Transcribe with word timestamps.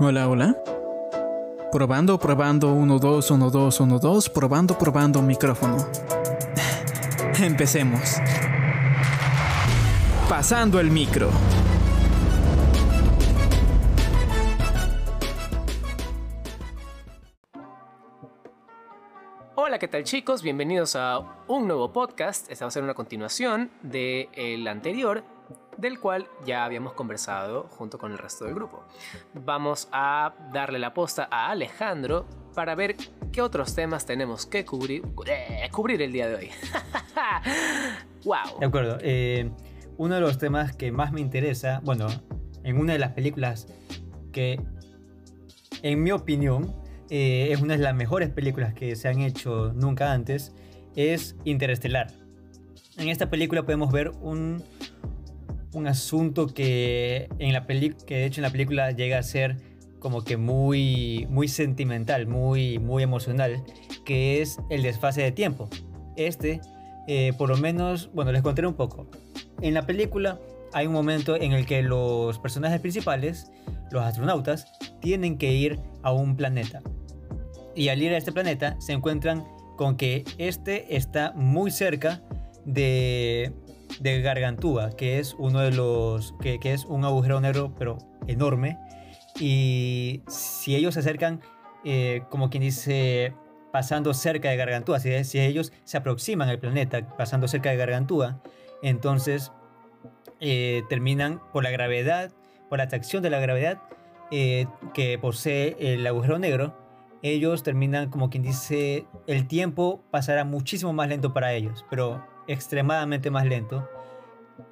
Hola, 0.00 0.28
hola. 0.28 0.56
Probando, 1.70 2.18
probando, 2.18 2.72
1, 2.74 2.98
2, 2.98 3.30
1, 3.30 3.50
2, 3.50 3.80
1, 3.80 3.98
2, 4.00 4.28
probando, 4.30 4.76
probando 4.76 5.22
micrófono. 5.22 5.76
Empecemos. 7.40 8.16
Pasando 10.28 10.80
el 10.80 10.90
micro. 10.90 11.30
Hola, 19.54 19.78
¿qué 19.78 19.86
tal 19.86 20.02
chicos? 20.02 20.42
Bienvenidos 20.42 20.96
a 20.96 21.20
un 21.46 21.68
nuevo 21.68 21.92
podcast. 21.92 22.50
Esta 22.50 22.64
va 22.64 22.68
a 22.68 22.72
ser 22.72 22.82
una 22.82 22.94
continuación 22.94 23.70
del 23.82 24.66
anterior, 24.66 25.22
del 25.76 25.98
cual 26.00 26.26
ya 26.44 26.64
habíamos 26.64 26.92
conversado 26.92 27.64
junto 27.70 27.98
con 27.98 28.12
el 28.12 28.18
resto 28.18 28.44
del 28.44 28.54
grupo. 28.54 28.84
Vamos 29.34 29.88
a 29.92 30.34
darle 30.52 30.78
la 30.78 30.94
posta 30.94 31.28
a 31.30 31.50
Alejandro 31.50 32.26
para 32.54 32.74
ver 32.74 32.96
qué 33.32 33.42
otros 33.42 33.74
temas 33.74 34.06
tenemos 34.06 34.46
que 34.46 34.64
cubrir, 34.64 35.02
eh, 35.26 35.68
cubrir 35.72 36.02
el 36.02 36.12
día 36.12 36.28
de 36.28 36.34
hoy. 36.36 36.50
¡Wow! 38.24 38.60
De 38.60 38.66
acuerdo. 38.66 38.98
eh, 39.00 39.50
uno 39.96 40.16
de 40.16 40.20
los 40.20 40.38
temas 40.38 40.74
que 40.74 40.90
más 40.92 41.12
me 41.12 41.20
interesa, 41.20 41.80
bueno, 41.84 42.06
en 42.64 42.78
una 42.78 42.94
de 42.94 42.98
las 42.98 43.12
películas 43.12 43.68
que, 44.32 44.60
en 45.82 46.02
mi 46.02 46.10
opinión, 46.10 46.74
eh, 47.10 47.48
es 47.50 47.60
una 47.60 47.76
de 47.76 47.82
las 47.82 47.94
mejores 47.94 48.30
películas 48.30 48.74
que 48.74 48.96
se 48.96 49.08
han 49.08 49.20
hecho 49.20 49.72
nunca 49.74 50.12
antes, 50.12 50.54
es 50.96 51.36
Interestelar. 51.44 52.08
En 52.96 53.08
esta 53.08 53.28
película 53.28 53.64
podemos 53.64 53.92
ver 53.92 54.10
un, 54.20 54.62
un 55.74 55.86
asunto 55.86 56.46
que, 56.46 57.28
en 57.38 57.52
la 57.52 57.66
peli 57.66 57.94
que 58.06 58.16
de 58.16 58.26
hecho 58.26 58.40
en 58.40 58.44
la 58.44 58.50
película 58.50 58.90
llega 58.92 59.18
a 59.18 59.22
ser 59.22 59.56
como 59.98 60.22
que 60.22 60.36
muy, 60.36 61.26
muy 61.30 61.48
sentimental, 61.48 62.26
muy, 62.26 62.78
muy 62.78 63.02
emocional, 63.02 63.64
que 64.04 64.42
es 64.42 64.58
el 64.68 64.82
desfase 64.82 65.22
de 65.22 65.32
tiempo. 65.32 65.68
Este, 66.16 66.60
eh, 67.08 67.32
por 67.38 67.48
lo 67.48 67.56
menos, 67.56 68.10
bueno, 68.12 68.30
les 68.30 68.42
contaré 68.42 68.68
un 68.68 68.74
poco. 68.74 69.06
En 69.62 69.72
la 69.72 69.86
película 69.86 70.38
hay 70.74 70.86
un 70.86 70.92
momento 70.92 71.36
en 71.36 71.52
el 71.52 71.64
que 71.64 71.82
los 71.82 72.38
personajes 72.38 72.80
principales, 72.80 73.50
los 73.90 74.02
astronautas, 74.02 74.66
tienen 75.00 75.38
que 75.38 75.52
ir 75.52 75.80
a 76.02 76.12
un 76.12 76.36
planeta. 76.36 76.82
Y 77.74 77.88
al 77.88 78.02
ir 78.02 78.12
a 78.12 78.18
este 78.18 78.30
planeta 78.32 78.76
se 78.80 78.92
encuentran 78.92 79.44
con 79.76 79.96
que 79.96 80.24
este 80.36 80.96
está 80.96 81.32
muy 81.34 81.70
cerca 81.70 82.22
de, 82.64 83.52
de 84.00 84.20
Gargantúa, 84.20 84.90
que 84.90 85.18
es 85.18 85.34
uno 85.38 85.60
de 85.60 85.70
los. 85.70 86.34
Que, 86.40 86.58
que, 86.58 86.72
es 86.72 86.84
un 86.84 87.04
agujero 87.04 87.40
negro, 87.40 87.72
pero 87.78 87.98
enorme. 88.26 88.78
Y 89.38 90.22
si 90.28 90.76
ellos 90.76 90.94
se 90.94 91.00
acercan, 91.00 91.40
eh, 91.84 92.22
como 92.30 92.50
quien 92.50 92.62
dice, 92.62 93.34
pasando 93.72 94.14
cerca 94.14 94.50
de 94.50 94.56
Gargantúa, 94.56 95.00
si, 95.00 95.24
si, 95.24 95.40
ellos 95.40 95.72
se 95.84 95.96
aproximan 95.96 96.48
al 96.48 96.58
planeta 96.58 97.06
pasando 97.16 97.48
cerca 97.48 97.70
de 97.70 97.76
Gargantúa, 97.76 98.40
entonces 98.82 99.52
eh, 100.40 100.82
terminan 100.88 101.40
por 101.52 101.64
la 101.64 101.70
gravedad, 101.70 102.32
por 102.68 102.78
la 102.78 102.84
atracción 102.84 103.22
de 103.22 103.30
la 103.30 103.40
gravedad 103.40 103.82
eh, 104.30 104.66
que 104.94 105.18
posee 105.18 105.76
el 105.80 106.06
agujero 106.06 106.38
negro 106.38 106.84
ellos 107.24 107.62
terminan 107.62 108.10
como 108.10 108.28
quien 108.28 108.42
dice, 108.42 109.06
el 109.26 109.48
tiempo 109.48 110.02
pasará 110.10 110.44
muchísimo 110.44 110.92
más 110.92 111.08
lento 111.08 111.32
para 111.32 111.54
ellos, 111.54 111.86
pero 111.88 112.22
extremadamente 112.48 113.30
más 113.30 113.46
lento. 113.46 113.88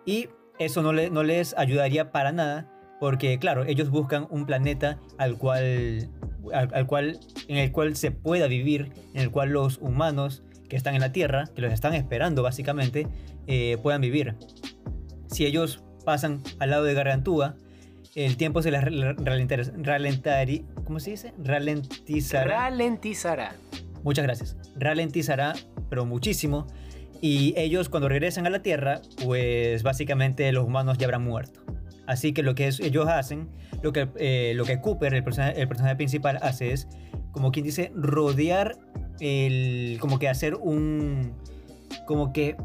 Y 0.07 0.29
eso 0.59 0.83
no, 0.83 0.93
le, 0.93 1.11
no 1.11 1.23
les 1.23 1.57
ayudaría 1.57 2.13
para 2.13 2.33
nada, 2.33 2.71
porque 3.01 3.39
claro, 3.39 3.65
ellos 3.65 3.91
buscan 3.91 4.27
un 4.31 4.47
planeta 4.47 4.99
al 5.19 5.37
cual, 5.39 6.11
al, 6.53 6.71
al, 6.73 6.87
cual, 6.87 7.19
en 7.49 7.57
el 7.57 7.73
cual 7.73 7.97
se 7.97 8.11
pueda 8.11 8.47
vivir, 8.47 8.93
en 9.15 9.23
el 9.23 9.31
cual 9.31 9.51
los 9.51 9.79
humanos 9.79 10.43
que 10.69 10.77
están 10.77 10.95
en 10.95 11.01
la 11.01 11.13
Tierra, 11.13 11.45
que 11.55 11.61
los 11.61 11.73
están 11.73 11.95
esperando 11.95 12.43
básicamente, 12.43 13.07
eh, 13.47 13.77
puedan 13.83 14.01
vivir. 14.01 14.37
Si 15.27 15.45
ellos 15.45 15.83
pasan 16.05 16.43
al 16.61 16.71
lado 16.71 16.85
de 16.85 16.95
Gargantúa, 16.95 17.57
el 18.15 18.37
tiempo 18.37 18.63
se 18.63 18.71
les 18.71 18.83
ralentaría, 18.83 20.63
¿cómo 20.85 21.01
se 21.01 21.11
dice? 21.11 21.35
Ralentizará. 21.43 22.71
Ralentizará. 22.71 23.55
Muchas 24.03 24.25
gracias. 24.25 24.57
Ralentizará, 24.77 25.55
pero 25.89 26.05
muchísimo. 26.05 26.67
Y 27.23 27.55
ellos 27.57 27.89
cuando 27.89 28.11
regresan 28.11 28.47
a 28.47 28.51
la 28.51 28.63
Tierra, 28.63 29.01
pues 29.25 29.83
básicamente 29.83 30.53
los 30.53 30.67
humanos 30.67 30.99
ya 30.99 31.07
habrán 31.07 31.23
muerto. 31.23 31.61
Así 32.07 32.35
que 32.35 32.43
lo 32.43 32.55
que 32.55 32.67
es, 32.67 32.81
ellos 32.81 33.09
hacen, 33.09 33.49
lo 33.81 33.93
que, 33.93 34.09
eh, 34.17 34.79
Cooper, 34.83 35.15
el 35.15 35.25
personaje, 35.25 35.59
el 35.63 35.69
personaje 35.69 35.97
principal, 35.97 36.39
hace 36.43 36.73
es, 36.73 36.89
como 37.31 37.53
quien 37.53 37.65
dice, 37.65 37.93
rodear 37.95 38.77
el, 39.21 39.97
como 40.01 40.19
que 40.19 40.29
hacer 40.29 40.57
un, 40.57 41.33
como 42.07 42.35
que, 42.35 42.57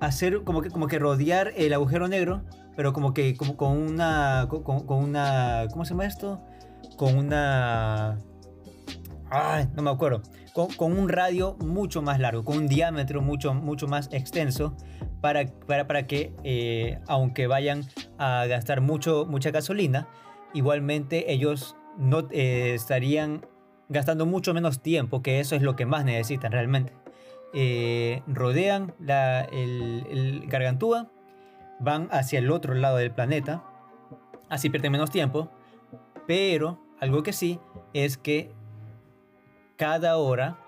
hacer, 0.00 0.42
como 0.42 0.62
que, 0.62 0.70
como 0.70 0.88
que 0.88 0.98
rodear 0.98 1.52
el 1.56 1.72
agujero 1.74 2.08
negro 2.08 2.42
pero 2.78 2.92
como 2.92 3.12
que 3.12 3.36
como 3.36 3.56
con 3.56 3.76
una 3.76 4.46
con, 4.48 4.62
con, 4.62 5.02
una 5.02 5.66
¿cómo 5.72 5.84
se 5.84 5.94
llama 5.94 6.06
esto? 6.06 6.40
Con 6.96 7.18
una 7.18 8.16
ay, 9.30 9.66
no 9.74 9.82
me 9.82 9.90
acuerdo. 9.90 10.22
Con, 10.66 10.98
un 10.98 11.08
radio 11.08 11.56
mucho 11.64 12.02
más 12.02 12.18
largo, 12.18 12.44
con 12.44 12.56
un 12.56 12.66
diámetro 12.66 13.22
mucho 13.22 13.54
mucho 13.54 13.86
más 13.86 14.08
extenso 14.10 14.74
para, 15.20 15.46
para, 15.46 15.86
para 15.86 16.08
que 16.08 16.34
eh, 16.42 16.98
aunque 17.06 17.46
vayan 17.46 17.84
a 18.18 18.44
gastar 18.46 18.80
mucho 18.80 19.24
mucha 19.24 19.52
gasolina, 19.52 20.08
igualmente 20.54 21.32
ellos 21.32 21.76
no 21.96 22.26
eh, 22.32 22.74
estarían 22.74 23.46
gastando 23.88 24.26
mucho 24.26 24.52
menos 24.52 24.82
tiempo, 24.82 25.22
que 25.22 25.38
eso 25.38 25.54
es 25.54 25.62
lo 25.62 25.76
que 25.76 25.86
más 25.86 26.04
necesitan 26.04 26.50
realmente. 26.50 26.92
Eh, 27.54 28.22
rodean 28.26 28.94
la, 28.98 29.42
el, 29.42 30.04
el 30.10 30.46
Gargantúa 30.48 31.08
van 31.78 32.08
hacia 32.10 32.40
el 32.40 32.50
otro 32.50 32.74
lado 32.74 32.96
del 32.96 33.12
planeta, 33.12 33.62
así 34.48 34.70
pierden 34.70 34.90
menos 34.90 35.12
tiempo, 35.12 35.52
pero 36.26 36.80
algo 37.00 37.22
que 37.22 37.32
sí 37.32 37.60
es 37.94 38.18
que 38.18 38.57
cada 39.78 40.18
hora 40.18 40.58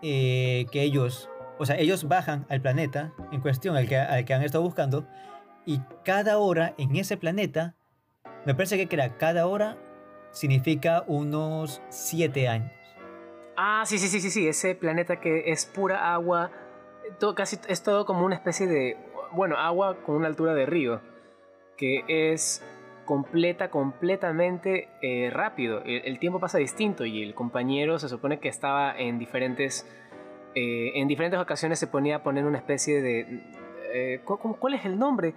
eh, 0.00 0.66
que 0.72 0.82
ellos, 0.82 1.28
o 1.58 1.66
sea, 1.66 1.76
ellos 1.76 2.08
bajan 2.08 2.46
al 2.48 2.62
planeta 2.62 3.12
en 3.32 3.42
cuestión, 3.42 3.76
al 3.76 3.86
que, 3.86 3.98
al 3.98 4.24
que 4.24 4.32
han 4.32 4.42
estado 4.42 4.64
buscando, 4.64 5.06
y 5.66 5.80
cada 6.04 6.38
hora 6.38 6.74
en 6.78 6.96
ese 6.96 7.16
planeta, 7.18 7.74
me 8.46 8.54
parece 8.54 8.78
que 8.78 9.12
cada 9.18 9.46
hora 9.46 9.76
significa 10.30 11.04
unos 11.06 11.82
7 11.90 12.48
años. 12.48 12.72
Ah, 13.56 13.82
sí, 13.84 13.98
sí, 13.98 14.08
sí, 14.08 14.20
sí, 14.20 14.30
sí, 14.30 14.48
ese 14.48 14.74
planeta 14.74 15.20
que 15.20 15.52
es 15.52 15.66
pura 15.66 16.14
agua, 16.14 16.50
todo, 17.18 17.34
casi 17.34 17.58
es 17.68 17.82
todo 17.82 18.06
como 18.06 18.24
una 18.24 18.36
especie 18.36 18.66
de 18.66 18.96
bueno, 19.32 19.56
agua 19.56 20.02
con 20.04 20.16
una 20.16 20.28
altura 20.28 20.54
de 20.54 20.66
río, 20.66 21.00
que 21.76 22.04
es 22.08 22.62
completa, 23.04 23.70
completamente 23.70 24.88
eh, 25.02 25.30
rápido. 25.30 25.82
El, 25.84 26.02
el, 26.04 26.18
tiempo 26.18 26.40
pasa 26.40 26.58
distinto 26.58 27.04
y 27.04 27.22
el 27.22 27.34
compañero 27.34 27.98
se 27.98 28.08
supone 28.08 28.38
que 28.38 28.48
estaba 28.48 28.96
en 28.96 29.18
diferentes, 29.18 29.86
eh, 30.54 30.92
en 30.94 31.08
diferentes 31.08 31.40
ocasiones 31.40 31.78
se 31.78 31.86
ponía 31.86 32.16
a 32.16 32.22
poner 32.22 32.44
una 32.44 32.58
especie 32.58 33.00
de... 33.00 33.42
Eh, 33.94 34.20
¿Cuál 34.24 34.74
es 34.74 34.84
el 34.84 34.98
nombre? 34.98 35.34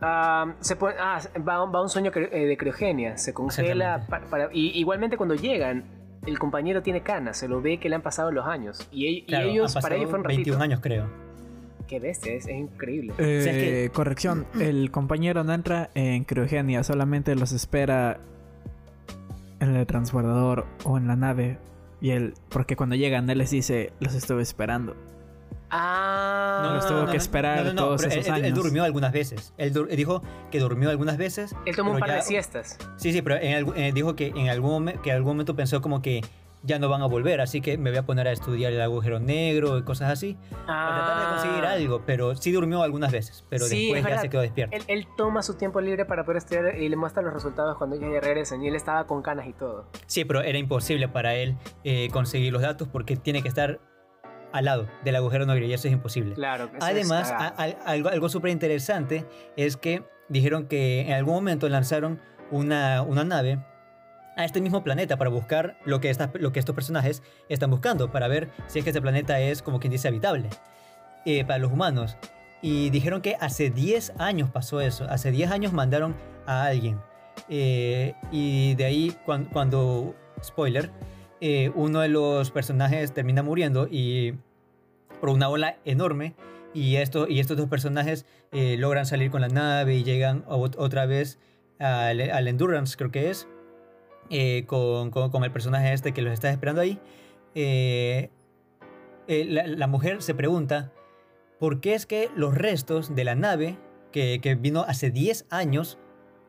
Uh, 0.00 0.52
se 0.58 0.74
pone, 0.74 0.96
ah, 0.98 1.20
va, 1.48 1.64
va, 1.66 1.80
un 1.80 1.88
sueño 1.88 2.10
de 2.10 2.56
criogenia, 2.58 3.16
se 3.16 3.32
congela. 3.32 4.04
Para, 4.08 4.26
para, 4.26 4.48
y 4.52 4.76
igualmente 4.76 5.16
cuando 5.16 5.36
llegan, 5.36 5.84
el 6.26 6.38
compañero 6.40 6.82
tiene 6.82 7.02
canas, 7.02 7.36
se 7.36 7.46
lo 7.46 7.60
ve 7.60 7.78
que 7.78 7.88
le 7.88 7.94
han 7.94 8.02
pasado 8.02 8.32
los 8.32 8.46
años. 8.46 8.88
Y, 8.90 9.22
claro, 9.26 9.46
y 9.46 9.50
ellos, 9.52 9.74
para 9.74 9.94
ellos 9.94 10.10
fueron 10.10 10.26
21 10.26 10.60
años, 10.60 10.80
creo. 10.80 11.08
Qué 11.92 12.00
bestia, 12.00 12.32
es, 12.32 12.46
es 12.46 12.56
increíble. 12.56 13.12
Eh, 13.18 13.38
o 13.38 13.42
sea, 13.42 13.52
que... 13.52 13.90
Corrección, 13.92 14.46
el 14.58 14.90
compañero 14.90 15.44
no 15.44 15.52
entra 15.52 15.90
en 15.94 16.24
criogenia, 16.24 16.82
solamente 16.84 17.34
los 17.34 17.52
espera 17.52 18.18
en 19.60 19.76
el 19.76 19.86
transbordador 19.86 20.64
o 20.84 20.96
en 20.96 21.06
la 21.06 21.16
nave. 21.16 21.58
Y 22.00 22.12
él, 22.12 22.32
porque 22.48 22.76
cuando 22.76 22.96
llegan, 22.96 23.28
él 23.28 23.36
les 23.36 23.50
dice, 23.50 23.92
los 24.00 24.14
estuve 24.14 24.40
esperando. 24.40 24.96
Ah, 25.68 26.62
no 26.64 26.74
los 26.76 26.88
tuvo 26.88 27.10
que 27.10 27.18
esperar 27.18 27.66
no, 27.66 27.74
no, 27.74 27.82
todos 27.82 28.04
esos 28.04 28.26
él, 28.26 28.32
años. 28.32 28.46
Él 28.46 28.54
durmió 28.54 28.84
algunas 28.84 29.12
veces. 29.12 29.52
Él, 29.58 29.74
él, 29.90 29.96
dijo 29.98 30.22
que 30.50 30.60
durmió 30.60 30.88
algunas 30.88 31.18
veces. 31.18 31.54
Él 31.66 31.76
tomó 31.76 31.92
un 31.92 31.98
par 31.98 32.08
ya... 32.08 32.14
de 32.16 32.22
siestas. 32.22 32.78
Sí, 32.96 33.12
sí, 33.12 33.20
pero 33.20 33.36
en, 33.36 33.66
eh, 33.76 33.92
dijo 33.92 34.16
que 34.16 34.28
en 34.28 34.48
algún, 34.48 34.94
que 35.02 35.10
en 35.10 35.16
algún 35.16 35.32
momento 35.32 35.54
pensó 35.54 35.82
como 35.82 36.00
que 36.00 36.22
ya 36.62 36.78
no 36.78 36.88
van 36.88 37.02
a 37.02 37.06
volver, 37.06 37.40
así 37.40 37.60
que 37.60 37.78
me 37.78 37.90
voy 37.90 37.98
a 37.98 38.06
poner 38.06 38.28
a 38.28 38.32
estudiar 38.32 38.72
el 38.72 38.80
agujero 38.80 39.18
negro 39.18 39.78
y 39.78 39.82
cosas 39.82 40.10
así, 40.10 40.38
ah. 40.66 40.66
para 40.66 41.04
tratar 41.04 41.20
de 41.20 41.34
conseguir 41.34 41.64
algo, 41.64 42.02
pero 42.06 42.34
sí 42.36 42.52
durmió 42.52 42.82
algunas 42.82 43.12
veces, 43.12 43.44
pero 43.48 43.66
sí, 43.66 43.92
después 43.92 44.14
ya 44.14 44.20
se 44.20 44.30
quedó 44.30 44.40
despierto. 44.42 44.76
Él, 44.76 44.84
él, 44.86 45.06
toma 45.16 45.42
su 45.42 45.54
tiempo 45.54 45.80
libre 45.80 46.04
para 46.04 46.24
poder 46.24 46.38
estudiar 46.38 46.76
y 46.78 46.88
le 46.88 46.96
muestra 46.96 47.22
los 47.22 47.32
resultados 47.32 47.76
cuando 47.76 47.96
ellos 47.96 48.10
ya 48.12 48.20
regresan 48.20 48.62
y 48.62 48.68
él 48.68 48.76
estaba 48.76 49.06
con 49.06 49.22
canas 49.22 49.46
y 49.46 49.52
todo. 49.52 49.86
Sí, 50.06 50.24
pero 50.24 50.42
era 50.42 50.58
imposible 50.58 51.08
para 51.08 51.34
él 51.34 51.56
eh, 51.84 52.08
conseguir 52.12 52.52
los 52.52 52.62
datos 52.62 52.88
porque 52.88 53.16
tiene 53.16 53.42
que 53.42 53.48
estar 53.48 53.80
al 54.52 54.64
lado 54.66 54.86
del 55.02 55.16
agujero 55.16 55.46
negro 55.46 55.64
y 55.64 55.72
eso 55.72 55.88
es 55.88 55.94
imposible. 55.94 56.34
Claro. 56.34 56.70
Además, 56.80 57.30
a, 57.30 57.48
a, 57.48 57.64
algo, 57.86 58.08
algo 58.08 58.28
súper 58.28 58.50
interesante 58.50 59.26
es 59.56 59.76
que 59.76 60.04
dijeron 60.28 60.66
que 60.66 61.00
en 61.02 61.12
algún 61.12 61.34
momento 61.34 61.68
lanzaron 61.68 62.20
una, 62.50 63.02
una 63.02 63.24
nave 63.24 63.58
a 64.36 64.44
este 64.44 64.60
mismo 64.60 64.82
planeta 64.82 65.16
para 65.16 65.30
buscar 65.30 65.76
lo 65.84 66.00
que, 66.00 66.14
lo 66.34 66.52
que 66.52 66.60
estos 66.60 66.74
personajes 66.74 67.22
están 67.48 67.70
buscando, 67.70 68.10
para 68.10 68.28
ver 68.28 68.50
si 68.66 68.78
es 68.78 68.84
que 68.84 68.90
este 68.90 69.02
planeta 69.02 69.40
es, 69.40 69.62
como 69.62 69.80
quien 69.80 69.90
dice, 69.90 70.08
habitable 70.08 70.48
eh, 71.24 71.44
para 71.44 71.58
los 71.58 71.72
humanos. 71.72 72.16
Y 72.62 72.90
dijeron 72.90 73.22
que 73.22 73.36
hace 73.40 73.70
10 73.70 74.14
años 74.18 74.50
pasó 74.50 74.80
eso, 74.80 75.04
hace 75.08 75.30
10 75.30 75.50
años 75.50 75.72
mandaron 75.72 76.14
a 76.46 76.64
alguien. 76.64 77.00
Eh, 77.48 78.14
y 78.30 78.74
de 78.74 78.84
ahí, 78.84 79.16
cuando, 79.24 80.14
spoiler, 80.42 80.90
eh, 81.40 81.72
uno 81.74 82.00
de 82.00 82.08
los 82.08 82.50
personajes 82.50 83.12
termina 83.12 83.42
muriendo 83.42 83.88
y 83.90 84.34
por 85.20 85.30
una 85.30 85.48
ola 85.48 85.76
enorme. 85.84 86.34
Y, 86.74 86.96
esto, 86.96 87.28
y 87.28 87.40
estos 87.40 87.58
dos 87.58 87.68
personajes 87.68 88.24
logran 88.50 89.04
salir 89.04 89.30
con 89.30 89.42
la 89.42 89.48
nave 89.48 89.96
y 89.96 90.04
llegan 90.04 90.42
otra 90.46 91.04
vez 91.04 91.38
al, 91.78 92.18
al 92.18 92.48
Endurance, 92.48 92.96
creo 92.96 93.10
que 93.10 93.28
es. 93.28 93.46
Eh, 94.34 94.64
con, 94.66 95.12
el 95.44 95.52
personaje 95.52 95.92
este 95.92 96.12
que 96.12 96.22
los 96.22 96.32
está 96.32 96.48
esperando 96.48 96.80
ahí, 96.80 96.98
eh, 97.54 98.30
eh, 99.28 99.44
la, 99.44 99.86
mujer 99.86 100.22
se 100.22 100.34
pregunta 100.34 100.90
por 101.60 101.80
qué 101.80 101.92
es 101.92 102.06
que 102.06 102.30
los 102.34 102.54
restos 102.54 103.14
de 103.14 103.24
la 103.24 103.34
nave 103.34 103.76
que, 104.10 104.56
vino 104.58 104.86
hace 104.88 105.10
10 105.10 105.44
años 105.50 105.98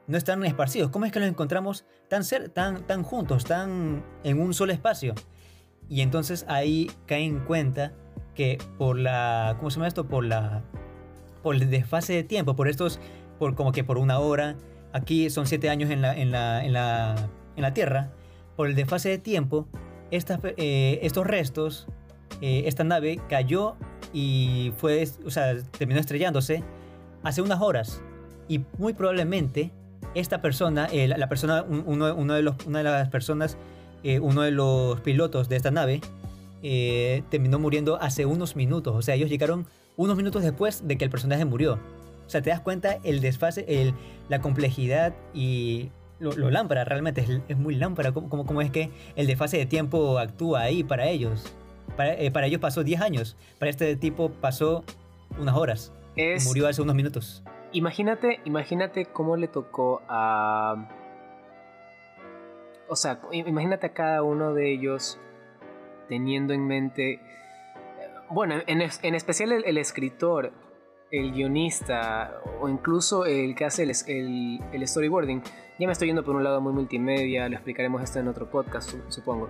no 0.08 0.18
están 0.18 0.46
esparcidos. 0.46 0.92
¿Cómo 0.92 1.04
es 1.04 1.12
que 1.12 1.20
los 1.20 1.28
encontramos 1.28 1.84
tan, 2.08 2.24
tan, 2.54 2.88
tan 2.88 3.04
juntos, 3.04 3.44
tan 3.44 4.06
en 4.24 4.40
un 4.40 4.54
solo 4.54 4.72
espacio? 4.72 5.14
Y 5.90 6.00
entonces 6.00 6.46
ahí 6.48 6.90
cae 7.06 7.26
en 7.26 7.40
cuenta 7.42 7.92
que 8.34 8.60
por 8.78 8.98
la, 8.98 9.56
¿cómo 9.58 9.70
se 9.70 9.76
llama 9.76 9.90
esto? 9.90 10.08
Por 10.08 10.24
la, 10.24 10.64
por 11.42 11.54
el 11.56 11.70
desfase 11.70 12.14
de 12.14 12.24
tiempo, 12.24 12.56
por 12.56 12.70
estos, 12.70 13.02
por 13.40 13.56
como 13.56 13.74
que 13.74 13.84
por 13.84 13.98
una 13.98 14.20
hora. 14.20 14.56
Aquí 14.94 15.30
son 15.30 15.48
7 15.48 15.70
años 15.70 15.90
en 15.90 16.02
la 16.32 17.30
en 17.56 17.62
la 17.62 17.74
Tierra, 17.74 18.12
por 18.56 18.68
el 18.68 18.76
desfase 18.76 19.10
de 19.10 19.18
tiempo, 19.18 19.68
eh, 20.12 21.00
estos 21.02 21.26
restos, 21.26 21.88
eh, 22.42 22.64
esta 22.66 22.84
nave 22.84 23.20
cayó 23.30 23.76
y 24.14 24.72
fue, 24.78 25.08
o 25.26 25.32
sea, 25.32 25.56
terminó 25.78 26.00
estrellándose 26.00 26.64
hace 27.24 27.42
unas 27.42 27.62
horas. 27.62 28.02
Y 28.48 28.62
muy 28.78 28.94
probablemente 28.94 29.72
esta 30.14 30.42
persona, 30.42 30.88
eh, 30.92 31.08
la, 31.08 31.30
persona, 31.30 31.64
uno, 31.64 32.34
de 32.36 32.44
los, 32.44 32.56
una 32.68 32.80
de 32.80 32.84
las 32.84 33.10
personas, 33.10 33.58
uno 34.22 34.42
de 34.42 34.52
los 34.52 35.00
pilotos 35.02 35.50
de 35.50 35.56
esta 35.56 35.72
nave, 35.72 36.02
terminó 36.62 37.58
muriendo 37.58 38.00
hace 38.00 38.26
unos 38.26 38.56
minutos. 38.56 38.94
O 38.96 39.02
sea, 39.02 39.16
ellos 39.16 39.30
llegaron 39.30 39.66
unos 39.98 40.16
minutos 40.16 40.44
después 40.44 40.88
de 40.88 40.98
que 40.98 41.06
el 41.06 41.10
personaje 41.10 41.46
murió. 41.46 41.80
O 42.28 42.30
sea, 42.30 42.42
te 42.42 42.52
das 42.52 42.62
cuenta 42.62 43.00
el 43.04 43.22
desfase, 43.22 43.66
el, 43.68 43.94
la 44.30 44.42
complejidad 44.42 45.14
y 45.34 45.90
lo, 46.24 46.50
lámpara, 46.50 46.84
realmente 46.84 47.26
es, 47.48 47.58
muy 47.58 47.76
lámpara. 47.76 48.12
¿Cómo, 48.12 48.46
cómo, 48.46 48.62
es 48.62 48.72
que 48.72 48.92
el 49.16 49.28
desfase 49.28 49.58
de 49.58 49.66
tiempo 49.66 50.18
actúa 50.18 50.62
ahí 50.62 50.84
para 50.84 51.08
ellos? 51.08 51.54
Para, 51.98 52.14
eh, 52.14 52.32
para 52.32 52.48
ellos 52.48 52.62
pasó 52.62 52.84
10 52.84 53.02
años, 53.02 53.38
para 53.60 53.70
este 53.70 53.96
tipo 53.96 54.30
pasó 54.30 54.84
unas 55.40 55.56
horas. 55.56 55.92
murió 56.46 56.68
hace 56.68 56.82
unos 56.82 56.96
minutos. 56.96 57.44
Imagínate, 57.72 58.40
imagínate 58.46 59.06
cómo 59.06 59.36
le 59.36 59.48
tocó 59.48 60.02
a... 60.08 60.88
O 62.88 62.96
sea, 62.96 63.20
imagínate 63.32 63.88
a 63.88 63.94
cada 63.94 64.22
uno 64.22 64.54
de 64.54 64.72
ellos 64.72 65.20
teniendo 66.08 66.54
en 66.54 66.68
mente... 66.68 67.20
Bueno, 68.30 68.56
en, 68.68 68.82
en 68.82 69.16
especial 69.16 69.52
el, 69.52 69.78
escritor, 69.78 70.54
el 71.14 71.32
guionista 71.32 72.42
o 72.60 72.68
incluso 72.68 73.26
el 73.26 73.56
que 73.56 73.66
hace 73.66 73.84
el, 73.84 73.92
el, 74.08 74.60
el 74.74 74.88
storyboarding 74.88 75.42
ya 75.80 75.88
me 75.88 75.94
estoy 75.94 76.08
yendo 76.08 76.24
por 76.24 76.36
un 76.36 76.44
lado 76.44 76.62
muy 76.62 76.74
multimedia, 76.74 77.50
lo 77.50 77.56
explicaremos 77.56 78.02
esto 78.04 78.20
en 78.20 78.28
otro 78.28 78.50
podcast, 78.50 78.92
supongo. 79.10 79.50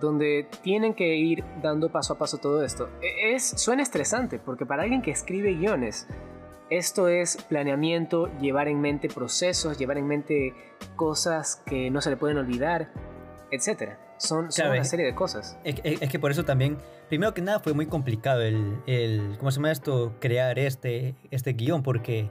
Donde 0.00 0.46
tienen 0.62 0.94
que 0.94 1.16
ir 1.16 1.42
dando 1.62 1.90
paso 1.90 2.14
a 2.14 2.18
paso 2.18 2.38
todo 2.38 2.62
esto. 2.62 2.88
E, 3.02 3.34
es, 3.34 3.44
suena 3.44 3.82
estresante, 3.82 4.38
porque 4.38 4.66
para 4.66 4.82
alguien 4.82 5.02
que 5.02 5.10
escribe 5.10 5.54
guiones, 5.54 6.06
esto 6.70 7.08
es 7.08 7.36
planeamiento, 7.36 8.30
llevar 8.38 8.68
en 8.68 8.80
mente 8.80 9.08
procesos, 9.08 9.78
llevar 9.78 9.98
en 9.98 10.06
mente 10.06 10.54
cosas 10.94 11.62
que 11.66 11.90
no 11.90 12.00
se 12.00 12.10
le 12.10 12.16
pueden 12.16 12.38
olvidar, 12.38 12.90
etc. 13.50 13.94
Son, 14.18 14.48
una 14.48 14.84
serie 14.84 15.04
de 15.04 15.14
cosas. 15.14 15.58
Es, 15.64 15.80
que 16.10 16.18
por 16.18 16.30
eso 16.30 16.44
también, 16.44 16.78
primero 17.08 17.34
que 17.34 17.42
nada, 17.42 17.60
fue 17.60 17.72
muy 17.72 17.86
complicado 17.86 18.42
el, 18.42 18.80
el 18.86 19.36
¿cómo 19.38 19.50
se 19.50 19.56
llama 19.56 19.72
esto? 19.72 20.14
Crear 20.20 20.58
este, 20.58 21.14
este 21.30 21.52
guion, 21.52 21.82
porque 21.82 22.30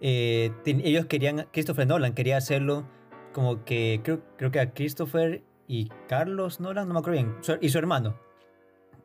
eh, 0.00 0.52
ellos 0.64 1.06
querían, 1.06 1.46
Christopher 1.52 1.86
Nolan 1.86 2.14
quería 2.14 2.36
hacerlo 2.36 2.84
como 3.32 3.64
que 3.64 4.00
creo, 4.04 4.20
creo 4.36 4.50
que 4.50 4.60
a 4.60 4.72
Christopher 4.72 5.42
y 5.66 5.88
Carlos 6.08 6.60
Nolan, 6.60 6.86
no 6.88 6.94
me 6.94 7.00
acuerdo 7.00 7.20
bien, 7.20 7.58
y 7.60 7.68
su 7.68 7.78
hermano, 7.78 8.18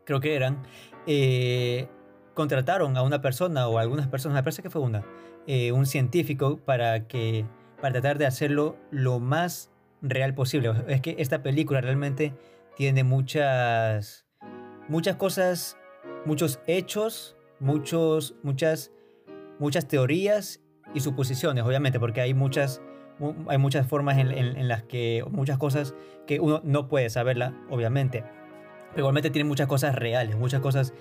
creo 0.06 0.20
que 0.20 0.36
eran, 0.36 0.62
eh, 1.08 1.88
contrataron 2.34 2.96
a 2.98 3.02
una 3.02 3.22
persona 3.22 3.68
o 3.68 3.78
a 3.78 3.82
algunas 3.82 4.08
personas, 4.08 4.36
me 4.36 4.44
parece 4.44 4.62
que 4.62 4.70
fue 4.70 4.82
una, 4.82 5.04
eh, 5.48 5.72
un 5.72 5.86
científico 5.86 6.58
para 6.58 7.08
que 7.08 7.46
para 7.82 7.94
tratar 7.94 8.18
de 8.18 8.26
hacerlo 8.26 8.78
lo 8.92 9.20
más 9.20 9.72
real 10.02 10.34
posible. 10.34 10.74
Es 10.88 11.02
que 11.02 11.16
esta 11.18 11.42
película 11.42 11.82
realmente 11.82 12.34
tiene 12.76 13.04
muchas 13.04 14.26
muchas 14.89 15.15
cosas, 15.15 15.77
muchos 16.25 16.59
hechos, 16.68 17.38
muchos 17.59 18.36
muchas 18.44 18.91
muchas 19.59 19.88
teorías 19.88 20.62
y 20.94 21.01
suposiciones, 21.01 21.63
obviamente, 21.63 22.00
porque 22.00 22.21
hay 22.21 22.33
muchas, 22.33 22.81
hay 23.47 23.57
muchas 23.57 23.86
formas 23.88 24.18
en, 24.18 24.68
las 24.68 24.83
que, 24.83 25.24
muchas 25.30 25.57
cosas 25.57 25.94
que 26.25 26.39
uno 26.39 26.62
no 26.63 26.88
puede 26.88 27.09
saberla, 27.09 27.53
obviamente. 27.69 28.24
Pero 28.91 29.01
igualmente 29.01 29.30
tiene 29.30 29.47
muchas 29.47 29.68
cosas 29.68 29.94
reales, 29.94 30.36
muchas 30.36 30.62
cosas 30.62 30.94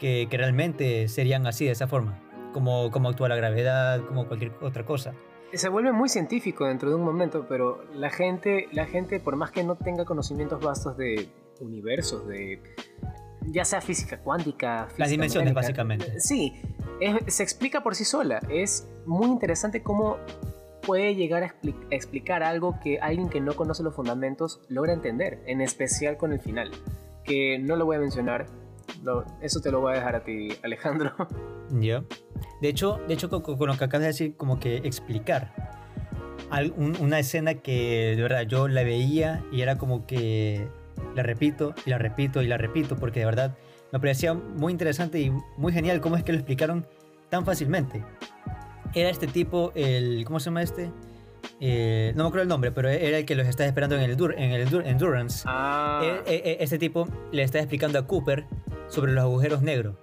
que, 0.00 0.26
que 0.28 0.36
realmente 0.36 1.06
serían 1.06 1.46
así, 1.46 1.66
de 1.66 1.72
esa 1.72 1.86
forma, 1.86 2.18
como, 2.52 2.90
como 2.90 3.10
actúa 3.10 3.28
la 3.28 3.36
gravedad, 3.36 4.00
como 4.04 4.26
cualquier 4.26 4.52
otra 4.62 4.84
cosa. 4.84 5.14
Se 5.52 5.68
vuelve 5.68 5.92
muy 5.92 6.08
científico 6.08 6.66
dentro 6.66 6.90
de 6.90 6.96
un 6.96 7.02
momento, 7.02 7.46
pero 7.48 7.84
la 7.94 8.10
gente, 8.10 8.68
la 8.72 8.86
gente, 8.86 9.20
por 9.20 9.36
más 9.36 9.52
que 9.52 9.62
no 9.62 9.76
tenga 9.76 10.04
conocimientos 10.04 10.60
vastos 10.60 10.96
de 10.96 11.28
universos, 11.60 12.26
de 12.26 12.60
ya 13.50 13.64
sea 13.64 13.80
física 13.80 14.18
cuántica, 14.18 14.88
las 14.96 15.10
dimensiones 15.10 15.54
básicamente. 15.54 16.20
Sí, 16.20 16.54
se 17.26 17.42
explica 17.42 17.82
por 17.82 17.94
sí 17.94 18.04
sola. 18.04 18.40
Es 18.48 18.88
muy 19.06 19.26
interesante 19.26 19.82
cómo 19.82 20.18
puede 20.86 21.14
llegar 21.14 21.42
a 21.42 21.54
explicar 21.90 22.42
algo 22.42 22.78
que 22.82 22.98
alguien 23.00 23.28
que 23.28 23.40
no 23.40 23.54
conoce 23.54 23.82
los 23.82 23.94
fundamentos 23.94 24.60
logra 24.68 24.92
entender, 24.92 25.42
en 25.46 25.60
especial 25.60 26.16
con 26.16 26.32
el 26.32 26.40
final, 26.40 26.70
que 27.24 27.58
no 27.58 27.76
lo 27.76 27.84
voy 27.84 27.96
a 27.96 28.00
mencionar. 28.00 28.46
eso 29.42 29.60
te 29.60 29.70
lo 29.70 29.80
voy 29.80 29.92
a 29.92 29.96
dejar 29.96 30.16
a 30.16 30.24
ti, 30.24 30.48
Alejandro. 30.62 31.12
Ya. 31.80 32.04
De 32.62 32.68
hecho, 32.68 33.00
de 33.08 33.14
hecho 33.14 33.28
con, 33.28 33.42
lo 33.42 33.76
que 33.76 33.84
acabas 33.84 34.02
de 34.02 34.06
decir, 34.06 34.36
como 34.36 34.60
que 34.60 34.76
explicar 34.76 35.52
una 36.76 37.18
escena 37.18 37.54
que 37.54 38.14
de 38.14 38.22
verdad 38.22 38.42
yo 38.42 38.68
la 38.68 38.84
veía 38.84 39.44
y 39.50 39.62
era 39.62 39.76
como 39.76 40.06
que 40.06 40.68
la 41.16 41.22
repito 41.22 41.74
y 41.84 41.90
la 41.90 41.98
repito 41.98 42.42
y 42.42 42.46
la 42.46 42.58
repito 42.58 42.96
porque 42.96 43.20
de 43.20 43.26
verdad 43.26 43.56
me 43.92 43.98
parecía 43.98 44.34
muy 44.34 44.72
interesante 44.72 45.20
y 45.20 45.30
muy 45.56 45.72
genial 45.72 46.00
cómo 46.00 46.16
es 46.16 46.22
que 46.22 46.32
lo 46.32 46.38
explicaron 46.38 46.86
tan 47.30 47.44
fácilmente. 47.44 48.04
Era 48.94 49.10
este 49.10 49.26
tipo, 49.26 49.72
el. 49.74 50.24
¿Cómo 50.26 50.40
se 50.40 50.46
llama 50.46 50.62
este? 50.62 50.90
Eh, 51.60 52.12
no 52.14 52.24
me 52.24 52.28
acuerdo 52.28 52.42
el 52.42 52.48
nombre, 52.48 52.72
pero 52.72 52.88
era 52.88 53.18
el 53.18 53.24
que 53.24 53.34
los 53.34 53.46
estaba 53.46 53.66
esperando 53.66 53.96
en 53.96 54.02
el, 54.02 54.10
en 54.36 54.52
el 54.52 54.86
Endurance. 54.86 55.44
Ah. 55.46 56.22
este 56.26 56.78
tipo 56.78 57.08
le 57.32 57.42
está 57.42 57.58
explicando 57.58 57.98
a 57.98 58.06
Cooper 58.06 58.46
sobre 58.88 59.12
los 59.12 59.22
agujeros 59.22 59.62
negros. 59.62 59.96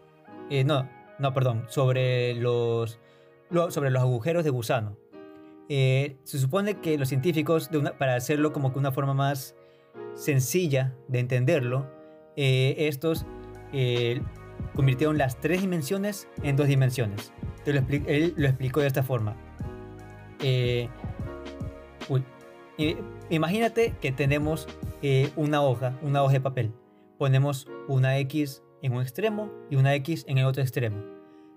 Eh, 0.50 0.64
no, 0.64 0.90
no, 1.20 1.34
perdón, 1.34 1.66
sobre 1.68 2.36
los, 2.36 3.00
sobre 3.70 3.90
los 3.90 4.02
agujeros 4.02 4.44
de 4.44 4.50
gusano. 4.50 4.98
se 5.68 6.18
supone 6.24 6.80
que 6.80 6.98
los 6.98 7.10
científicos, 7.10 7.70
de 7.70 7.80
una, 7.80 7.98
para 7.98 8.16
hacerlo 8.16 8.54
como 8.54 8.74
que 8.74 8.80
una 8.80 8.92
forma 8.92 9.14
más 9.14 9.56
sencilla 10.16 10.94
de 11.08 11.20
entenderlo, 11.20 11.92
estos 12.36 13.26
eh, 13.74 14.22
convirtieron 14.76 15.18
las 15.18 15.40
tres 15.40 15.62
dimensiones 15.62 16.28
en 16.44 16.56
dos 16.56 16.68
dimensiones. 16.68 17.34
él 17.66 18.34
lo 18.38 18.48
explicó 18.48 18.82
de 18.82 18.88
esta 18.88 19.04
forma. 19.04 19.36
Eh, 20.42 20.88
imagínate 23.30 23.96
que 24.00 24.12
tenemos 24.12 24.68
eh, 25.02 25.32
una 25.36 25.62
hoja, 25.62 25.98
una 26.02 26.24
hoja 26.24 26.34
de 26.34 26.42
papel. 26.42 26.72
Ponemos 27.18 27.68
una 27.88 28.18
X 28.20 28.64
en 28.82 28.94
un 28.94 29.02
extremo 29.02 29.52
y 29.70 29.76
una 29.76 29.96
X 29.96 30.26
en 30.28 30.38
el 30.38 30.46
otro 30.46 30.62
extremo. 30.62 31.04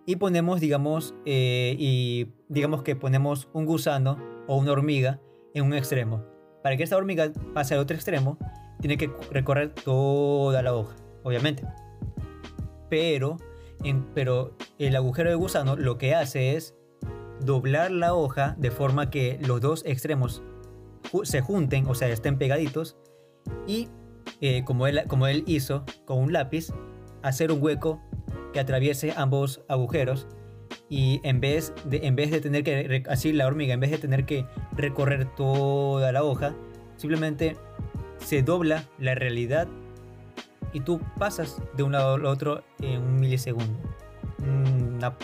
Y 0.07 0.17
ponemos, 0.17 0.61
digamos, 0.61 1.15
y 1.25 2.29
digamos 2.49 2.85
que 2.85 2.95
ponemos 2.95 3.49
un 3.53 3.67
gusano 3.67 4.19
o 4.47 4.57
una 4.57 4.71
hormiga 4.71 5.21
en 5.53 5.65
un 5.65 5.75
extremo. 5.75 6.23
Para 6.67 6.77
que 6.77 6.83
esta 6.83 6.97
hormiga 6.97 7.31
pase 7.55 7.75
al 7.75 7.81
otro 7.81 7.95
extremo, 7.95 8.39
tiene 8.81 8.97
que 8.97 9.09
recorrer 9.31 9.73
toda 9.73 10.65
la 10.65 10.75
hoja, 10.75 10.97
obviamente. 11.23 11.63
Pero, 12.91 13.37
pero 14.17 14.57
el 14.77 14.97
agujero 14.97 15.31
de 15.31 15.37
gusano 15.37 15.77
lo 15.77 15.97
que 15.97 16.17
hace 16.17 16.57
es 16.57 16.75
doblar 17.41 17.93
la 17.93 18.15
hoja 18.15 18.57
de 18.59 18.73
forma 18.73 19.11
que 19.11 19.39
los 19.43 19.61
dos 19.61 19.85
extremos 19.87 20.43
se 21.23 21.41
junten, 21.41 21.87
o 21.87 21.95
sea, 21.95 22.09
estén 22.09 22.37
pegaditos, 22.37 22.97
y 23.69 23.89
eh, 24.41 24.65
como, 24.65 24.89
él, 24.89 25.05
como 25.07 25.29
él 25.29 25.45
hizo 25.47 25.85
con 26.05 26.19
un 26.19 26.33
lápiz, 26.33 26.73
hacer 27.23 27.53
un 27.53 27.63
hueco 27.63 28.03
que 28.53 28.59
atraviese 28.59 29.15
ambos 29.17 29.63
agujeros 29.69 30.27
y 30.89 31.21
en 31.25 31.41
vez 31.41 31.73
de, 31.85 32.07
en 32.07 32.17
vez 32.17 32.31
de 32.31 32.41
tener 32.41 32.63
que, 32.63 33.03
así 33.09 33.33
la 33.33 33.47
hormiga, 33.47 33.75
en 33.75 33.81
vez 33.81 33.91
de 33.91 33.99
tener 33.99 34.25
que 34.25 34.47
recorrer 34.73 35.27
toda 35.35 36.13
la 36.13 36.23
hoja, 36.23 36.55
simplemente 36.97 37.57
se 38.19 38.43
dobla 38.43 38.85
la 38.99 39.15
realidad 39.15 39.69
y 40.73 40.81
tú 40.81 41.01
pasas 41.19 41.61
de 41.77 41.83
un 41.83 41.93
lado 41.93 42.15
al 42.15 42.27
otro 42.27 42.63
en 42.81 43.03
un 43.03 43.17
milisegundo. 43.17 43.79
Una, 44.39 45.15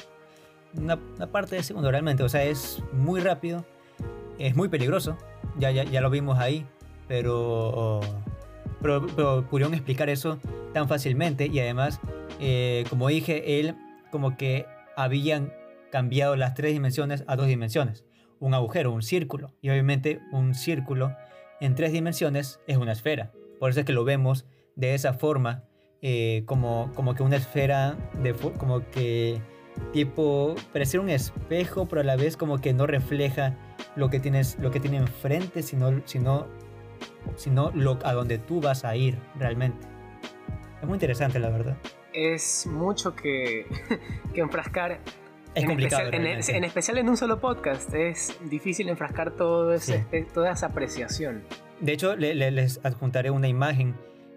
una, 0.75 1.27
parte 1.31 1.57
de 1.57 1.63
segundo 1.63 1.91
realmente, 1.91 2.23
o 2.23 2.29
sea, 2.29 2.43
es 2.45 2.83
muy 2.93 3.21
rápido, 3.21 3.65
es 4.39 4.57
muy 4.57 4.69
peligroso, 4.69 5.17
ya, 5.59 5.71
ya, 5.71 5.85
ya 5.85 6.01
lo 6.01 6.11
vimos 6.11 6.39
ahí, 6.39 6.67
pero, 7.07 8.01
pero, 8.81 9.47
pudieron 9.49 9.75
explicar 9.75 10.09
eso 10.09 10.39
tan 10.73 10.89
fácilmente 10.89 11.47
y 11.47 11.61
además, 11.61 12.01
eh, 12.41 12.85
como 12.89 13.09
dije, 13.09 13.61
él 13.61 13.77
como 14.11 14.37
que 14.37 14.67
habían 14.97 15.53
cambiado 15.91 16.37
las 16.37 16.55
tres 16.55 16.73
dimensiones 16.73 17.25
a 17.27 17.37
dos 17.37 17.47
dimensiones. 17.47 18.05
Un 18.41 18.55
agujero, 18.55 18.93
un 18.93 19.03
círculo. 19.03 19.53
Y 19.61 19.71
obviamente 19.71 20.21
un 20.33 20.55
círculo 20.55 21.15
en 21.61 21.75
tres 21.75 21.93
dimensiones 21.93 22.61
es 22.67 22.77
una 22.77 22.93
esfera. 22.93 23.33
Por 23.61 23.71
eso 23.71 23.81
es 23.81 23.87
que 23.87 23.93
lo 23.93 24.05
vemos 24.05 24.47
de 24.75 24.95
esa 24.95 25.13
forma, 25.13 25.65
eh, 26.01 26.43
como, 26.47 26.91
como 26.95 27.15
que 27.15 27.23
una 27.23 27.37
esfera, 27.37 27.97
de, 28.21 28.35
como 28.35 28.89
que 28.91 29.41
tipo, 29.93 30.55
parece 30.73 30.99
un 30.99 31.09
espejo, 31.09 31.87
pero 31.87 32.01
a 32.01 32.05
la 32.05 32.17
vez 32.17 32.37
como 32.37 32.61
que 32.61 32.73
no 32.73 32.87
refleja 32.87 33.57
lo 33.95 34.11
que 34.11 34.19
tienes, 34.19 34.59
lo 34.59 34.71
que 34.71 34.81
tiene 34.81 34.97
enfrente, 34.97 35.63
sino, 35.63 36.03
sino, 36.07 36.49
sino 37.37 37.71
lo, 37.73 37.99
a 38.03 38.13
donde 38.13 38.39
tú 38.39 38.61
vas 38.61 38.85
a 38.85 38.97
ir 38.97 39.19
realmente. 39.39 39.87
Es 40.81 40.89
muy 40.89 40.97
interesante, 40.97 41.39
la 41.39 41.51
verdad 41.51 41.77
es 42.13 42.67
mucho 42.67 43.15
que, 43.15 43.67
que 44.35 44.41
enfrascar. 44.41 45.01
Es 45.55 45.63
en 45.63 45.69
complicado. 45.69 46.05
Especial, 46.05 46.57
en, 46.57 46.65
especial 46.65 46.99
en 46.99 47.09
un 47.09 47.17
solo 47.17 47.41
podcast. 47.41 47.93
Es 47.95 48.39
difícil 48.49 48.89
enfrascar 48.89 49.33
todo 49.33 49.73
ese, 49.75 50.07
toda 50.33 50.53
esa 50.53 50.67
apreciación. 50.67 51.43
De 51.81 51.93
hecho, 51.93 52.17
les 52.17 52.81
adjuntaré 52.85 53.31
una 53.31 53.49
imagen 53.49 53.95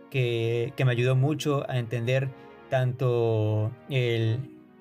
que, 0.09 0.73
que, 0.75 0.83
me 0.83 0.91
ayudó 0.91 1.15
mucho 1.15 1.69
a 1.69 1.77
entender 1.77 2.29
tanto 2.69 3.71
el, 3.89 4.39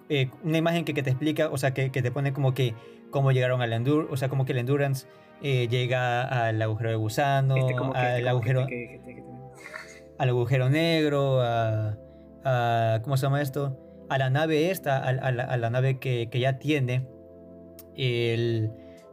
eh, 0.09 0.31
una 0.43 0.59
imagen 0.59 0.85
que, 0.85 0.95
que, 0.95 1.03
te 1.03 1.11
explica, 1.11 1.51
o 1.51 1.57
sea, 1.57 1.75
que, 1.75 1.91
que, 1.91 2.03
te 2.03 2.11
pone 2.11 2.33
como 2.33 2.55
que 2.55 2.75
cómo 3.11 3.33
llegaron 3.33 3.63
al 3.63 3.73
Endurance, 3.73 4.13
o 4.13 4.17
sea, 4.17 4.29
como 4.29 4.45
que 4.45 4.53
el 4.53 4.59
Endurance 4.59 5.07
eh, 5.43 5.69
llega 5.69 6.23
al 6.23 6.61
agujero 6.61 6.91
de 6.91 6.97
gusano, 6.97 7.57
este 7.57 7.75
al, 7.75 8.17
este 8.17 8.29
agujero, 8.29 8.67
al 10.19 10.29
agujero 10.29 10.71
negro, 10.71 11.41
a 11.41 11.97
¿cómo 13.03 13.17
se 13.17 13.23
llama 13.23 13.41
esto? 13.41 13.79
A 14.09 14.19
la 14.19 14.31
nave 14.31 14.71
esta, 14.71 14.99
a, 14.99 15.13
la, 15.13 15.71
nave 15.71 15.99
que, 15.99 16.29
ya 16.33 16.59
tiene, 16.59 17.09
el, 17.97 18.71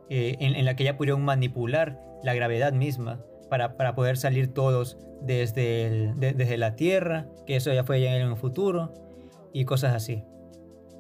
eh, 0.09 0.35
en, 0.39 0.65
la 0.65 0.75
que 0.75 0.83
ya 0.83 0.97
pudieron 0.97 1.23
manipular 1.23 2.00
la 2.23 2.33
gravedad 2.33 2.73
misma 2.73 3.21
para, 3.50 3.77
para 3.77 3.95
poder 3.95 4.17
salir 4.17 4.53
todos 4.53 4.97
desde, 5.21 6.13
desde 6.15 6.57
la 6.57 6.75
Tierra, 6.75 7.27
que 7.45 7.55
eso 7.55 7.71
ya 7.73 7.83
fue 7.83 8.01
ya 8.01 8.15
en 8.15 8.27
el 8.27 8.35
futuro, 8.35 8.93
y 9.53 9.65
cosas 9.65 9.93
así. 9.93 10.23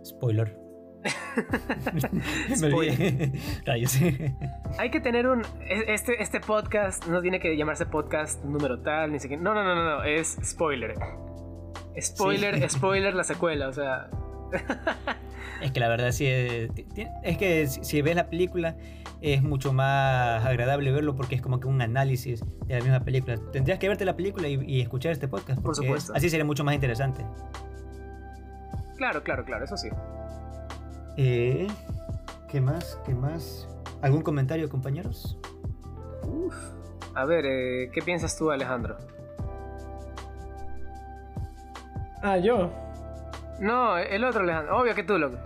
Spoiler. 0.05 0.57
spoiler. 2.55 3.31
Hay 4.77 4.91
que 4.91 4.99
tener 4.99 5.27
un. 5.27 5.41
E, 5.61 5.93
este, 5.93 6.21
este 6.21 6.39
podcast 6.39 7.07
no 7.07 7.21
tiene 7.21 7.39
que 7.39 7.55
llamarse 7.55 7.85
podcast 7.85 8.43
número 8.43 8.81
tal, 8.81 9.11
ni 9.11 9.19
siquiera. 9.19 9.41
No, 9.41 9.53
no, 9.53 9.63
no, 9.63 9.75
no, 9.75 9.97
no. 9.97 10.03
Es 10.03 10.37
spoiler. 10.43 10.95
Spoiler, 11.99 12.69
spoiler 12.69 13.13
la 13.13 13.23
secuela, 13.23 13.67
o 13.67 13.73
sea. 13.73 14.09
es 15.61 15.71
que 15.71 15.79
la 15.79 15.89
verdad 15.89 16.11
sí 16.11 16.25
es, 16.27 16.69
es 17.23 17.37
que 17.37 17.67
si 17.67 18.01
ves 18.01 18.15
la 18.15 18.29
película 18.29 18.75
es 19.21 19.43
mucho 19.43 19.71
más 19.71 20.43
agradable 20.43 20.91
verlo 20.91 21.15
porque 21.15 21.35
es 21.35 21.41
como 21.41 21.59
que 21.59 21.67
un 21.67 21.81
análisis 21.81 22.43
de 22.65 22.77
la 22.77 22.81
misma 22.81 22.99
película. 23.01 23.37
Tendrías 23.51 23.79
que 23.79 23.87
verte 23.87 24.03
la 24.03 24.15
película 24.15 24.47
y, 24.47 24.81
escuchar 24.81 25.11
este 25.11 25.27
podcast. 25.27 25.61
Por 25.61 25.75
supuesto. 25.75 26.13
así 26.15 26.29
sería 26.29 26.45
mucho 26.45 26.63
más 26.63 26.73
interesante. 26.73 27.23
Claro, 28.97 29.23
claro, 29.23 29.45
claro, 29.45 29.65
eso 29.65 29.77
sí. 29.77 29.89
Eh, 31.17 31.67
¿Qué 32.49 32.61
más? 32.61 32.99
¿Qué 33.05 33.13
más? 33.13 33.67
¿Algún 34.01 34.21
comentario, 34.23 34.69
compañeros? 34.69 35.37
Uf. 36.23 36.55
A 37.13 37.25
ver, 37.25 37.45
eh, 37.45 37.91
¿qué 37.93 38.01
piensas 38.01 38.37
tú, 38.37 38.51
Alejandro? 38.51 38.97
Ah, 42.21 42.37
yo. 42.37 42.71
No, 43.59 43.97
el 43.97 44.23
otro 44.23 44.41
Alejandro. 44.41 44.77
Obvio 44.79 44.95
que 44.95 45.03
tú, 45.03 45.17
loco. 45.17 45.37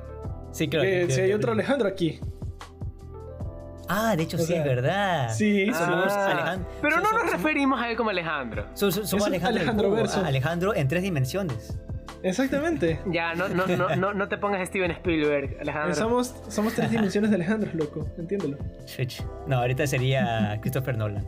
Sí, 0.52 0.68
creo 0.70 0.84
que. 0.84 1.12
Si 1.12 1.22
hay 1.22 1.34
otro 1.34 1.52
Alejandro 1.52 1.88
aquí. 1.88 2.20
Ah, 3.88 4.16
de 4.16 4.24
hecho 4.24 4.38
sí, 4.38 4.54
es 4.54 4.64
verdad. 4.64 5.30
Sí, 5.30 5.68
somos 5.68 6.12
ah. 6.12 6.32
Alejandro. 6.32 6.70
Pero 6.82 7.02
no 7.02 7.12
nos 7.12 7.32
referimos 7.32 7.80
a 7.80 7.90
él 7.90 7.98
como 7.98 8.10
Alejandro. 8.10 8.66
Somos, 8.74 9.14
Alejandro, 9.26 9.62
Alejandro, 9.62 10.26
Alejandro 10.26 10.76
en 10.76 10.88
tres 10.88 11.04
dimensiones. 11.04 11.78
Exactamente. 12.24 13.00
Ya, 13.12 13.36
no, 13.36 13.48
no, 13.48 13.68
no, 13.68 14.14
no, 14.14 14.28
te 14.28 14.38
pongas 14.38 14.68
Steven 14.68 14.92
Spielberg, 14.92 15.58
Alejandro. 15.62 15.96
Somos, 15.96 16.36
somos 16.50 16.74
tres 16.74 16.90
dimensiones 16.90 17.30
de 17.30 17.36
Alejandro, 17.36 17.70
loco. 17.74 18.08
Entiéndelo. 18.18 18.58
No, 19.48 19.58
ahorita 19.58 19.86
sería 19.86 20.58
Christopher 20.62 20.98
Nolan. 20.98 21.26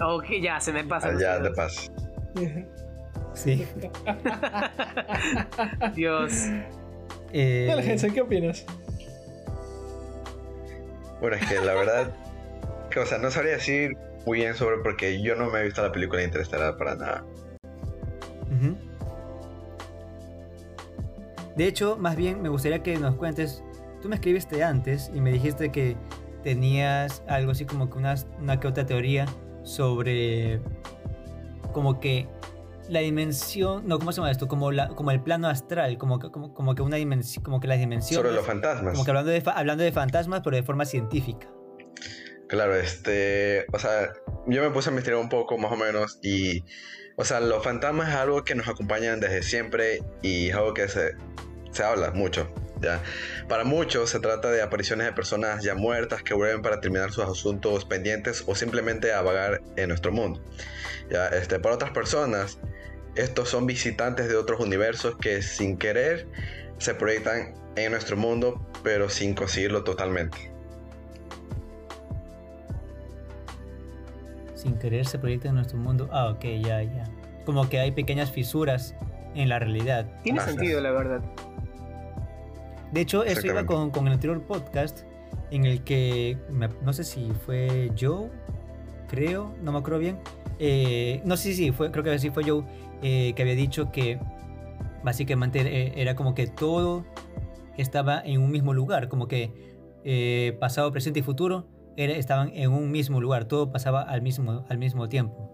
ok, 0.00 0.26
ya, 0.40 0.60
se 0.60 0.72
me 0.72 0.84
pasa. 0.84 1.08
Ah, 1.08 1.18
ya, 1.20 1.42
te 1.42 1.50
pasa. 1.50 1.90
Sí. 3.34 3.66
Dios. 5.94 6.32
Eh... 7.32 7.66
Dale, 7.68 8.12
¿qué 8.12 8.20
opinas? 8.20 8.66
Bueno, 11.20 11.36
es 11.36 11.46
que 11.46 11.60
la 11.60 11.74
verdad, 11.74 12.14
que, 12.90 13.00
o 13.00 13.06
sea, 13.06 13.18
no 13.18 13.30
sabría 13.30 13.52
decir 13.52 13.96
muy 14.26 14.38
bien 14.38 14.54
sobre 14.54 14.78
porque 14.78 15.22
yo 15.22 15.36
no 15.36 15.50
me 15.50 15.60
he 15.60 15.64
visto 15.64 15.82
la 15.82 15.92
película 15.92 16.22
Interestelar 16.22 16.76
para 16.76 16.94
nada. 16.94 17.24
De 21.56 21.66
hecho, 21.66 21.96
más 21.98 22.16
bien 22.16 22.40
me 22.40 22.48
gustaría 22.48 22.82
que 22.82 22.98
nos 22.98 23.16
cuentes, 23.16 23.62
tú 24.00 24.08
me 24.08 24.14
escribiste 24.14 24.64
antes 24.64 25.10
y 25.14 25.20
me 25.20 25.30
dijiste 25.30 25.70
que 25.70 25.96
tenías 26.42 27.22
algo 27.28 27.52
así 27.52 27.66
como 27.66 27.90
que 27.90 27.98
una, 27.98 28.14
una 28.38 28.58
que 28.58 28.66
otra 28.66 28.86
teoría 28.86 29.26
sobre 29.62 30.60
como 31.72 32.00
que 32.00 32.28
la 32.90 33.00
dimensión, 33.00 33.86
no, 33.86 33.98
¿cómo 33.98 34.12
se 34.12 34.16
llama 34.16 34.30
esto? 34.30 34.48
Como, 34.48 34.72
la, 34.72 34.88
como 34.88 35.10
el 35.12 35.22
plano 35.22 35.48
astral, 35.48 35.96
como, 35.96 36.18
como, 36.18 36.52
como 36.52 36.74
que 36.74 36.82
una 36.82 36.96
dimensión, 36.96 37.44
como 37.44 37.60
que 37.60 37.68
las 37.68 37.78
dimensiones. 37.78 38.16
Sobre 38.16 38.34
los 38.34 38.44
fantasmas. 38.44 38.92
Como 38.92 39.04
que 39.04 39.10
hablando 39.10 39.30
de, 39.30 39.42
hablando 39.46 39.84
de 39.84 39.92
fantasmas, 39.92 40.40
pero 40.42 40.56
de 40.56 40.62
forma 40.62 40.84
científica. 40.84 41.48
Claro, 42.48 42.74
este, 42.74 43.64
o 43.72 43.78
sea, 43.78 44.12
yo 44.48 44.62
me 44.62 44.70
puse 44.70 44.88
a 44.88 44.90
investigar 44.90 45.20
un 45.20 45.28
poco 45.28 45.56
más 45.56 45.70
o 45.70 45.76
menos 45.76 46.18
y, 46.20 46.64
o 47.16 47.24
sea, 47.24 47.38
los 47.38 47.62
fantasmas 47.62 48.08
es 48.08 48.16
algo 48.16 48.42
que 48.42 48.56
nos 48.56 48.66
acompañan 48.66 49.20
desde 49.20 49.44
siempre 49.44 50.02
y 50.20 50.48
es 50.48 50.56
algo 50.56 50.74
que 50.74 50.88
se, 50.88 51.14
se 51.70 51.84
habla 51.84 52.10
mucho. 52.10 52.52
¿ya? 52.80 53.00
Para 53.48 53.62
muchos 53.62 54.10
se 54.10 54.18
trata 54.18 54.50
de 54.50 54.62
apariciones 54.62 55.06
de 55.06 55.12
personas 55.12 55.62
ya 55.62 55.76
muertas 55.76 56.24
que 56.24 56.34
vuelven 56.34 56.60
para 56.60 56.80
terminar 56.80 57.12
sus 57.12 57.24
asuntos 57.24 57.84
pendientes 57.84 58.42
o 58.46 58.56
simplemente 58.56 59.12
a 59.12 59.22
vagar 59.22 59.62
en 59.76 59.88
nuestro 59.88 60.10
mundo. 60.10 60.42
¿ya? 61.08 61.28
Este, 61.28 61.60
para 61.60 61.76
otras 61.76 61.92
personas 61.92 62.58
estos 63.20 63.48
son 63.48 63.66
visitantes 63.66 64.28
de 64.28 64.36
otros 64.36 64.60
universos 64.60 65.16
que 65.16 65.42
sin 65.42 65.76
querer 65.76 66.26
se 66.78 66.94
proyectan 66.94 67.54
en 67.76 67.92
nuestro 67.92 68.16
mundo, 68.16 68.60
pero 68.82 69.08
sin 69.08 69.34
conseguirlo 69.34 69.84
totalmente. 69.84 70.50
Sin 74.54 74.78
querer 74.78 75.06
se 75.06 75.18
proyectan 75.18 75.50
en 75.50 75.54
nuestro 75.56 75.78
mundo. 75.78 76.08
Ah, 76.12 76.28
ok, 76.28 76.44
ya, 76.62 76.82
ya. 76.82 77.04
Como 77.44 77.68
que 77.68 77.80
hay 77.80 77.92
pequeñas 77.92 78.30
fisuras 78.30 78.94
en 79.34 79.48
la 79.48 79.58
realidad. 79.58 80.06
Tiene 80.22 80.40
sentido, 80.40 80.80
la 80.80 80.90
verdad. 80.90 81.22
De 82.92 83.00
hecho, 83.00 83.24
eso 83.24 83.46
iba 83.46 83.64
con, 83.64 83.90
con, 83.90 84.06
el 84.06 84.14
anterior 84.14 84.42
podcast 84.42 85.00
en 85.50 85.64
el 85.64 85.82
que, 85.84 86.36
no 86.82 86.92
sé 86.92 87.04
si 87.04 87.30
fue 87.46 87.92
Joe, 87.98 88.28
creo, 89.08 89.54
no 89.62 89.72
me 89.72 89.78
acuerdo 89.78 89.98
bien. 89.98 90.18
Eh, 90.58 91.22
no 91.24 91.36
sé 91.36 91.54
si 91.54 91.72
fue, 91.72 91.90
creo 91.90 92.04
que 92.04 92.18
sí 92.18 92.30
fue 92.30 92.44
Joe, 92.44 92.64
eh, 93.02 93.32
que 93.34 93.42
había 93.42 93.54
dicho 93.54 93.90
que 93.90 94.18
básicamente 95.02 95.60
eh, 95.60 95.92
era 95.96 96.14
como 96.14 96.34
que 96.34 96.46
todo 96.46 97.04
estaba 97.76 98.20
en 98.20 98.40
un 98.40 98.50
mismo 98.50 98.74
lugar, 98.74 99.08
como 99.08 99.28
que 99.28 99.52
eh, 100.04 100.56
pasado, 100.60 100.90
presente 100.92 101.20
y 101.20 101.22
futuro 101.22 101.68
estaban 101.96 102.50
en 102.54 102.70
un 102.70 102.90
mismo 102.90 103.20
lugar, 103.20 103.44
todo 103.44 103.72
pasaba 103.72 104.00
al 104.00 104.22
mismo, 104.22 104.64
al 104.68 104.78
mismo 104.78 105.08
tiempo. 105.08 105.50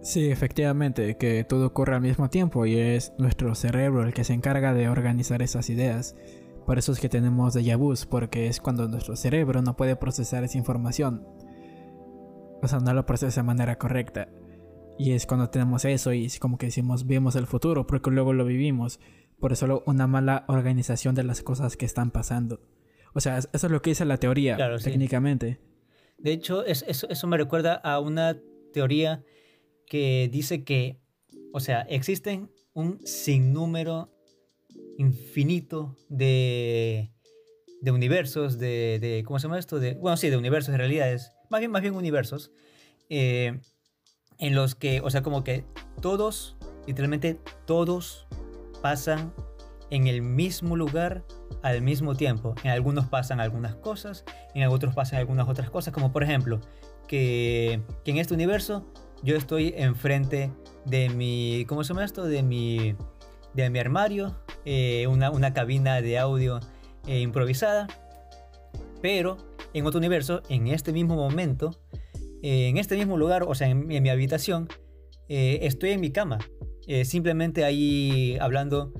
Sí, 0.00 0.30
efectivamente, 0.30 1.16
que 1.16 1.42
todo 1.42 1.66
ocurre 1.66 1.96
al 1.96 2.02
mismo 2.02 2.30
tiempo 2.30 2.66
y 2.66 2.78
es 2.78 3.12
nuestro 3.18 3.56
cerebro 3.56 4.04
el 4.04 4.14
que 4.14 4.22
se 4.22 4.34
encarga 4.34 4.74
de 4.74 4.88
organizar 4.88 5.42
esas 5.42 5.70
ideas. 5.70 6.14
Por 6.66 6.78
eso 6.78 6.92
es 6.92 7.00
que 7.00 7.08
tenemos 7.08 7.56
déjà 7.56 7.76
vus, 7.76 8.06
porque 8.06 8.46
es 8.46 8.60
cuando 8.60 8.86
nuestro 8.86 9.16
cerebro 9.16 9.62
no 9.62 9.76
puede 9.76 9.96
procesar 9.96 10.44
esa 10.44 10.58
información 10.58 11.26
o 12.62 12.68
sea, 12.68 12.80
no 12.80 12.92
lo 12.94 13.06
procesa 13.06 13.40
de 13.42 13.46
manera 13.46 13.78
correcta. 13.78 14.28
Y 14.98 15.12
es 15.12 15.26
cuando 15.26 15.50
tenemos 15.50 15.84
eso 15.84 16.12
y 16.12 16.24
es 16.24 16.38
como 16.38 16.58
que 16.58 16.66
decimos, 16.66 17.06
vimos 17.06 17.36
el 17.36 17.46
futuro, 17.46 17.86
porque 17.86 18.10
luego 18.10 18.32
lo 18.32 18.44
vivimos. 18.44 18.98
Por 19.38 19.52
eso 19.52 19.82
una 19.86 20.06
mala 20.06 20.44
organización 20.48 21.14
de 21.14 21.24
las 21.24 21.42
cosas 21.42 21.76
que 21.76 21.84
están 21.84 22.10
pasando. 22.10 22.60
O 23.12 23.20
sea, 23.20 23.38
eso 23.38 23.48
es 23.52 23.70
lo 23.70 23.82
que 23.82 23.90
dice 23.90 24.04
la 24.04 24.16
teoría, 24.16 24.56
técnicamente. 24.82 25.58
De 26.18 26.32
hecho, 26.32 26.64
eso 26.64 27.26
me 27.26 27.36
recuerda 27.36 27.74
a 27.74 28.00
una 28.00 28.38
teoría 28.72 29.22
que 29.86 30.28
dice 30.32 30.64
que, 30.64 30.98
o 31.52 31.60
sea, 31.60 31.82
existen 31.82 32.50
un 32.72 33.00
sinnúmero 33.06 34.12
infinito 34.98 35.96
de, 36.08 37.10
de 37.80 37.90
universos, 37.90 38.58
de, 38.58 38.98
de, 39.00 39.22
¿cómo 39.24 39.38
se 39.38 39.44
llama 39.44 39.58
esto? 39.58 39.78
De, 39.78 39.94
bueno, 39.94 40.16
sí, 40.16 40.28
de 40.28 40.36
universos, 40.36 40.72
de 40.72 40.78
realidades, 40.78 41.32
más 41.50 41.60
bien, 41.60 41.70
más 41.70 41.82
bien 41.82 41.94
universos, 41.94 42.50
eh, 43.08 43.60
en 44.38 44.54
los 44.54 44.74
que, 44.74 45.00
o 45.00 45.10
sea, 45.10 45.22
como 45.22 45.44
que 45.44 45.64
todos, 46.00 46.56
literalmente 46.86 47.40
todos 47.64 48.26
pasan 48.82 49.32
en 49.90 50.06
el 50.06 50.22
mismo 50.22 50.76
lugar 50.76 51.24
al 51.62 51.82
mismo 51.82 52.14
tiempo. 52.14 52.54
En 52.64 52.70
algunos 52.70 53.06
pasan 53.06 53.40
algunas 53.40 53.74
cosas, 53.76 54.24
en 54.54 54.66
otros 54.68 54.94
pasan 54.94 55.20
algunas 55.20 55.48
otras 55.48 55.70
cosas, 55.70 55.92
como 55.92 56.12
por 56.12 56.22
ejemplo, 56.22 56.60
que, 57.06 57.80
que 58.04 58.10
en 58.10 58.18
este 58.18 58.34
universo 58.34 58.84
yo 59.22 59.36
estoy 59.36 59.74
enfrente 59.76 60.52
de 60.84 61.08
mi, 61.08 61.64
¿cómo 61.68 61.84
se 61.84 61.88
llama 61.88 62.04
esto? 62.04 62.24
De 62.24 62.42
mi, 62.42 62.94
de 63.54 63.70
mi 63.70 63.78
armario, 63.78 64.36
eh, 64.64 65.06
una, 65.08 65.30
una, 65.30 65.52
cabina 65.52 66.00
de 66.00 66.18
audio 66.18 66.60
eh, 67.06 67.20
improvisada, 67.20 67.86
pero 69.00 69.38
en 69.72 69.86
otro 69.86 69.98
universo, 69.98 70.42
en 70.48 70.68
este 70.68 70.92
mismo 70.92 71.16
momento, 71.16 71.78
eh, 72.42 72.68
en 72.68 72.76
este 72.78 72.96
mismo 72.96 73.16
lugar, 73.16 73.44
o 73.46 73.54
sea, 73.54 73.68
en, 73.68 73.86
mi 73.86 74.08
habitación, 74.08 74.68
estoy 75.28 75.90
en 75.90 76.00
mi 76.00 76.10
cama, 76.10 76.38
simplemente 77.04 77.64
ahí 77.64 78.36
hablando 78.40 78.92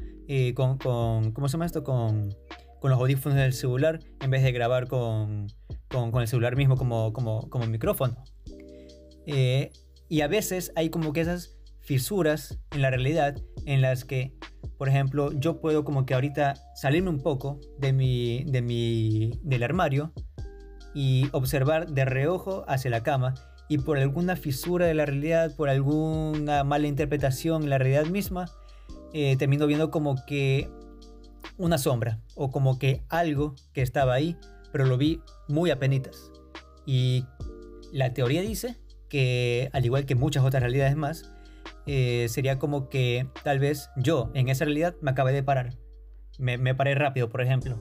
con, 0.54 0.78
con, 0.78 1.32
¿cómo 1.32 1.48
se 1.48 1.52
llama 1.52 1.66
esto? 1.66 1.84
Con, 1.84 2.34
con 2.80 2.90
los 2.90 2.98
audífonos 2.98 3.38
del 3.38 3.52
celular, 3.52 4.00
en 4.20 4.30
vez 4.30 4.42
de 4.42 4.50
grabar 4.50 4.88
con, 4.88 5.46
con, 5.88 6.10
con 6.10 6.22
el 6.22 6.28
celular 6.28 6.56
mismo 6.56 6.76
como, 6.76 7.12
como, 7.12 7.48
como 7.48 7.66
micrófono. 7.66 8.24
Y 10.08 10.20
a 10.20 10.28
veces 10.28 10.72
hay 10.76 10.90
como 10.90 11.12
que 11.12 11.20
esas 11.20 11.56
fisuras 11.80 12.58
en 12.72 12.82
la 12.82 12.90
realidad 12.90 13.36
en 13.64 13.80
las 13.80 14.04
que, 14.04 14.34
por 14.78 14.88
ejemplo, 14.88 15.32
yo 15.32 15.60
puedo 15.60 15.84
como 15.84 16.06
que 16.06 16.14
ahorita 16.14 16.54
salirme 16.74 17.10
un 17.10 17.22
poco 17.22 17.60
de 17.78 17.92
mi, 17.92 18.44
de 18.44 18.62
mi, 18.62 19.32
del 19.42 19.62
armario 19.62 20.12
y 20.96 21.28
observar 21.32 21.88
de 21.88 22.06
reojo 22.06 22.64
hacia 22.68 22.90
la 22.90 23.02
cama 23.02 23.34
y 23.68 23.76
por 23.76 23.98
alguna 23.98 24.34
fisura 24.34 24.86
de 24.86 24.94
la 24.94 25.04
realidad, 25.04 25.54
por 25.54 25.68
alguna 25.68 26.64
mala 26.64 26.86
interpretación 26.86 27.64
en 27.64 27.70
la 27.70 27.76
realidad 27.76 28.06
misma, 28.06 28.46
eh, 29.12 29.36
termino 29.36 29.66
viendo 29.66 29.90
como 29.90 30.16
que 30.24 30.70
una 31.58 31.76
sombra 31.76 32.18
o 32.34 32.50
como 32.50 32.78
que 32.78 33.02
algo 33.10 33.54
que 33.74 33.82
estaba 33.82 34.14
ahí, 34.14 34.38
pero 34.72 34.86
lo 34.86 34.96
vi 34.96 35.20
muy 35.48 35.70
apenitas. 35.70 36.32
Y 36.86 37.26
la 37.92 38.14
teoría 38.14 38.40
dice 38.40 38.76
que 39.10 39.68
al 39.74 39.84
igual 39.84 40.06
que 40.06 40.14
muchas 40.14 40.44
otras 40.44 40.62
realidades 40.62 40.96
más, 40.96 41.30
eh, 41.84 42.26
sería 42.30 42.58
como 42.58 42.88
que 42.88 43.28
tal 43.44 43.58
vez 43.58 43.90
yo 43.96 44.30
en 44.32 44.48
esa 44.48 44.64
realidad 44.64 44.94
me 45.02 45.10
acabé 45.10 45.32
de 45.32 45.42
parar. 45.42 45.74
Me, 46.38 46.56
me 46.56 46.74
paré 46.74 46.94
rápido, 46.94 47.28
por 47.28 47.42
ejemplo. 47.42 47.78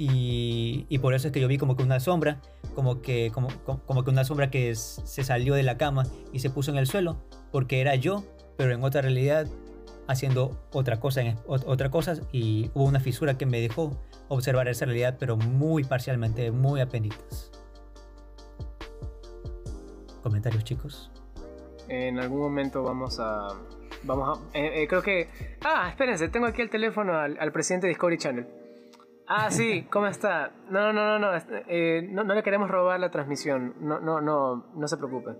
Y, 0.00 0.86
y, 0.88 0.98
por 0.98 1.14
eso 1.14 1.26
es 1.26 1.32
que 1.32 1.40
yo 1.40 1.48
vi 1.48 1.58
como 1.58 1.74
que 1.74 1.82
una 1.82 1.98
sombra, 1.98 2.40
como 2.76 3.02
que, 3.02 3.32
como, 3.32 3.48
como 3.64 4.04
que 4.04 4.10
una 4.10 4.22
sombra 4.22 4.48
que 4.48 4.72
se 4.76 5.24
salió 5.24 5.54
de 5.54 5.64
la 5.64 5.76
cama 5.76 6.04
y 6.32 6.38
se 6.38 6.50
puso 6.50 6.70
en 6.70 6.76
el 6.76 6.86
suelo, 6.86 7.16
porque 7.50 7.80
era 7.80 7.96
yo, 7.96 8.22
pero 8.56 8.72
en 8.72 8.84
otra 8.84 9.02
realidad 9.02 9.48
haciendo 10.06 10.56
otra 10.72 11.00
cosa, 11.00 11.22
en, 11.22 11.36
otra 11.46 11.90
cosa 11.90 12.14
y 12.30 12.70
hubo 12.74 12.84
una 12.84 13.00
fisura 13.00 13.36
que 13.36 13.44
me 13.44 13.60
dejó 13.60 14.00
observar 14.28 14.68
esa 14.68 14.84
realidad, 14.84 15.16
pero 15.18 15.36
muy 15.36 15.82
parcialmente, 15.82 16.52
muy 16.52 16.80
apenitas 16.80 17.50
comentarios, 20.28 20.64
chicos. 20.64 21.10
En 21.88 22.18
algún 22.18 22.40
momento 22.40 22.82
vamos 22.82 23.18
a. 23.18 23.48
Vamos 24.02 24.38
a. 24.38 24.58
Eh, 24.58 24.82
eh, 24.82 24.88
creo 24.88 25.02
que. 25.02 25.28
Ah, 25.64 25.88
espérense, 25.88 26.28
tengo 26.28 26.46
aquí 26.46 26.60
el 26.60 26.70
teléfono 26.70 27.18
al, 27.18 27.52
presidente 27.52 27.86
de 27.86 27.90
Discovery 27.90 28.18
Channel. 28.18 28.46
Ah, 29.28 29.50
sí, 29.50 29.86
¿cómo 29.90 30.06
está? 30.06 30.52
No, 30.70 30.92
no, 30.92 31.18
no, 31.18 31.18
no, 31.18 31.38
eh, 31.68 32.08
no, 32.10 32.24
no, 32.24 32.34
le 32.34 32.42
queremos 32.42 32.70
robar 32.70 32.98
la 32.98 33.10
transmisión. 33.10 33.74
No, 33.78 34.00
no, 34.00 34.22
no, 34.22 34.72
no 34.74 34.88
se 34.88 34.96
preocupen. 34.96 35.36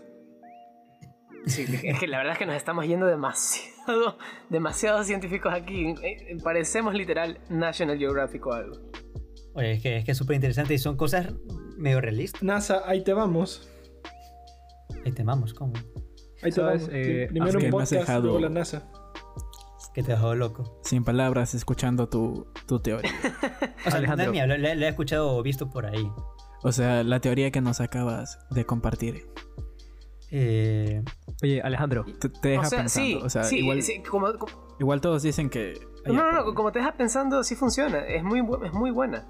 Sí, 1.47 1.65
es 1.83 1.99
que 1.99 2.07
la 2.07 2.19
verdad 2.19 2.35
es 2.35 2.39
que 2.39 2.45
nos 2.45 2.57
estamos 2.57 2.87
yendo 2.87 3.07
demasiado, 3.07 4.19
demasiado 4.51 5.03
científicos 5.05 5.55
aquí. 5.55 5.95
Parecemos 6.45 6.93
literal 6.93 7.41
National 7.49 7.97
Geographic 7.97 8.47
o 8.47 8.53
algo. 8.53 8.77
Oye, 9.55 9.73
es 9.73 9.83
que 9.83 9.97
es 9.97 10.05
que 10.05 10.15
súper 10.15 10.37
interesante 10.37 10.75
y 10.75 10.79
son 10.79 10.99
cosas 10.99 11.33
medio 11.79 12.03
realistas. 12.03 12.43
NASA, 12.43 12.83
ahí 12.85 13.03
te 13.03 13.15
vamos. 13.15 13.71
Ahí 15.07 15.13
te 15.13 15.23
vamos, 15.23 15.55
¿cómo? 15.55 15.73
Ahí 16.43 16.53
te 16.53 16.61
vamos. 16.61 16.91
Eh, 16.93 17.27
Primero 17.31 17.59
un 17.59 17.71
podcast, 17.71 17.93
dejado... 17.93 18.23
luego 18.25 18.41
la 18.41 18.51
NASA. 18.51 18.91
Que 19.95 20.03
te 20.03 20.13
dejó 20.13 20.35
loco. 20.35 20.79
Sin 20.83 21.05
palabras, 21.05 21.55
escuchando 21.55 22.09
tu, 22.09 22.47
tu 22.67 22.81
teoría. 22.81 23.11
o 23.87 23.91
sea, 23.91 23.99
Alejandro. 23.99 24.33
Mía, 24.33 24.47
la, 24.47 24.73
he 24.73 24.89
escuchado 24.89 25.37
o 25.37 25.43
visto 25.43 25.71
por 25.71 25.87
ahí. 25.87 26.11
O 26.63 26.73
sea, 26.73 27.03
la 27.03 27.21
teoría 27.21 27.51
que 27.51 27.61
nos 27.61 27.81
acabas 27.81 28.39
de 28.51 28.65
compartir. 28.65 29.29
Eh, 30.31 31.03
Oye, 31.43 31.61
Alejandro. 31.63 32.05
Te, 32.21 32.29
deja 32.49 32.63
o 32.63 32.65
sea, 32.67 32.79
pensando. 32.81 33.09
Sí, 33.09 33.19
o 33.23 33.31
sea, 33.31 33.45
sí, 33.45 33.59
igual, 33.59 33.83
sí, 33.83 34.03
como, 34.03 34.29
igual 34.79 35.01
todos 35.01 35.23
dicen 35.23 35.51
que. 35.51 35.81
No, 36.07 36.13
no, 36.13 36.33
no, 36.33 36.55
como 36.55 36.73
te 36.73 36.79
deja 36.79 36.97
pensando, 36.97 37.43
sí 37.43 37.55
funciona. 37.55 37.99
Es 37.99 38.23
muy, 38.23 38.41
es 38.65 38.73
muy 38.73 38.91
buena. 38.91 39.27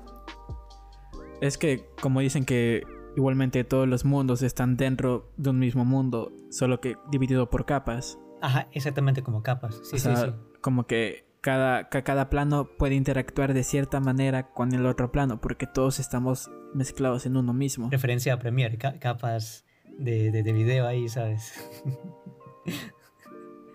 Es 1.40 1.56
que, 1.56 1.88
como 2.00 2.20
dicen 2.20 2.44
que 2.44 2.82
Igualmente 3.18 3.64
todos 3.64 3.88
los 3.88 4.04
mundos 4.04 4.42
están 4.42 4.76
dentro 4.76 5.32
de 5.36 5.50
un 5.50 5.58
mismo 5.58 5.84
mundo, 5.84 6.30
solo 6.50 6.80
que 6.80 6.96
dividido 7.10 7.50
por 7.50 7.66
capas. 7.66 8.16
Ajá, 8.40 8.68
exactamente 8.70 9.24
como 9.24 9.42
capas. 9.42 9.80
Sí, 9.82 9.98
sí, 9.98 10.08
sí. 10.14 10.32
Como 10.60 10.86
que 10.86 11.24
cada, 11.40 11.88
cada 11.88 12.30
plano 12.30 12.68
puede 12.78 12.94
interactuar 12.94 13.54
de 13.54 13.64
cierta 13.64 14.00
manera 14.00 14.50
con 14.50 14.72
el 14.72 14.86
otro 14.86 15.12
plano, 15.12 15.40
porque 15.40 15.66
todos 15.66 15.98
estamos 15.98 16.50
mezclados 16.74 17.26
en 17.26 17.36
uno 17.36 17.52
mismo. 17.52 17.88
Referencia 17.90 18.34
a 18.34 18.38
Premiere, 18.38 18.76
capas 18.76 19.64
de, 19.98 20.30
de, 20.30 20.52
video 20.52 20.86
ahí, 20.86 21.08
¿sabes? 21.08 21.52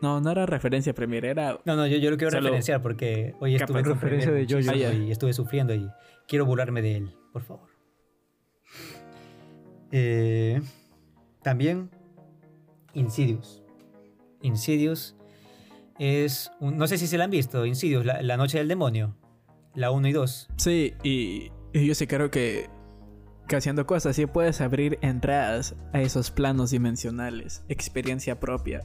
No, 0.02 0.20
no 0.20 0.32
era 0.32 0.46
referencia 0.46 0.92
a 0.92 0.96
Premiere, 0.96 1.30
era. 1.30 1.62
No, 1.64 1.78
no, 1.78 1.88
yo, 1.88 1.96
yo 1.96 2.12
lo 2.12 2.18
quiero 2.18 2.32
referenciar 2.32 2.82
porque 2.82 3.36
hoy 3.40 3.56
estuve 3.56 3.84
con 3.84 3.94
referencia 3.94 4.34
de 4.34 4.46
yo, 4.46 4.60
y 4.60 5.10
estuve 5.10 5.32
sufriendo 5.32 5.74
y 5.74 5.90
quiero 6.28 6.46
burlarme 6.46 6.82
de 6.82 6.98
él, 6.98 7.16
por 7.32 7.42
favor. 7.44 7.70
Eh, 9.94 10.62
también 11.42 11.90
Insidious. 12.94 13.64
Insidious 14.42 15.16
es. 16.00 16.52
no 16.60 16.88
sé 16.88 16.98
si 16.98 17.08
se 17.08 17.18
la 17.18 17.26
han 17.26 17.32
visto. 17.32 17.66
Insidious, 17.66 18.06
la, 18.06 18.38
Noche 18.38 18.58
del 18.58 18.68
Demonio. 18.68 19.16
La 19.76 19.92
1 19.92 20.08
y 20.08 20.12
2. 20.12 20.50
Sí, 20.58 20.94
y, 21.04 21.52
yo 21.74 21.96
sí 21.96 22.06
creo 22.06 22.30
que, 22.30 22.70
que 23.48 23.56
haciendo 23.56 23.88
cosas 23.88 24.12
así 24.12 24.26
puedes 24.26 24.62
abrir 24.62 25.00
entradas 25.02 25.76
a 25.94 26.02
esos 26.02 26.32
planos 26.32 26.72
dimensionales. 26.72 27.64
Experiencia 27.70 28.40
propia. 28.40 28.82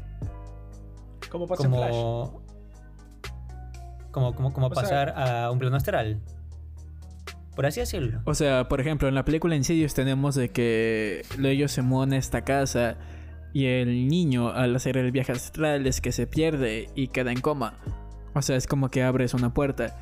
Como 1.30 1.46
pasa 1.46 1.64
como, 1.64 2.42
Como, 4.10 4.34
como, 4.34 4.52
como 4.52 4.70
pasar 4.70 5.10
a 5.16 5.50
un 5.50 5.58
plano 5.58 5.76
astral 5.76 6.20
por 7.58 7.66
así 7.66 7.80
decirlo. 7.80 8.20
O 8.24 8.34
sea, 8.34 8.68
por 8.68 8.80
ejemplo, 8.80 9.08
en 9.08 9.16
la 9.16 9.24
película 9.24 9.56
Insidious 9.56 9.92
tenemos 9.92 10.36
de 10.36 10.50
que 10.50 11.24
ellos 11.42 11.72
se 11.72 11.82
mueven 11.82 12.12
a 12.12 12.16
esta 12.16 12.44
casa 12.44 12.98
y 13.52 13.66
el 13.66 14.08
niño 14.08 14.50
al 14.50 14.74
hacer 14.76 14.96
el 14.96 15.10
viaje 15.10 15.32
astral 15.32 15.86
es 15.86 16.00
que 16.00 16.12
se 16.12 16.26
pierde 16.26 16.88
y 16.94 17.08
queda 17.08 17.32
en 17.32 17.40
coma. 17.40 17.74
O 18.34 18.42
sea, 18.42 18.56
es 18.56 18.66
como 18.66 18.90
que 18.90 19.02
abres 19.02 19.34
una 19.34 19.52
puerta. 19.54 19.96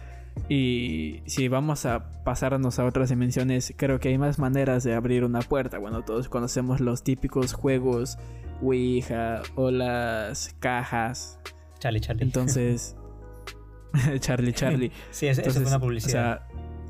Y 0.48 1.22
si 1.26 1.48
vamos 1.48 1.86
a 1.86 2.22
pasarnos 2.22 2.78
a 2.78 2.84
otras 2.84 3.08
dimensiones, 3.08 3.72
creo 3.76 3.98
que 3.98 4.08
hay 4.08 4.18
más 4.18 4.38
maneras 4.38 4.84
de 4.84 4.94
abrir 4.94 5.24
una 5.24 5.40
puerta. 5.40 5.78
Bueno, 5.78 6.02
todos 6.02 6.28
conocemos 6.28 6.80
los 6.80 7.02
típicos 7.02 7.54
juegos 7.54 8.18
Ouija 8.60 9.42
o 9.54 9.70
las 9.70 10.54
cajas. 10.60 11.38
Charlie, 11.78 12.00
Charlie. 12.00 12.24
Entonces, 12.24 12.96
Charlie, 14.20 14.52
Charlie. 14.52 14.92
sí, 15.10 15.26
eso 15.28 15.42
fue 15.50 15.62
una 15.62 15.78
publicidad. 15.78 16.08
O 16.08 16.10
sea, 16.10 16.48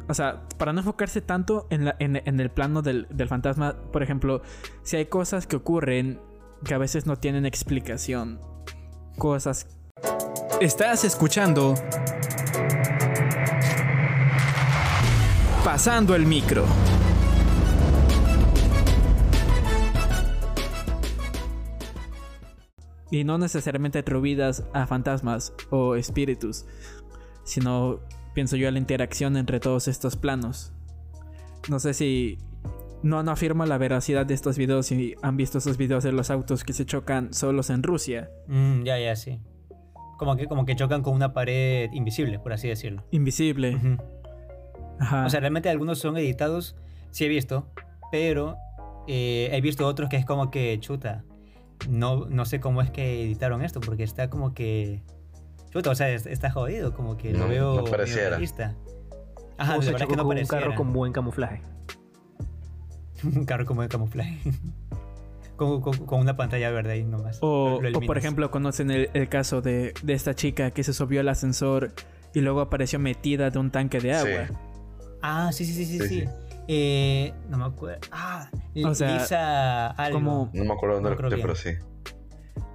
o 0.08 0.14
sea, 0.14 0.42
para 0.58 0.72
no 0.72 0.80
enfocarse 0.80 1.20
tanto 1.20 1.66
en, 1.70 1.84
la, 1.84 1.96
en, 1.98 2.40
el 2.40 2.50
plano 2.50 2.82
del, 2.82 3.08
del, 3.10 3.28
fantasma, 3.28 3.76
por 3.92 4.02
ejemplo, 4.02 4.42
si 4.82 4.96
hay 4.96 5.06
cosas 5.06 5.46
que 5.46 5.56
ocurren 5.56 6.20
que 6.64 6.74
a 6.74 6.78
veces 6.78 7.06
no 7.06 7.16
tienen 7.16 7.46
explicación, 7.46 8.40
cosas... 9.18 9.66
Estás 10.60 11.04
escuchando... 11.04 11.74
Pasando 15.64 16.14
el 16.14 16.26
micro. 16.26 16.64
Y 23.10 23.24
no 23.24 23.38
necesariamente 23.38 23.98
atribuidas 23.98 24.64
a 24.72 24.86
fantasmas 24.86 25.52
o 25.70 25.96
espíritus, 25.96 26.66
sino 27.44 28.00
pienso 28.34 28.56
yo 28.56 28.68
a 28.68 28.70
la 28.70 28.78
interacción 28.78 29.36
entre 29.36 29.60
todos 29.60 29.88
estos 29.88 30.16
planos. 30.16 30.72
No 31.68 31.80
sé 31.80 31.94
si 31.94 32.38
no, 33.06 33.22
no 33.22 33.30
afirmo 33.30 33.64
la 33.64 33.78
veracidad 33.78 34.26
de 34.26 34.34
estos 34.34 34.58
videos 34.58 34.86
si 34.86 35.14
han 35.22 35.36
visto 35.36 35.58
esos 35.58 35.76
videos 35.76 36.04
de 36.04 36.12
los 36.12 36.30
autos 36.30 36.64
que 36.64 36.72
se 36.72 36.84
chocan 36.84 37.32
solos 37.32 37.70
en 37.70 37.82
Rusia. 37.82 38.30
Mm, 38.48 38.82
ya, 38.82 38.98
ya, 38.98 39.16
sí. 39.16 39.40
Como 40.18 40.36
que, 40.36 40.46
como 40.46 40.64
que 40.64 40.74
chocan 40.76 41.02
con 41.02 41.14
una 41.14 41.32
pared 41.32 41.90
invisible, 41.92 42.38
por 42.38 42.52
así 42.52 42.68
decirlo. 42.68 43.04
Invisible. 43.10 43.78
O 45.24 45.28
sea, 45.28 45.40
realmente 45.40 45.68
algunos 45.68 45.98
son 45.98 46.16
editados, 46.16 46.74
sí 47.10 47.26
he 47.26 47.28
visto, 47.28 47.70
pero 48.10 48.56
eh, 49.06 49.50
he 49.52 49.60
visto 49.60 49.86
otros 49.86 50.08
que 50.08 50.16
es 50.16 50.24
como 50.24 50.50
que, 50.50 50.78
chuta, 50.80 51.22
no, 51.88 52.26
no 52.26 52.44
sé 52.46 52.60
cómo 52.60 52.80
es 52.80 52.90
que 52.90 53.24
editaron 53.24 53.62
esto, 53.62 53.80
porque 53.80 54.02
está 54.04 54.30
como 54.30 54.54
que... 54.54 55.02
Chuta, 55.70 55.90
o 55.90 55.94
sea, 55.94 56.08
está 56.08 56.50
jodido, 56.50 56.94
como 56.94 57.18
que 57.18 57.34
lo 57.34 57.46
veo... 57.46 57.76
No 57.76 57.84
pareciera. 57.84 58.38
Ajá, 59.58 59.76
la 59.76 59.84
verdad 59.84 60.08
que 60.08 60.16
no 60.16 60.26
pareciera. 60.26 60.56
un 60.56 60.62
carro 60.64 60.74
con 60.74 60.92
buen 60.94 61.12
camuflaje. 61.12 61.60
un 63.24 63.44
carro 63.44 63.66
con 63.66 63.76
buen 63.76 63.88
camuflaje. 63.88 64.38
con, 65.56 65.80
con, 65.80 66.20
una 66.20 66.36
pantalla 66.36 66.70
verde 66.70 66.92
ahí 66.92 67.04
nomás. 67.04 67.38
O, 67.40 67.80
o 67.80 68.00
por 68.00 68.18
ejemplo, 68.18 68.50
conocen 68.50 68.90
el, 68.90 69.10
el 69.14 69.28
caso 69.28 69.62
de, 69.62 69.94
de, 70.02 70.12
esta 70.12 70.34
chica 70.34 70.70
que 70.70 70.84
se 70.84 70.92
subió 70.92 71.20
al 71.20 71.28
ascensor 71.28 71.92
y 72.34 72.40
luego 72.40 72.60
apareció 72.60 72.98
metida 72.98 73.50
de 73.50 73.58
un 73.58 73.70
tanque 73.70 74.00
de 74.00 74.12
agua. 74.12 74.48
Ah, 75.22 75.50
sí, 75.52 75.64
sí, 75.64 75.72
sí, 75.72 75.86
sí, 75.86 76.08
sí. 76.08 76.24
Eh, 76.68 77.32
no 77.48 77.58
me 77.58 77.64
acuerdo. 77.64 78.00
Ah, 78.10 78.50
o 78.84 78.94
sea, 78.94 79.18
Lisa 79.18 79.86
algo. 79.88 80.18
Como, 80.18 80.50
no 80.52 80.64
me 80.64 80.72
acuerdo 80.72 81.00
dónde 81.00 81.10
lo 81.10 81.28
pero 81.28 81.54
sí. 81.54 81.70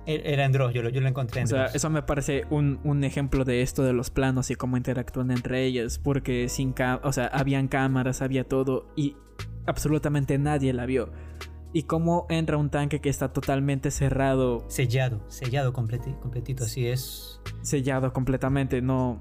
Er, 0.06 0.25
era 0.25 0.45
en 0.45 0.51
Dross, 0.51 0.73
yo, 0.73 0.82
yo, 0.89 0.99
lo 0.99 1.08
encontré 1.08 1.41
en 1.41 1.45
O 1.45 1.47
sea, 1.47 1.65
eso 1.65 1.89
me 1.89 2.01
parece 2.01 2.45
un, 2.49 2.80
un, 2.84 3.04
ejemplo 3.04 3.45
de 3.45 3.62
esto 3.62 3.84
de 3.84 3.93
los 3.93 4.10
planos 4.10 4.49
y 4.49 4.56
cómo 4.56 4.77
interactúan 4.77 5.30
entre 5.30 5.63
ellas. 5.63 5.99
Porque 5.99 6.49
sin 6.49 6.73
o 7.04 7.13
sea, 7.13 7.27
habían 7.27 7.67
cámaras, 7.67 8.21
había 8.21 8.43
todo 8.45 8.88
y 8.95 9.15
absolutamente 9.65 10.38
nadie 10.38 10.74
la 10.74 10.86
vio. 10.86 11.12
Y 11.74 11.84
cómo 11.84 12.26
entra 12.30 12.58
un 12.58 12.69
tanque 12.69 13.00
que 13.00 13.10
está 13.10 13.32
totalmente 13.32 13.91
cerrado. 13.91 14.65
Sellado, 14.69 15.24
sellado 15.30 15.71
completito, 15.71 16.65
así 16.65 16.88
es. 16.88 17.39
Sellado 17.62 18.12
completamente, 18.12 18.82
no. 18.82 19.19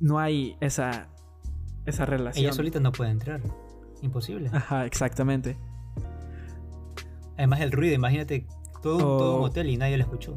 No 0.00 0.18
hay 0.18 0.56
esa 0.60 1.08
esa 1.86 2.06
relación. 2.06 2.44
Ella 2.44 2.52
solita 2.52 2.80
no 2.80 2.92
puede 2.92 3.10
entrar. 3.10 3.40
Imposible. 4.02 4.50
Ajá, 4.52 4.86
exactamente. 4.86 5.56
Además 7.36 7.60
el 7.60 7.72
ruido, 7.72 7.94
imagínate 7.94 8.46
todo, 8.82 9.38
un 9.38 9.44
hotel 9.44 9.70
y 9.70 9.76
nadie 9.76 9.96
lo 9.96 10.04
escuchó. 10.04 10.36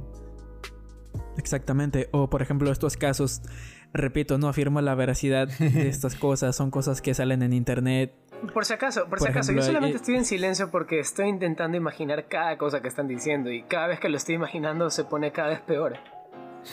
Exactamente. 1.37 2.09
O 2.11 2.29
por 2.29 2.41
ejemplo 2.41 2.71
estos 2.71 2.97
casos, 2.97 3.41
repito, 3.93 4.37
no 4.37 4.47
afirmo 4.47 4.81
la 4.81 4.95
veracidad 4.95 5.47
de 5.47 5.87
estas 5.89 6.15
cosas, 6.15 6.55
son 6.55 6.71
cosas 6.71 7.01
que 7.01 7.13
salen 7.13 7.43
en 7.43 7.53
internet. 7.53 8.15
Por 8.53 8.65
si 8.65 8.73
acaso, 8.73 9.07
por, 9.07 9.19
si 9.19 9.27
acaso, 9.27 9.51
yo 9.51 9.61
solamente 9.61 9.97
estoy 9.97 10.15
en 10.15 10.25
silencio 10.25 10.69
porque 10.69 10.99
estoy 10.99 11.27
intentando 11.27 11.77
imaginar 11.77 12.27
cada 12.27 12.57
cosa 12.57 12.81
que 12.81 12.87
están 12.87 13.07
diciendo 13.07 13.51
y 13.51 13.63
cada 13.63 13.87
vez 13.87 13.99
que 13.99 14.09
lo 14.09 14.17
estoy 14.17 14.35
imaginando 14.35 14.89
se 14.89 15.03
pone 15.03 15.31
cada 15.31 15.49
vez 15.49 15.61
peor. 15.61 15.97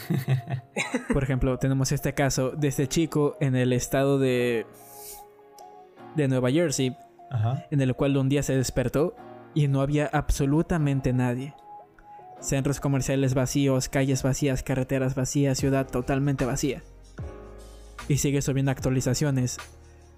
Por 1.13 1.23
ejemplo, 1.23 1.59
tenemos 1.59 1.93
este 1.93 2.15
caso 2.15 2.51
de 2.51 2.69
este 2.69 2.87
chico 2.89 3.37
en 3.41 3.57
el 3.57 3.73
estado 3.73 4.19
de, 4.19 4.67
de 6.15 6.29
Nueva 6.29 6.51
Jersey, 6.51 6.97
en 7.71 7.81
el 7.81 7.95
cual 7.95 8.17
un 8.17 8.29
día 8.29 8.43
se 8.43 8.57
despertó 8.57 9.17
y 9.55 9.69
no 9.69 9.81
había 9.81 10.07
absolutamente 10.07 11.13
nadie. 11.13 11.55
Centros 12.41 12.81
comerciales 12.81 13.35
vacíos, 13.35 13.89
calles 13.89 14.23
vacías, 14.23 14.63
carreteras 14.63 15.15
vacías, 15.15 15.59
ciudad 15.59 15.87
totalmente 15.87 16.45
vacía. 16.45 16.83
Y 18.09 18.19
sigue 18.19 18.43
subiendo 18.43 18.71
actualizaciones. 18.71 19.59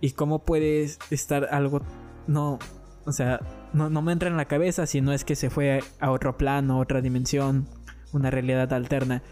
¿Y 0.01 0.13
cómo 0.13 0.41
puede 0.41 0.85
estar 1.11 1.49
algo... 1.51 1.83
No, 2.27 2.59
o 3.05 3.13
sea, 3.13 3.41
no, 3.73 3.89
no 3.89 4.03
me 4.03 4.13
entra 4.13 4.29
en 4.29 4.37
la 4.37 4.47
cabeza 4.47 4.87
si 4.87 5.01
no 5.01 5.13
es 5.13 5.25
que 5.25 5.37
se 5.37 5.49
fue 5.49 5.81
a 6.01 6.11
otro 6.11 6.37
plano, 6.37 6.79
otra 6.79 7.01
dimensión, 7.01 7.69
una 8.13 8.31
realidad 8.31 8.73
alterna. 8.73 9.23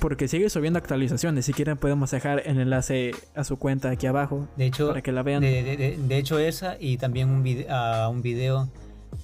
Porque 0.00 0.28
sigue 0.28 0.50
subiendo 0.50 0.78
actualizaciones. 0.78 1.46
Si 1.46 1.52
quieren 1.52 1.76
podemos 1.78 2.10
dejar 2.10 2.42
el 2.46 2.60
enlace 2.60 3.12
a 3.34 3.42
su 3.42 3.58
cuenta 3.58 3.90
aquí 3.90 4.06
abajo. 4.06 4.46
De 4.56 4.66
hecho, 4.66 4.88
para 4.88 5.02
que 5.02 5.12
la 5.12 5.22
vean. 5.22 5.40
De, 5.40 5.96
hecho 6.10 6.38
esa 6.38 6.76
y 6.78 6.98
también 6.98 7.30
un 7.30 7.42
video, 7.42 7.74
a 7.74 8.08
un 8.08 8.22
video 8.22 8.68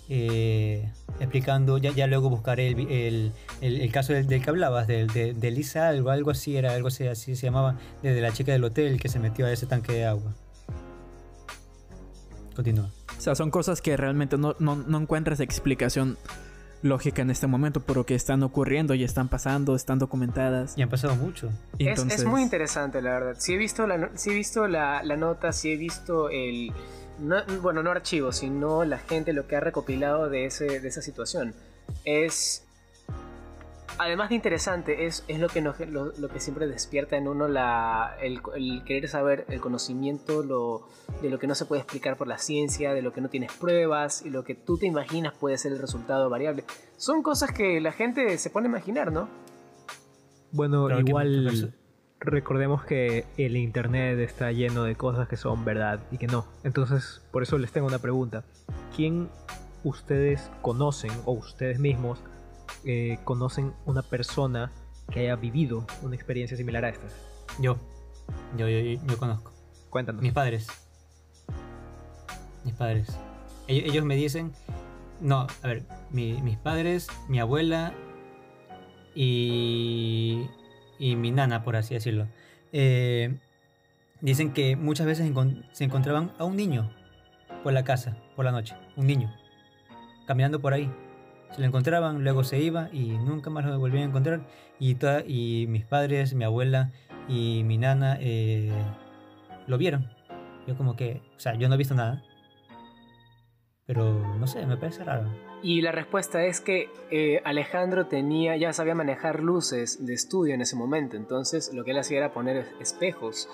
eh, 0.09 0.91
explicando, 1.21 1.79
ya, 1.79 1.93
ya 1.93 2.07
luego 2.07 2.31
buscaré 2.31 2.69
el, 2.69 3.33
el, 3.61 3.93
caso 3.93 4.13
del, 4.13 4.27
que 4.27 4.51
hablabas, 4.51 4.87
del, 4.87 5.09
de, 5.09 5.51
Lisa 5.51 5.89
algo, 5.89 6.11
algo 6.11 6.31
así 6.31 6.57
era, 6.57 6.73
algo 6.75 6.89
así, 6.89 7.07
así 7.07 7.37
se 7.37 7.47
llamaba, 7.47 7.79
desde 8.03 8.21
la 8.21 8.33
chica 8.33 8.53
del 8.53 8.65
hotel 8.65 9.01
que 9.01 9.09
se 9.09 9.19
metió 9.19 9.47
a 9.47 9.53
ese 9.53 9.67
tanque 9.67 9.93
de 9.93 10.07
agua. 10.07 10.35
Continúa. 12.55 12.91
O 13.17 13.21
sea, 13.21 13.35
son 13.35 13.51
cosas 13.51 13.81
que 13.81 13.97
realmente 13.97 14.37
no, 14.39 14.55
no, 14.59 14.77
no 14.77 14.99
encuentras 14.99 15.41
explicación 15.41 16.19
lógica 16.85 17.23
en 17.23 17.31
este 17.31 17.47
momento, 17.47 17.81
pero 17.81 18.05
que 18.05 18.15
están 18.15 18.43
ocurriendo 18.43 18.95
y 18.95 19.03
están 19.03 19.29
pasando, 19.29 19.75
están 19.75 19.99
documentadas. 19.99 20.77
Y 20.77 20.83
han 20.83 20.91
pasado 20.91 21.17
mucho. 21.17 21.51
Es, 21.79 22.25
muy 22.25 22.43
interesante, 22.43 23.01
la 23.01 23.11
verdad. 23.13 23.37
Si 23.39 23.55
he 23.55 23.57
visto 23.57 23.87
la, 23.87 24.11
he 24.25 24.31
visto 24.31 24.69
la, 24.69 25.03
nota, 25.17 25.53
si 25.53 25.73
he 25.73 25.77
visto 25.77 26.29
el... 26.29 26.73
bueno, 27.63 27.83
no 27.83 27.91
archivo, 27.91 28.33
sino 28.33 28.85
la 28.85 28.99
gente 28.99 29.33
lo 29.33 29.47
que 29.47 29.57
ha 29.57 29.61
recopilado 29.61 30.29
de, 30.29 30.47
ese, 30.47 30.81
de 30.81 30.89
esa 30.89 31.03
situación. 31.03 31.55
Es 32.05 32.65
además 33.99 34.29
de 34.29 34.35
interesante, 34.35 35.07
es, 35.07 35.25
es 35.29 35.39
lo, 35.39 35.49
que 35.49 35.61
lo, 35.61 36.29
que 36.29 36.41
siempre 36.41 36.67
despierta 36.67 37.17
en 37.17 37.29
uno 37.29 37.49
la, 37.49 38.17
el, 38.21 38.41
querer 38.85 39.09
saber, 39.09 39.45
el 39.49 39.61
conocimiento 39.61 40.43
lo, 40.43 40.89
de 41.23 41.31
lo 41.31 41.39
que 41.39 41.47
no 41.47 41.55
se 41.55 41.65
puede 41.65 41.83
explicar 41.83 42.17
por 42.17 42.27
la 42.27 42.39
ciencia, 42.39 42.93
de 42.93 43.03
lo 43.03 43.13
que 43.13 43.21
no 43.21 43.29
tienes 43.29 43.53
pruebas 43.53 44.25
y 44.25 44.31
lo 44.31 44.45
que 44.45 44.55
tú 44.55 44.79
te 44.79 44.87
imaginas 44.87 45.35
puede 45.35 45.59
ser 45.59 45.73
el 45.73 45.79
resultado 45.79 46.29
variable. 46.29 46.65
Son 46.97 47.23
cosas 47.23 47.53
que 47.53 47.81
la 47.81 47.93
gente 47.93 48.37
se 48.39 48.51
pone 48.51 48.67
a 48.67 48.71
imaginar, 48.71 49.13
¿no? 49.13 49.29
Bueno, 50.51 50.89
igual 51.01 51.75
recordemos 52.25 52.85
que 52.85 53.27
el 53.37 53.57
Internet 53.57 54.19
está 54.19 54.53
lleno 54.53 54.85
de 54.85 54.97
cosas 54.97 55.29
que 55.29 55.37
son 55.37 55.65
verdad 55.65 56.01
y 56.11 56.19
que 56.19 56.27
no. 56.27 56.47
Entonces, 56.63 57.23
por 57.31 57.43
eso 57.43 57.59
les 57.59 57.73
tengo 57.73 57.87
una 57.87 57.99
pregunta. 57.99 58.45
¿Quién 58.95 59.29
ustedes 59.83 60.51
conocen 60.63 61.13
o 61.25 61.33
ustedes 61.33 61.79
mismos 61.79 62.21
eh, 62.85 63.19
conocen 63.25 63.73
una 63.85 64.03
persona 64.03 64.73
que 65.11 65.21
haya 65.21 65.37
vivido 65.37 65.87
una 66.03 66.15
experiencia 66.17 66.57
similar 66.57 66.85
a 66.85 66.89
esta? 66.91 67.07
Yo. 67.61 67.77
Yo, 68.57 68.69
yo, 68.69 68.79
yo, 68.81 69.19
conozco. 69.19 69.53
Cuéntanos. 69.91 70.23
Mis 70.23 70.33
padres. 70.33 70.67
Mis 72.65 72.75
padres. 72.75 73.19
Ellos, 73.67 74.05
me 74.05 74.17
dicen. 74.17 74.53
No, 75.21 75.47
a 75.63 75.67
ver, 75.67 75.85
mis 76.11 76.59
padres, 76.59 77.09
mi 77.29 77.39
abuela 77.39 77.95
y, 79.15 80.47
y 80.99 81.17
mi 81.17 81.31
nana, 81.31 81.63
por 81.63 81.77
así 81.77 81.95
decirlo. 81.95 82.29
Eh, 82.73 83.39
dicen 84.21 84.53
que 84.53 84.77
muchas 84.77 85.07
veces 85.07 85.31
se 85.73 85.85
encontraban 85.85 86.33
a 86.39 86.45
un 86.45 86.57
niño 86.57 86.91
por 87.63 87.73
la 87.73 87.85
casa, 87.85 88.17
por 88.37 88.45
la 88.45 88.53
noche. 88.53 88.75
Un 88.97 89.07
niño. 89.07 89.35
Caminando 90.27 90.61
por 90.61 90.73
ahí 90.73 90.91
se 91.55 91.61
lo 91.61 91.69
encontraban, 91.69 92.25
luego 92.25 92.43
se 92.43 92.59
iba 92.59 92.89
y 92.93 93.11
nunca 93.11 93.49
más 93.49 93.65
lo 93.65 93.79
volvían 93.79 94.03
a 94.03 94.07
encontrar. 94.07 94.45
Y, 94.81 94.97
y 95.27 95.67
mis 95.69 95.85
padres, 95.85 96.35
mi 96.35 96.43
abuela 96.43 96.91
y 97.29 97.63
mi 97.65 97.79
nana 97.79 98.17
eh, 98.21 98.73
lo 99.69 99.79
vieron. 99.79 100.11
Yo 100.67 100.77
como 100.77 100.97
que, 100.97 101.23
o 101.37 101.39
sea, 101.39 101.55
yo 101.55 101.69
no 101.69 101.77
he 101.77 101.79
visto 101.79 101.95
nada. 101.95 102.25
Pero 103.87 104.37
no 104.37 104.47
sé, 104.49 104.67
me 104.67 104.77
parece 104.77 105.05
raro. 105.05 105.31
Y 105.65 105.81
la 105.81 105.93
respuesta 105.93 106.45
es 106.45 106.61
que 106.61 106.91
eh, 107.11 107.41
Alejandro 107.43 108.07
tenía, 108.07 108.55
ya 108.59 108.75
sabía 108.75 108.95
manejar 108.95 109.41
luces 109.43 110.05
de 110.05 110.13
estudio 110.13 110.53
en 110.53 110.61
ese 110.61 110.77
momento. 110.77 111.17
Entonces 111.17 111.73
lo 111.73 111.85
que 111.85 111.93
él 111.93 111.99
hacía 111.99 112.19
era 112.19 112.35
poner 112.35 112.67
espejos 112.81 113.49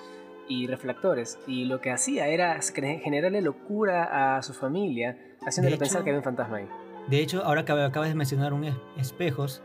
y 0.48 0.66
reflectores. 0.66 1.38
Y 1.46 1.66
lo 1.66 1.80
que 1.80 1.92
hacía 1.92 2.26
era 2.26 2.58
generarle 2.60 3.40
locura 3.42 4.36
a 4.36 4.42
su 4.42 4.54
familia, 4.54 5.16
haciéndole 5.46 5.76
pensar 5.76 6.02
que 6.02 6.10
había 6.10 6.18
un 6.18 6.24
fantasma 6.24 6.56
ahí. 6.56 6.66
De 7.06 7.20
hecho, 7.20 7.44
ahora 7.44 7.64
que 7.64 7.70
acabas 7.70 8.08
de 8.08 8.16
mencionar 8.16 8.54
un 8.54 8.64
espejos, 8.98 9.62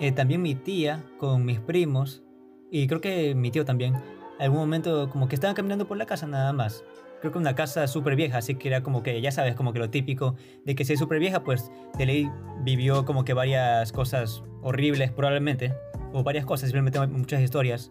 eh, 0.00 0.12
también 0.12 0.42
mi 0.42 0.54
tía 0.54 1.02
con 1.16 1.46
mis 1.46 1.60
primos, 1.60 2.22
y 2.70 2.86
creo 2.88 3.00
que 3.00 3.34
mi 3.34 3.50
tío 3.50 3.64
también, 3.64 3.94
algún 4.38 4.58
momento 4.58 5.08
como 5.08 5.28
que 5.28 5.34
estaban 5.34 5.56
caminando 5.56 5.88
por 5.88 5.96
la 5.96 6.04
casa 6.04 6.26
nada 6.26 6.52
más. 6.52 6.84
Creo 7.24 7.32
que 7.32 7.38
una 7.38 7.54
casa 7.54 7.86
súper 7.86 8.16
vieja, 8.16 8.36
así 8.36 8.56
que 8.56 8.68
era 8.68 8.82
como 8.82 9.02
que, 9.02 9.18
ya 9.22 9.32
sabes, 9.32 9.54
como 9.54 9.72
que 9.72 9.78
lo 9.78 9.88
típico 9.88 10.36
de 10.66 10.74
que 10.74 10.84
si 10.84 10.92
es 10.92 10.98
súper 10.98 11.20
vieja, 11.20 11.42
pues 11.42 11.72
de 11.96 12.04
ley 12.04 12.30
vivió 12.64 13.06
como 13.06 13.24
que 13.24 13.32
varias 13.32 13.92
cosas 13.92 14.42
horribles 14.60 15.10
probablemente, 15.10 15.72
o 16.12 16.22
varias 16.22 16.44
cosas, 16.44 16.68
simplemente 16.68 17.00
muchas 17.06 17.40
historias 17.40 17.90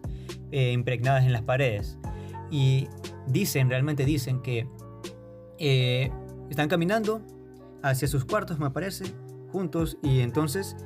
eh, 0.52 0.70
impregnadas 0.70 1.24
en 1.24 1.32
las 1.32 1.42
paredes. 1.42 1.98
Y 2.52 2.86
dicen, 3.26 3.70
realmente 3.70 4.04
dicen 4.04 4.40
que 4.40 4.68
eh, 5.58 6.12
están 6.48 6.68
caminando 6.68 7.20
hacia 7.82 8.06
sus 8.06 8.24
cuartos, 8.24 8.60
me 8.60 8.70
parece, 8.70 9.04
juntos 9.50 9.98
y 10.00 10.20
entonces 10.20 10.76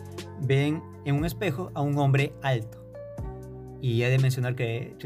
ven 0.41 0.83
en 1.05 1.17
un 1.17 1.27
espejo 1.27 1.71
a 1.75 1.83
un 1.83 1.99
hombre 1.99 2.33
alto. 2.41 2.78
Y 3.81 4.03
he 4.03 4.11
de 4.11 4.19
mencionar 4.19 4.55
que, 4.55 4.97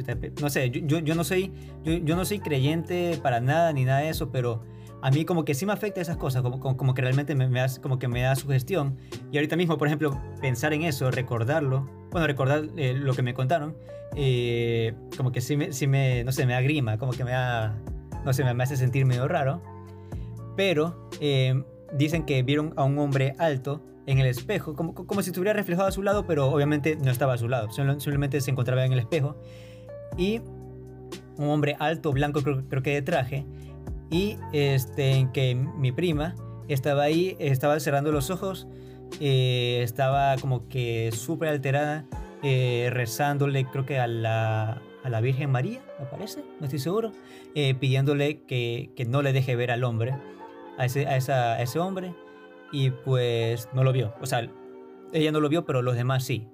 no 0.41 0.49
sé, 0.49 0.71
yo, 0.71 0.99
yo, 0.99 1.15
no 1.15 1.25
soy, 1.25 1.53
yo, 1.85 1.93
yo, 1.93 2.17
no 2.17 2.25
soy 2.25 2.39
creyente 2.39 3.19
para 3.23 3.41
nada 3.41 3.73
ni 3.73 3.85
nada 3.85 4.01
de 4.01 4.09
eso, 4.09 4.31
pero 4.31 4.63
a 5.03 5.11
mí 5.11 5.25
como 5.25 5.45
que 5.45 5.55
sí 5.55 5.67
me 5.67 5.73
afecta 5.73 6.01
esas 6.01 6.17
cosas, 6.17 6.43
como, 6.43 6.77
como, 6.77 6.95
que 6.95 7.03
realmente 7.03 7.35
me, 7.35 7.49
me, 7.49 7.61
como 7.83 7.99
que 7.99 8.09
me 8.09 8.23
da 8.23 8.35
sugestión. 8.37 8.97
Y 9.31 9.37
ahorita 9.37 9.57
mismo, 9.57 9.77
por 9.77 9.89
ejemplo, 9.89 10.19
pensar 10.41 10.73
en 10.73 10.83
eso, 10.83 11.11
recordarlo, 11.11 11.89
bueno, 12.11 12.27
recordar 12.27 12.65
eh, 12.77 12.95
lo 12.95 13.13
que 13.15 13.23
me 13.23 13.35
contaron, 13.35 13.77
eh, 14.15 14.95
como 15.17 15.33
que 15.33 15.41
sí 15.41 15.57
me, 15.57 15.73
sí 15.73 15.87
me, 15.87 16.25
no 16.25 16.33
sé, 16.33 16.47
me 16.47 16.53
da 16.53 16.61
grima, 16.61 16.99
como 16.99 17.13
que 17.13 17.25
me 17.25 17.33
da, 17.33 17.79
no 18.25 18.33
sé, 18.33 18.45
me, 18.45 18.63
hace 18.63 18.77
sentir 18.77 19.05
medio 19.05 19.29
raro. 19.29 19.63
Pero 20.57 21.09
eh, 21.21 21.63
dicen 21.93 22.25
que 22.25 22.43
vieron 22.43 22.73
a 22.77 22.85
un 22.85 22.99
hombre 22.99 23.35
alto 23.39 23.83
en 24.07 24.19
el 24.19 24.27
espejo, 24.27 24.75
como, 24.75 24.95
como 24.95 25.23
si 25.23 25.31
estuviera 25.31 25.53
reflejado 25.53 25.88
a 25.88 25.93
su 25.93 26.03
lado, 26.03 26.27
pero 26.27 26.49
obviamente 26.49 26.97
no 26.97 27.11
estaba 27.11 27.35
a 27.35 27.38
su 27.38 27.49
lado, 27.49 27.71
simplemente 27.71 28.41
se 28.41 28.51
encontraba 28.51 28.85
en 28.85 28.93
el 28.93 28.99
espejo. 28.99 29.37
Y 30.17 30.41
un 31.37 31.49
hombre 31.49 31.77
alto, 31.79 32.12
blanco, 32.12 32.43
creo, 32.43 32.62
creo 32.69 32.83
que 32.83 32.91
de 32.91 33.03
traje, 33.03 33.47
y 34.11 34.37
este, 34.53 35.29
que 35.33 35.55
mi 35.55 35.91
prima 35.91 36.35
estaba 36.69 37.03
ahí, 37.03 37.37
estaba 37.38 37.81
cerrando 37.81 38.12
los 38.12 38.31
ojos, 38.31 38.67
eh, 39.21 39.81
estaba 39.83 40.37
como 40.37 40.69
que 40.69 41.11
súper 41.12 41.49
alterada, 41.49 42.05
eh, 42.43 42.91
rezándole, 42.93 43.65
creo 43.65 43.87
que 43.87 43.99
a 43.99 44.07
la, 44.07 44.83
a 45.03 45.09
la 45.09 45.21
Virgen 45.21 45.51
María, 45.51 45.81
me 45.99 46.07
parece, 46.07 46.45
no 46.61 46.67
estoy 46.67 46.79
seguro, 46.79 47.12
eh, 47.55 47.75
pidiéndole 47.75 48.43
que, 48.43 48.91
que, 48.97 49.05
no 49.05 49.23
le 49.23 49.33
deje 49.33 49.57
ver 49.57 49.71
al 49.71 49.85
hombre, 49.85 50.15
a 50.79 50.85
ese, 50.85 51.07
a, 51.07 51.17
esa, 51.17 51.55
a 51.55 51.62
ese 51.62 51.79
hombre, 51.79 52.15
y 52.73 52.91
pues 52.91 53.69
no 53.73 53.85
lo 53.85 53.93
vio. 53.93 54.15
O 54.21 54.27
sea, 54.27 54.49
ella 55.13 55.31
no 55.31 55.41
lo 55.41 55.49
vio, 55.49 55.65
pero 55.65 55.83
los 55.83 55.95
demás 55.95 56.25
sí. 56.25 56.49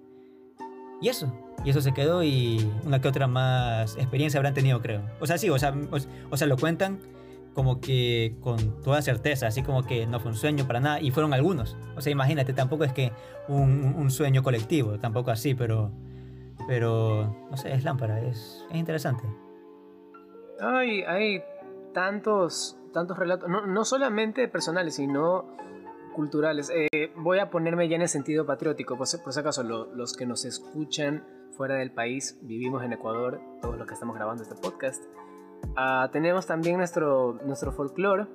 Y 1.01 1.09
eso, 1.09 1.33
y 1.65 1.71
eso 1.71 1.81
se 1.81 1.95
quedó 1.95 2.25
y 2.25 2.71
una 2.85 3.01
que 3.01 3.09
otra 3.09 3.29
más 3.29 3.97
experiencia 3.97 4.39
habrán 4.39 4.55
tenido, 4.55 4.83
creo. 4.83 5.03
O 5.21 5.27
sea, 5.27 5.39
sí, 5.39 5.49
o 5.49 5.59
sea, 5.59 5.73
o, 6.31 6.37
sea, 6.37 6.47
lo 6.49 6.57
cuentan 6.57 6.99
como 7.55 7.81
que 7.81 8.37
con 8.41 8.83
toda 8.83 9.01
certeza, 9.01 9.47
así 9.47 9.63
como 9.63 9.85
que 9.85 10.07
no 10.07 10.19
fue 10.19 10.33
un 10.33 10.37
sueño 10.37 10.67
para 10.67 10.81
nada, 10.81 11.01
y 11.01 11.13
fueron 11.13 11.33
algunos. 11.33 11.77
O 11.97 12.01
sea, 12.01 12.11
imagínate, 12.11 12.53
tampoco 12.53 12.85
es 12.85 12.93
que 12.93 13.13
un, 13.47 14.11
sueño 14.11 14.43
colectivo, 14.43 14.99
tampoco 14.99 15.31
así, 15.31 15.55
pero, 15.55 15.93
pero, 16.67 17.47
no 17.49 17.57
sé, 17.57 17.73
es 17.73 17.85
lámpara, 17.85 18.21
es, 18.21 18.67
es 18.71 18.77
interesante. 18.77 19.23
Hay, 20.61 21.03
hay 21.03 21.43
tantos, 21.95 22.77
tantos 22.93 23.17
relatos, 23.17 23.49
no, 23.49 23.67
no 23.67 23.85
solamente 23.85 24.49
personales, 24.49 24.97
sino 24.97 25.57
culturales. 26.15 26.71
Eh, 26.71 27.13
voy 27.17 27.39
a 27.39 27.51
ponerme 27.51 27.89
ya 27.89 27.97
en 27.97 28.03
el 28.03 28.09
sentido 28.09 28.47
patriótico, 28.47 28.97
por 28.97 29.07
si, 29.07 29.19
acaso 29.41 29.63
los 29.63 30.17
que 30.17 30.27
nos 30.27 30.45
escuchan 30.45 31.25
fuera 31.59 31.75
del 31.75 31.91
país, 31.91 32.39
vivimos 32.43 32.85
en 32.85 32.93
Ecuador, 32.93 33.41
todos 33.61 33.77
los 33.77 33.87
que 33.87 33.95
estamos 33.95 34.15
grabando 34.15 34.45
este 34.45 34.55
podcast. 34.55 35.03
Ah, 35.77 36.09
tenemos 36.13 36.47
también 36.47 36.77
nuestro, 36.77 37.41
nuestro 37.45 37.73
folclore, 37.73 38.27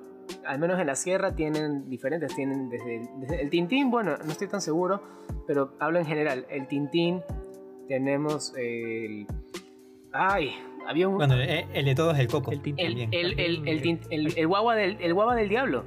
al 0.46 0.58
menos 0.58 0.78
en 0.78 0.86
la 0.86 0.94
sierra 0.94 1.34
tienen 1.34 1.88
diferentes, 1.88 2.34
tienen 2.34 2.68
desde 2.68 3.40
el, 3.40 3.50
tintín, 3.50 3.90
bueno, 3.90 4.16
no 4.18 4.30
estoy 4.30 4.48
tan 4.48 4.60
seguro, 4.60 5.02
pero 5.46 5.72
hablo 5.78 5.98
en 5.98 6.06
general, 6.06 6.46
el 6.50 6.68
tintín, 6.68 7.22
tenemos 7.88 8.52
el... 8.56 9.26
Ay, 10.12 10.54
había 10.86 11.08
un... 11.08 11.16
Bueno, 11.16 11.34
el, 11.34 11.84
de 11.84 11.94
todos 11.94 12.14
es 12.14 12.20
el 12.20 12.28
coco. 12.28 12.52
El, 12.52 12.60
tintín, 12.60 13.08
el, 13.10 14.34
el, 14.36 14.46
guagua 14.46 14.74
del, 14.74 14.98
el 15.00 15.14
guagua 15.14 15.34
del 15.34 15.48
diablo 15.48 15.84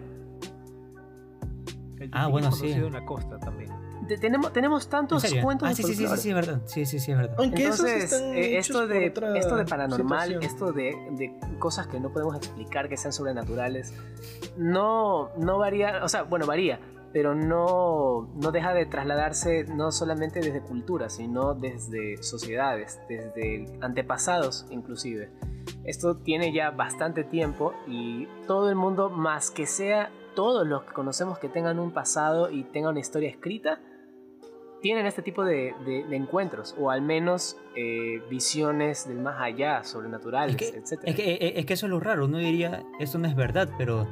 ah, 2.11 2.27
bueno, 2.27 2.51
sí. 2.51 2.73
de 2.73 2.85
una 2.85 3.05
costa 3.05 3.39
también. 3.39 3.71
tenemos, 4.19 4.53
tenemos 4.53 4.89
tantos 4.89 5.25
cuentos 5.41 5.69
ah, 5.69 5.73
sí, 5.73 5.83
sí, 5.83 5.95
sí, 5.95 6.07
sí, 6.17 6.29
es 6.29 6.35
verdad. 6.35 6.61
Sí, 6.65 6.85
sí, 6.85 6.99
sí, 6.99 7.11
es 7.11 7.17
verdad. 7.17 7.35
Entonces, 7.39 8.11
eh, 8.13 8.57
esto, 8.57 8.87
de, 8.87 9.13
esto 9.35 9.55
de 9.55 9.65
paranormal, 9.65 10.43
esto 10.43 10.71
de, 10.71 10.95
de, 11.11 11.39
cosas 11.59 11.87
que 11.87 11.99
no 11.99 12.11
podemos 12.11 12.35
explicar 12.35 12.89
que 12.89 12.97
sean 12.97 13.13
sobrenaturales, 13.13 13.93
no, 14.57 15.29
no 15.37 15.57
varía, 15.57 16.03
o 16.03 16.09
sea, 16.09 16.23
bueno, 16.23 16.45
varía, 16.45 16.79
pero 17.13 17.35
no, 17.35 18.29
no 18.35 18.51
deja 18.51 18.73
de 18.73 18.85
trasladarse 18.85 19.63
no 19.63 19.91
solamente 19.91 20.39
desde 20.39 20.61
culturas, 20.61 21.15
sino 21.15 21.53
desde 21.53 22.21
sociedades, 22.21 22.99
desde 23.07 23.65
antepasados 23.81 24.65
inclusive. 24.69 25.31
Esto 25.83 26.17
tiene 26.17 26.53
ya 26.53 26.71
bastante 26.71 27.23
tiempo 27.23 27.73
y 27.87 28.27
todo 28.45 28.69
el 28.69 28.75
mundo, 28.75 29.09
más 29.09 29.51
que 29.51 29.65
sea 29.65 30.11
todos 30.37 30.67
los 30.67 30.83
que 30.83 30.93
conocemos 30.93 31.39
que 31.39 31.49
tengan 31.49 31.79
un 31.79 31.89
pasado 31.89 32.51
y 32.51 32.61
tengan 32.61 32.91
una 32.91 32.99
historia 32.99 33.27
escrita, 33.27 33.79
tienen 34.83 35.07
este 35.07 35.23
tipo 35.23 35.43
de, 35.43 35.73
encuentros, 36.11 36.75
o 36.77 36.91
al 36.91 37.01
menos 37.01 37.57
eh, 37.75 38.21
visiones 38.29 39.07
del 39.07 39.17
más 39.17 39.41
allá, 39.41 39.83
sobrenaturales, 39.83 40.55
etc. 40.61 41.01
Es 41.05 41.15
que, 41.15 41.53
es 41.55 41.65
que, 41.65 41.73
eso 41.73 41.87
es 41.87 41.89
lo 41.89 41.99
raro, 41.99 42.25
uno 42.25 42.37
diría, 42.37 42.83
eso 42.99 43.17
no 43.17 43.27
es 43.27 43.35
verdad, 43.35 43.67
pero 43.79 44.07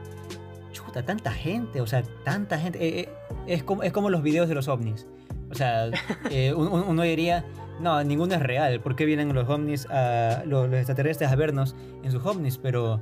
chuta, 0.71 1.05
tanta 1.05 1.31
gente, 1.31 1.79
o 1.79 1.85
sea, 1.85 2.01
tanta 2.23 2.57
gente, 2.57 2.83
eh, 2.83 3.01
eh, 3.01 3.09
es, 3.45 3.63
como, 3.63 3.83
es 3.83 3.93
como 3.93 4.09
los 4.09 4.23
videos 4.23 4.49
de 4.49 4.55
los 4.55 4.67
ovnis, 4.67 5.05
o 5.51 5.53
sea, 5.53 5.91
uno, 6.55 7.03
diría, 7.03 7.45
no, 7.79 8.03
ninguno 8.03 8.33
es 8.33 8.41
real, 8.41 8.79
¿por 8.79 8.95
qué 8.95 9.05
vienen 9.05 9.31
los 9.31 9.47
ovnis, 9.47 9.85
a, 9.91 10.43
los 10.43 10.73
extraterrestres 10.73 11.31
a 11.31 11.35
vernos 11.35 11.75
en 12.01 12.11
sus 12.11 12.25
ovnis, 12.25 12.57
pero, 12.57 12.99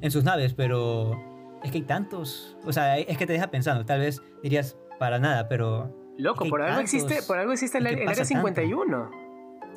en 0.00 0.10
sus 0.10 0.24
naves, 0.24 0.54
pero 0.54 1.35
es 1.66 1.72
que 1.72 1.78
hay 1.78 1.84
tantos. 1.84 2.56
O 2.64 2.72
sea, 2.72 2.98
es 2.98 3.18
que 3.18 3.26
te 3.26 3.32
deja 3.32 3.50
pensando. 3.50 3.84
Tal 3.84 4.00
vez 4.00 4.22
dirías 4.42 4.76
para 4.98 5.18
nada, 5.18 5.48
pero. 5.48 5.94
Loco, 6.16 6.48
por 6.48 6.62
algo, 6.62 6.80
existe, 6.80 7.20
por 7.26 7.38
algo 7.38 7.52
existe 7.52 7.78
el, 7.78 7.86
Área 7.86 8.24
51. 8.24 9.10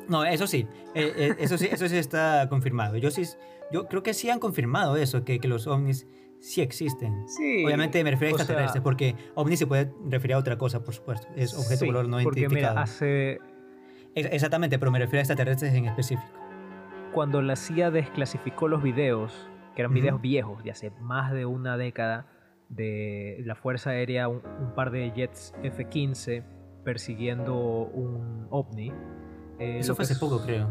No, 0.08 0.24
eso 0.24 0.46
sí, 0.46 0.66
eh, 0.94 1.12
eh, 1.16 1.36
eso 1.38 1.58
sí, 1.58 1.68
eso 1.70 1.86
sí 1.86 1.96
está 1.96 2.48
confirmado. 2.48 2.96
Yo 2.96 3.10
sí, 3.10 3.24
yo 3.70 3.86
creo 3.86 4.02
que 4.02 4.14
sí 4.14 4.30
han 4.30 4.38
confirmado 4.38 4.96
eso, 4.96 5.22
que, 5.24 5.38
que 5.38 5.48
los 5.48 5.66
ovnis 5.66 6.06
sí 6.40 6.62
existen. 6.62 7.28
Sí. 7.28 7.64
Obviamente 7.64 8.02
me 8.02 8.10
refiero 8.10 8.34
a 8.34 8.38
extraterrestres, 8.38 8.82
porque 8.82 9.14
ovni 9.34 9.56
se 9.56 9.66
puede 9.66 9.92
referir 10.08 10.34
a 10.34 10.38
otra 10.38 10.56
cosa, 10.56 10.82
por 10.82 10.94
supuesto. 10.94 11.28
Es 11.36 11.52
objeto 11.54 11.84
sí, 11.84 11.90
no 11.90 12.18
porque 12.22 12.40
identificado. 12.40 12.74
Mira, 12.74 12.82
hace... 12.82 13.38
Exactamente, 14.14 14.78
pero 14.78 14.90
me 14.90 14.98
refiero 14.98 15.18
a 15.18 15.22
extraterrestres 15.22 15.74
en 15.74 15.84
específico. 15.84 16.32
Cuando 17.12 17.42
la 17.42 17.54
CIA 17.54 17.90
desclasificó 17.90 18.66
los 18.66 18.82
videos 18.82 19.49
que 19.74 19.82
eran 19.82 19.94
videos 19.94 20.20
viejos, 20.20 20.62
de 20.62 20.70
hace 20.70 20.90
más 21.00 21.32
de 21.32 21.46
una 21.46 21.76
década, 21.76 22.26
de 22.68 23.42
la 23.44 23.54
Fuerza 23.54 23.90
Aérea, 23.90 24.28
un, 24.28 24.42
par 24.74 24.90
de 24.90 25.10
jets 25.10 25.54
F-15 25.62 26.44
persiguiendo 26.84 27.56
un 27.56 28.46
ovni. 28.50 28.92
Eh, 29.58 29.78
eso 29.80 29.94
fue 29.94 30.04
hace 30.04 30.16
poco, 30.16 30.42
creo. 30.42 30.68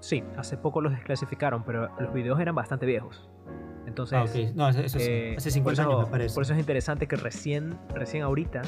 Sí, 0.00 0.24
hace 0.36 0.56
poco 0.56 0.80
los 0.80 0.92
desclasificaron, 0.92 1.64
pero 1.64 1.88
los 2.00 2.12
videos 2.12 2.40
eran 2.40 2.54
bastante 2.54 2.86
viejos. 2.86 3.28
Entonces, 3.96 4.50
ah, 4.50 4.52
no, 4.54 4.68
eso, 4.68 4.98
sí. 4.98 5.06
Eh, 5.08 5.34
hace 5.38 5.50
50 5.50 5.82
años 5.82 6.04
me 6.04 6.10
parece. 6.10 6.34
Por 6.34 6.42
eso 6.42 6.52
es 6.52 6.58
interesante 6.58 7.06
que 7.06 7.16
recién, 7.16 7.78
recién 7.94 8.22
ahorita 8.24 8.60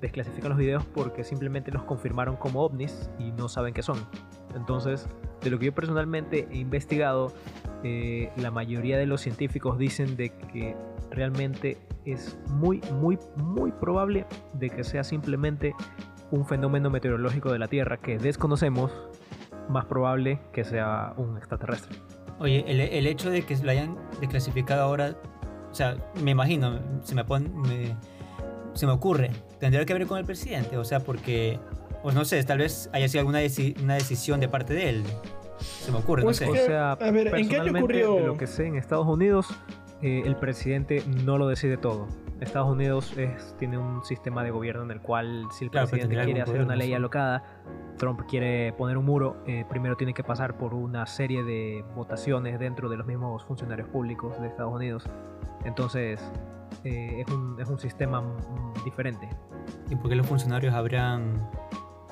desclasifican 0.00 0.48
los 0.48 0.58
videos 0.58 0.84
porque 0.86 1.22
simplemente 1.22 1.70
los 1.70 1.84
confirmaron 1.84 2.34
como 2.34 2.64
ovnis 2.64 3.08
y 3.20 3.30
no 3.30 3.48
saben 3.48 3.74
qué 3.74 3.82
son. 3.82 4.04
Entonces, 4.56 5.08
de 5.40 5.50
lo 5.50 5.60
que 5.60 5.66
yo 5.66 5.72
personalmente 5.72 6.48
he 6.50 6.56
investigado, 6.56 7.32
eh, 7.84 8.32
la 8.36 8.50
mayoría 8.50 8.98
de 8.98 9.06
los 9.06 9.20
científicos 9.20 9.78
dicen 9.78 10.16
de 10.16 10.30
que 10.30 10.74
realmente 11.12 11.78
es 12.04 12.36
muy, 12.48 12.80
muy, 12.92 13.20
muy 13.36 13.70
probable 13.70 14.26
de 14.54 14.68
que 14.68 14.82
sea 14.82 15.04
simplemente 15.04 15.76
un 16.32 16.44
fenómeno 16.44 16.90
meteorológico 16.90 17.52
de 17.52 17.60
la 17.60 17.68
Tierra 17.68 17.98
que 17.98 18.18
desconocemos, 18.18 18.90
más 19.68 19.84
probable 19.84 20.40
que 20.52 20.64
sea 20.64 21.14
un 21.16 21.36
extraterrestre. 21.36 21.96
Oye, 22.38 22.64
el, 22.66 23.06
hecho 23.06 23.30
de 23.30 23.42
que 23.42 23.56
lo 23.56 23.70
hayan 23.70 23.96
desclasificado 24.20 24.82
ahora, 24.82 25.16
o 25.70 25.74
sea, 25.74 25.96
me 26.22 26.32
imagino, 26.32 26.80
se 27.02 27.14
me, 27.14 27.24
pone, 27.24 27.96
se 28.74 28.86
me 28.86 28.92
ocurre, 28.92 29.30
tendría 29.60 29.84
que 29.84 29.94
ver 29.94 30.06
con 30.06 30.18
el 30.18 30.24
presidente, 30.24 30.76
o 30.76 30.84
sea, 30.84 31.00
porque, 31.00 31.60
o 32.02 32.10
no 32.10 32.24
sé, 32.24 32.42
tal 32.44 32.58
vez 32.58 32.90
haya 32.92 33.08
sido 33.08 33.20
alguna 33.20 33.40
una 33.82 33.94
decisión 33.94 34.40
de 34.40 34.48
parte 34.48 34.74
de 34.74 34.88
él. 34.88 35.04
Se 35.58 35.92
me 35.92 35.98
ocurre, 35.98 36.22
no 36.22 36.26
pues 36.26 36.38
sé. 36.38 36.48
O 36.48 36.54
sea, 36.54 36.92
a 36.92 37.10
ver, 37.10 37.28
¿en 37.34 37.48
qué 37.48 37.56
año 37.56 37.78
ocurrió? 37.78 38.18
lo 38.18 38.36
que 38.36 38.48
sé, 38.48 38.66
en 38.66 38.76
Estados 38.76 39.06
Unidos, 39.06 39.46
eh, 40.02 40.22
el 40.24 40.34
presidente 40.36 41.04
no 41.06 41.38
lo 41.38 41.46
decide 41.46 41.76
todo. 41.76 42.08
Estados 42.42 42.70
Unidos 42.70 43.16
es, 43.16 43.56
tiene 43.58 43.78
un 43.78 44.04
sistema 44.04 44.42
de 44.42 44.50
gobierno 44.50 44.82
en 44.82 44.90
el 44.90 45.00
cual 45.00 45.46
si 45.50 45.64
el 45.64 45.70
presidente 45.70 46.22
quiere 46.22 46.42
hacer 46.42 46.60
una 46.60 46.76
ley 46.76 46.92
alocada, 46.94 47.42
Trump 47.98 48.22
quiere 48.28 48.72
poner 48.72 48.98
un 48.98 49.04
muro, 49.04 49.42
eh, 49.46 49.64
primero 49.68 49.96
tiene 49.96 50.14
que 50.14 50.24
pasar 50.24 50.56
por 50.56 50.74
una 50.74 51.06
serie 51.06 51.42
de 51.44 51.84
votaciones 51.94 52.58
dentro 52.58 52.88
de 52.88 52.96
los 52.96 53.06
mismos 53.06 53.44
funcionarios 53.44 53.88
públicos 53.88 54.40
de 54.40 54.48
Estados 54.48 54.74
Unidos. 54.74 55.04
Entonces, 55.64 56.20
eh, 56.84 57.24
es, 57.26 57.32
un, 57.32 57.60
es 57.60 57.68
un 57.68 57.78
sistema 57.78 58.22
diferente. 58.84 59.28
¿Y 59.90 59.96
por 59.96 60.08
qué 60.08 60.16
los 60.16 60.26
funcionarios 60.26 60.74
habrán 60.74 61.48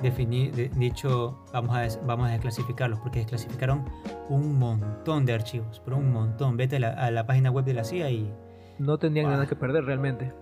definir, 0.01 0.71
dicho, 0.75 1.37
vamos 1.53 1.75
a, 1.75 1.87
vamos 2.05 2.27
a 2.27 2.31
desclasificarlos, 2.31 2.99
porque 2.99 3.19
desclasificaron 3.19 3.85
un 4.29 4.57
montón 4.57 5.25
de 5.25 5.33
archivos, 5.33 5.81
pero 5.83 5.97
un 5.97 6.11
montón. 6.11 6.57
Vete 6.57 6.77
a 6.77 7.11
la, 7.11 7.25
página 7.25 7.51
web 7.51 7.65
de 7.65 7.73
la 7.73 7.83
CIA 7.83 8.09
y... 8.09 8.33
No 8.81 8.97
tenían 8.97 9.27
nada 9.29 9.45
que 9.47 9.55
perder 9.55 9.85
realmente. 9.85 10.33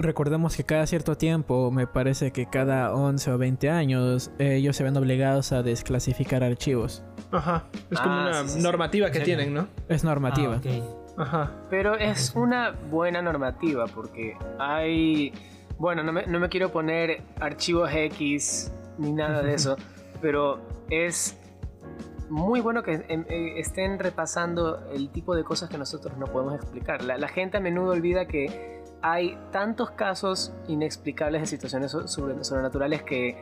recordemos 0.00 0.56
que 0.56 0.62
cada 0.64 0.86
cierto 0.86 1.16
tiempo, 1.16 1.70
me 1.72 1.86
parece 1.88 2.30
que 2.30 2.46
cada 2.46 2.94
11 2.94 3.32
o 3.32 3.38
20 3.38 3.68
años, 3.68 4.30
ellos 4.38 4.76
se 4.76 4.84
ven 4.84 4.96
obligados 4.96 5.50
a 5.52 5.62
desclasificar 5.64 6.44
archivos. 6.44 7.02
Ajá. 7.32 7.64
Es 7.90 7.98
como 7.98 8.14
Ah, 8.14 8.22
una 8.28 8.34
sí, 8.44 8.48
sí, 8.48 8.54
sí. 8.58 8.62
normativa 8.62 9.10
que 9.10 9.20
tienen, 9.20 9.52
¿no? 9.52 9.66
Es 9.88 10.04
normativa. 10.04 10.54
Ah, 10.54 10.58
ok. 10.58 11.18
Ajá. 11.18 11.50
Pero 11.68 11.96
es 11.96 12.32
una 12.36 12.70
buena 12.90 13.20
normativa 13.22 13.86
porque 13.86 14.36
hay... 14.60 15.32
Bueno, 15.78 16.04
no 16.04 16.12
me, 16.12 16.26
no 16.26 16.38
me 16.38 16.48
quiero 16.48 16.70
poner 16.70 17.22
archivos 17.40 17.90
X 17.92 18.72
ni 18.98 19.12
nada 19.12 19.42
de 19.42 19.54
eso, 19.54 19.76
pero 20.22 20.60
es 20.90 21.36
muy 22.30 22.60
bueno 22.60 22.82
que 22.82 23.04
em, 23.08 23.24
eh, 23.28 23.58
estén 23.60 23.98
repasando 23.98 24.86
el 24.92 25.10
tipo 25.10 25.34
de 25.34 25.44
cosas 25.44 25.68
que 25.70 25.78
nosotros 25.78 26.16
no 26.18 26.26
podemos 26.26 26.54
explicar. 26.54 27.02
La, 27.04 27.16
la 27.18 27.28
gente 27.28 27.56
a 27.56 27.60
menudo 27.60 27.92
olvida 27.92 28.26
que 28.26 28.82
hay 29.02 29.38
tantos 29.52 29.90
casos 29.92 30.52
inexplicables 30.66 31.40
de 31.42 31.46
situaciones 31.46 31.90
so- 31.92 32.08
sobre- 32.08 32.42
sobrenaturales 32.44 33.02
que 33.02 33.36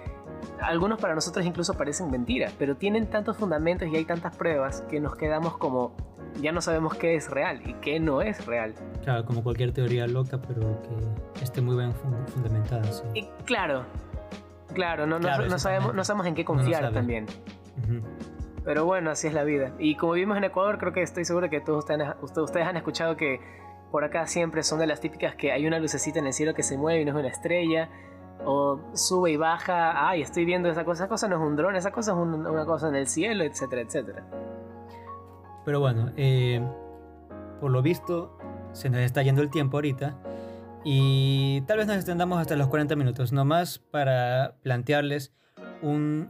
algunos 0.61 1.01
para 1.01 1.15
nosotros 1.15 1.47
incluso 1.47 1.75
parecen 1.75 2.11
mentiras, 2.11 2.53
pero 2.59 2.77
tienen 2.77 3.07
tantos 3.07 3.37
fundamentos 3.39 3.89
y 3.89 3.97
hay 3.97 4.05
tantas 4.05 4.37
pruebas 4.37 4.83
que 4.91 5.01
nos 5.01 5.17
quedamos 5.17 5.57
como 5.57 5.95
ya 6.43 6.53
no 6.53 6.61
sabemos 6.61 6.95
qué 6.95 7.15
es 7.15 7.31
real 7.31 7.63
y 7.67 7.73
qué 7.75 7.99
no 7.99 8.21
es 8.21 8.45
real. 8.45 8.75
Claro, 9.03 9.25
como 9.25 9.43
cualquier 9.43 9.73
teoría 9.73 10.07
loca, 10.07 10.39
pero 10.47 10.83
que 10.83 11.43
esté 11.45 11.63
muy 11.63 11.77
bien 11.77 11.95
fun- 11.95 12.27
fundamentada. 12.29 12.85
sí. 12.93 13.03
Y 13.15 13.23
claro, 13.47 13.85
claro, 14.75 15.07
no, 15.07 15.17
no- 15.19 15.23
Claro, 15.23 15.43
no 15.45 15.47
eso 15.49 15.59
sabemos, 15.59 15.95
no 15.95 16.05
sabemos 16.05 16.27
en 16.27 16.35
qué 16.35 16.43
no 16.43 16.47
confiar 16.49 16.93
también. 16.93 17.25
Ujú. 17.83 18.03
Pero 18.67 18.85
bueno, 18.85 19.11
así 19.13 19.29
es 19.29 19.33
la 19.33 19.45
vida. 19.45 19.73
Y 19.79 19.95
como 19.95 20.13
vivimos 20.13 20.37
en 20.37 20.45
Ecuador, 20.45 20.77
creo 20.77 20.93
que 20.93 21.01
estoy 21.01 21.25
seguro 21.25 21.49
que 21.49 21.61
todos 21.63 21.79
ustedes, 21.85 22.09
usted- 22.21 22.43
ustedes 22.43 22.67
han 22.67 22.77
escuchado 22.77 23.17
que 23.17 23.41
por 23.91 24.05
acá 24.05 24.27
siempre 24.27 24.63
son 24.63 24.81
de 24.81 24.87
las 24.89 25.01
típicas 25.01 25.37
que 25.37 25.53
hay 25.53 25.67
una 25.67 25.79
lucecita 25.79 26.19
en 26.19 26.27
el 26.27 26.33
cielo 26.35 26.53
que 26.53 26.63
se 26.65 26.77
mueve 26.77 27.01
y 27.01 27.05
no 27.07 27.13
es 27.13 27.17
una 27.17 27.29
estrella. 27.29 27.89
O 28.45 28.81
sube 28.93 29.31
y 29.31 29.37
baja, 29.37 30.09
ay, 30.09 30.21
estoy 30.21 30.45
viendo 30.45 30.69
esa 30.69 30.85
cosa, 30.85 31.05
esa 31.05 31.09
cosa 31.09 31.29
no 31.29 31.37
es 31.37 31.43
un 31.43 31.57
dron, 31.57 31.75
esa 31.77 31.91
cosa 31.93 32.11
es 32.13 32.19
un- 32.19 32.45
una 32.47 32.67
cosa 32.67 32.89
en 32.89 32.97
el 32.97 33.07
cielo, 33.07 33.45
etcétera, 33.45 33.81
etcétera. 33.83 34.25
Pero 35.65 35.81
bueno, 35.81 36.11
eh, 36.17 36.61
por 37.61 37.71
lo 37.71 37.81
visto 37.83 38.37
se 38.73 38.91
nos 38.91 39.01
está 39.01 39.23
yendo 39.23 39.41
el 39.43 39.51
tiempo 39.51 39.77
ahorita 39.79 40.19
y 40.85 41.63
tal 41.63 41.79
vez 41.79 41.87
nos 41.87 41.97
extendamos 41.97 42.39
hasta 42.41 42.57
los 42.57 42.67
40 42.69 42.95
minutos, 42.97 43.33
nomás 43.33 43.79
para 43.79 44.57
plantearles 44.63 45.35
un... 45.83 46.29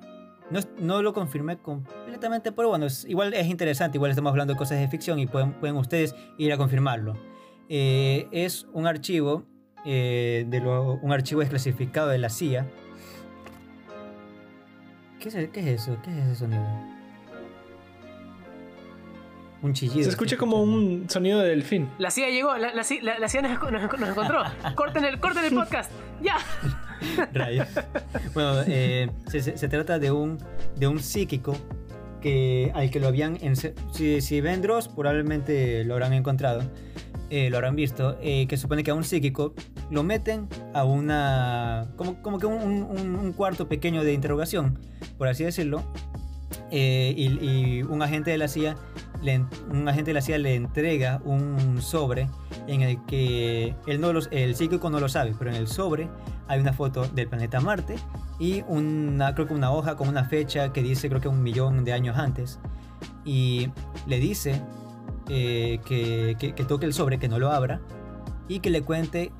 No, 0.50 0.60
no 0.78 1.02
lo 1.02 1.12
confirmé 1.12 1.58
completamente, 1.58 2.52
pero 2.52 2.68
bueno, 2.68 2.86
es- 2.86 3.04
igual 3.08 3.34
es 3.34 3.46
interesante, 3.48 3.98
igual 3.98 4.10
estamos 4.12 4.30
hablando 4.30 4.52
de 4.54 4.58
cosas 4.58 4.78
de 4.78 4.86
ficción 4.88 5.18
y 5.18 5.26
pueden, 5.26 5.52
pueden 5.54 5.76
ustedes 5.76 6.14
ir 6.38 6.52
a 6.52 6.56
confirmarlo. 6.56 7.14
Eh, 7.68 8.28
es 8.30 8.66
un 8.72 8.86
archivo, 8.86 9.42
eh, 9.84 10.44
de 10.48 10.60
lo- 10.60 11.00
un 11.02 11.12
archivo 11.12 11.40
desclasificado 11.40 12.08
de 12.08 12.18
la 12.18 12.28
CIA. 12.28 12.66
¿Qué 15.18 15.28
es, 15.30 15.34
qué 15.50 15.60
es 15.60 15.66
eso? 15.82 15.96
¿Qué 16.04 16.10
es 16.12 16.16
ese 16.26 16.34
sonido? 16.36 16.64
Un 19.62 19.72
chillido. 19.72 20.04
Se 20.04 20.10
escucha 20.10 20.36
como 20.36 20.62
un 20.62 21.08
sonido 21.08 21.40
de 21.40 21.48
delfín. 21.48 21.88
La 21.98 22.10
CIA 22.10 22.30
llegó, 22.30 22.56
la, 22.56 22.72
la, 22.72 22.84
CIA 22.84 23.02
la- 23.02 23.18
la 23.18 23.28
CIA 23.28 23.42
nos, 23.42 23.60
nos- 23.72 23.98
nos 23.98 24.08
encontró. 24.10 24.42
corten 24.76 25.04
el, 25.04 25.18
corten 25.18 25.44
el 25.44 25.54
podcast, 25.54 25.90
ya. 26.22 26.36
Rayos. 27.32 27.68
Bueno, 28.34 28.62
eh, 28.66 29.10
se, 29.28 29.40
se- 29.40 29.68
trata 29.68 29.98
de 29.98 30.10
un, 30.10 30.38
de 30.76 30.86
un 30.86 31.00
psíquico 31.00 31.56
que, 32.20 32.70
al 32.74 32.90
que 32.90 33.00
lo 33.00 33.08
habían... 33.08 33.38
Si, 33.92 34.20
si 34.20 34.40
ven 34.40 34.62
Dross, 34.62 34.88
probablemente 34.88 35.84
lo 35.84 35.94
habrán 35.94 36.12
encontrado, 36.12 36.62
eh, 37.28 37.50
lo 37.50 37.56
habrán 37.56 37.74
visto, 37.74 38.16
eh, 38.22 38.46
que 38.46 38.56
supone 38.56 38.84
que 38.84 38.92
a 38.92 38.94
un 38.94 39.04
psíquico 39.04 39.54
lo 39.90 40.02
meten 40.02 40.48
a 40.74 40.84
una... 40.84 41.88
como, 41.96 42.22
como 42.22 42.38
que 42.38 42.46
un, 42.46 43.32
cuarto 43.32 43.68
pequeño 43.68 44.04
de 44.04 44.12
interrogación, 44.12 44.78
por 45.18 45.28
así 45.28 45.44
decirlo, 45.44 45.82
eh, 46.70 47.14
y, 47.16 47.82
un 47.82 48.02
agente 48.02 48.30
de 48.30 48.38
la 48.38 48.48
CIA 48.48 48.76
le, 49.22 49.44
un 49.70 49.88
agente 49.88 50.10
de 50.10 50.14
la 50.14 50.20
CIA 50.20 50.38
le 50.38 50.54
entrega 50.54 51.20
un 51.24 51.80
sobre 51.80 52.28
en 52.66 52.82
el 52.82 53.04
que 53.06 53.74
él 53.86 54.00
no 54.00 54.12
los, 54.12 54.28
el 54.30 54.54
psíquico 54.54 54.90
no 54.90 55.00
lo 55.00 55.08
sabe, 55.08 55.34
pero 55.38 55.50
en 55.50 55.56
el 55.56 55.66
sobre 55.66 56.08
hay 56.48 56.60
una 56.60 56.72
foto 56.72 57.06
del 57.08 57.28
planeta 57.28 57.60
Marte 57.60 57.96
y 58.38 58.62
una, 58.68 59.34
creo 59.34 59.46
que 59.46 59.54
una 59.54 59.72
hoja 59.72 59.96
con 59.96 60.08
una 60.08 60.24
fecha 60.24 60.72
que 60.72 60.82
dice 60.82 61.08
creo 61.08 61.20
que 61.20 61.28
un 61.28 61.42
millón 61.42 61.84
de 61.84 61.92
años 61.92 62.16
antes 62.16 62.58
y 63.24 63.70
le 64.06 64.18
dice 64.18 64.60
eh, 65.28 65.80
que, 65.84 66.36
que- 66.38 66.54
que 66.54 66.64
toque 66.64 66.86
el 66.86 66.92
sobre, 66.92 67.18
que 67.18 67.28
no 67.28 67.38
lo 67.38 67.50
abra 67.50 67.80
y 68.48 68.60
que 68.60 68.70
le 68.70 68.82
cuente 68.82 69.32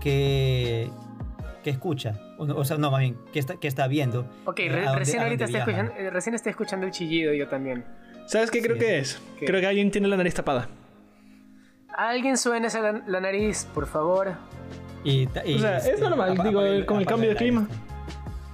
que, 0.00 0.90
que 1.62 1.70
escucha, 1.70 2.18
o, 2.38 2.64
sea, 2.64 2.76
no, 2.78 2.90
más 2.90 3.00
bien, 3.00 3.16
que 3.32 3.38
está, 3.38 3.56
que 3.56 3.68
está 3.68 3.86
viendo. 3.88 4.26
Ok, 4.44 4.58
eh, 4.60 4.68
re- 4.68 4.80
a 4.82 4.84
dónde- 4.86 4.98
recién 4.98 5.22
ahorita 5.22 5.46
viaja. 5.46 5.70
escuchando, 5.70 5.92
eh, 6.00 6.10
recién 6.10 6.34
estoy 6.34 6.50
escuchando 6.50 6.86
el 6.86 6.92
chillido 6.92 7.32
yo 7.34 7.48
también. 7.48 7.84
¿Sabes 8.26 8.50
qué 8.50 8.60
creo 8.62 8.74
Sí. 8.76 8.80
que 8.80 8.98
es? 8.98 9.20
¿Qué? 9.38 9.46
Creo 9.46 9.60
que 9.60 9.66
alguien 9.66 9.90
tiene 9.90 10.08
la 10.08 10.16
nariz 10.16 10.34
tapada. 10.34 10.68
Alguien 11.96 12.36
suene 12.36 12.68
la, 12.68 13.02
la 13.06 13.20
nariz, 13.20 13.66
por 13.74 13.86
favor. 13.86 14.34
Y, 15.04 15.28
y, 15.44 15.54
O 15.54 15.58
sea, 15.58 15.78
es 15.78 16.00
normal, 16.00 16.32
apa- 16.32 16.44
digo, 16.44 16.60
con 16.86 16.98
el 17.00 17.06
cambio 17.06 17.30
de 17.30 17.36
clima. 17.36 17.68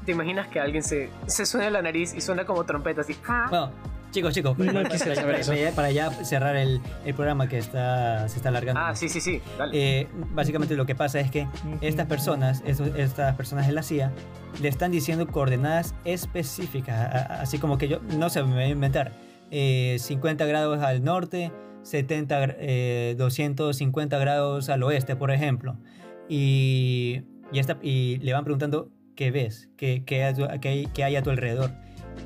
¿Te 0.05 0.13
imaginas 0.13 0.49
que 0.49 0.61
alguien 0.61 0.83
se, 0.83 1.09
se 1.27 1.47
suena 1.47 1.71
la 1.71 1.81
nariz 1.83 2.15
y 2.15 2.21
suena 2.21 2.45
como 2.45 2.65
trompeta 2.65 3.01
así? 3.01 3.17
Bueno, 3.49 3.71
chicos, 4.11 4.35
chicos, 4.35 4.59
No 4.59 4.73
para, 4.83 4.99
saber 4.99 5.37
eso. 5.37 5.53
para- 5.75 5.91
ya 5.91 6.11
cerrar 6.11 6.57
el, 6.57 6.81
el 7.07 7.15
programa 7.15 7.49
que 7.49 7.57
está, 7.59 8.29
se 8.29 8.37
está 8.37 8.51
alargando. 8.51 8.81
Ah, 8.83 8.95
sí, 8.95 9.09
sí, 9.09 9.21
sí. 9.23 9.41
Dale. 9.57 10.01
Eh, 10.03 10.09
básicamente 10.35 10.77
lo 10.77 10.85
que 10.85 10.95
pasa 10.95 11.21
es 11.21 11.31
que 11.31 11.49
estas 11.81 12.07
personas, 12.07 12.63
estos- 12.67 12.95
estas 12.97 13.35
personas 13.37 13.67
de 13.67 13.73
la 13.73 13.83
CIA, 13.83 14.13
le 14.61 14.69
están 14.69 14.91
diciendo 14.93 15.27
coordenadas 15.27 15.95
específicas, 16.05 17.15
así 17.31 17.59
como 17.59 17.79
que 17.79 17.89
yo, 17.89 18.01
no 18.19 18.29
sé, 18.29 18.43
me 18.45 18.53
voy 18.55 18.63
a 18.65 18.69
inventar, 18.69 19.13
eh, 19.51 19.97
50 19.99 20.45
grados 20.45 20.83
al 20.83 21.03
norte, 21.03 21.51
70, 21.83 22.41
gra- 22.47 22.57
eh, 22.59 23.15
250 23.17 24.19
grados 24.19 24.69
al 24.69 24.83
oeste, 24.83 25.17
por 25.17 25.31
ejemplo. 25.31 25.77
Y, 26.29 27.23
y, 27.53 27.59
esta- 27.59 27.79
y 27.83 28.19
le 28.19 28.33
van 28.33 28.45
preguntando 28.45 28.91
qué 29.17 29.31
ves, 29.31 29.71
qué, 29.77 30.05
qué, 30.05 30.35
qué 30.61 30.89
qué 30.93 31.05
hay 31.05 31.17
a 31.17 31.23
tu 31.23 31.31
alrededor. 31.31 31.71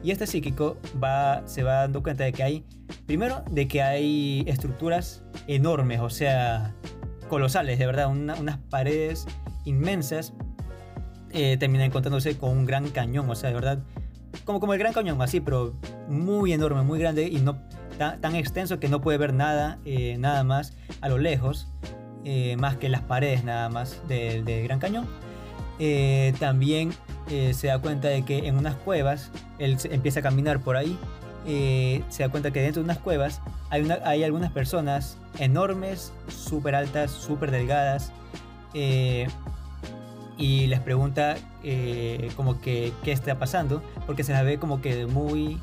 Y 0.03 0.11
este 0.11 0.27
psíquico 0.27 0.77
va, 1.03 1.43
se 1.47 1.63
va 1.63 1.81
dando 1.81 2.03
cuenta 2.03 2.25
de 2.25 2.33
que 2.33 2.43
hay, 2.43 2.65
primero, 3.07 3.43
de 3.51 3.67
que 3.69 3.83
hay 3.83 4.45
estructuras 4.47 5.25
enormes, 5.47 6.01
o 6.01 6.11
sea, 6.11 6.75
colosales, 7.29 7.79
de 7.79 7.87
verdad, 7.87 8.09
una- 8.09 8.35
unas 8.37 8.59
paredes 8.59 9.27
inmensas. 9.65 10.33
Eh, 11.31 11.57
termina 11.59 11.85
encontrándose 11.85 12.39
con 12.39 12.51
un 12.57 12.65
gran 12.65 12.89
cañón, 12.89 13.29
o 13.29 13.35
sea, 13.35 13.51
de 13.51 13.55
verdad, 13.55 13.83
como, 14.45 14.61
como 14.61 14.73
el 14.73 14.79
gran 14.79 14.93
cañón, 14.95 15.21
así, 15.21 15.41
pero 15.41 15.75
muy 16.09 16.53
enorme, 16.55 16.83
muy 16.83 16.99
grande 16.99 17.29
y 17.29 17.37
no 17.37 17.59
tan, 17.99 18.21
tan 18.23 18.35
extenso 18.35 18.79
que 18.81 18.89
no 18.89 19.01
puede 19.03 19.19
ver 19.19 19.35
nada, 19.35 19.79
eh, 19.85 20.17
nada 20.19 20.43
más 20.45 20.75
a 21.03 21.09
lo 21.11 21.19
lejos, 21.19 21.69
eh, 22.25 22.57
más 22.59 22.77
que 22.77 22.89
las 22.89 23.03
paredes 23.03 23.45
nada 23.45 23.69
más 23.69 24.01
del, 24.09 24.45
gran 24.65 24.79
cañón. 24.79 25.07
Eh, 25.79 26.35
también 26.41 26.91
eh, 27.31 27.55
se 27.55 27.69
da 27.69 27.79
cuenta 27.79 28.09
de 28.09 28.25
que 28.25 28.49
en 28.49 28.57
unas 28.57 28.75
cuevas, 28.77 29.31
él 29.59 29.79
empieza 29.91 30.21
a 30.21 30.23
caminar 30.23 30.61
por 30.61 30.77
ahí, 30.77 30.99
se 31.47 32.23
da 32.23 32.29
cuenta 32.29 32.51
que 32.51 32.61
dentro 32.61 32.83
de 32.83 32.85
unas 32.85 32.99
cuevas 32.99 33.41
hay, 33.71 33.83
una- 33.83 34.01
hay 34.05 34.23
algunas 34.25 34.51
personas 34.53 35.17
enormes, 35.39 36.13
súper 36.29 36.75
altas, 36.75 37.11
súper 37.11 37.51
delgadas, 37.51 38.13
y 40.37 40.67
les 40.67 40.81
pregunta 40.81 41.37
como 42.37 42.61
que 42.61 42.93
qué 43.03 43.13
está 43.13 43.39
pasando, 43.39 43.83
porque 44.07 44.25
se 44.25 44.33
las 44.33 44.45
ve 44.45 44.59
como 44.59 44.81
que 44.83 45.07
muy, 45.07 45.59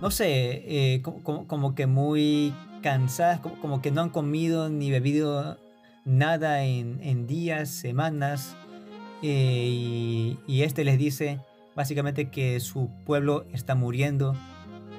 no 0.00 0.10
sé, 0.10 1.00
como- 1.02 1.46
como 1.46 1.74
que 1.74 1.86
muy 1.86 2.54
cansadas, 2.84 3.40
como, 3.40 3.58
como 3.60 3.80
que 3.80 3.90
no 3.90 4.02
han 4.02 4.10
comido 4.10 4.68
ni 4.68 4.90
bebido 4.90 5.56
nada 6.04 6.64
en, 6.64 7.00
en 7.02 7.26
días, 7.26 7.70
semanas, 7.70 8.56
eh, 9.22 10.36
y, 10.46 10.62
este 10.62 10.84
les 10.84 10.98
dice 10.98 11.40
básicamente 11.74 12.28
que 12.28 12.60
su 12.60 12.90
pueblo 13.06 13.46
está 13.54 13.74
muriendo, 13.74 14.36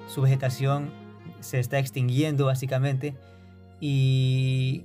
su 0.07 0.23
vegetación 0.23 0.89
se 1.41 1.59
está 1.59 1.77
extinguiendo 1.77 2.47
básicamente, 2.47 3.13
y, 3.79 4.81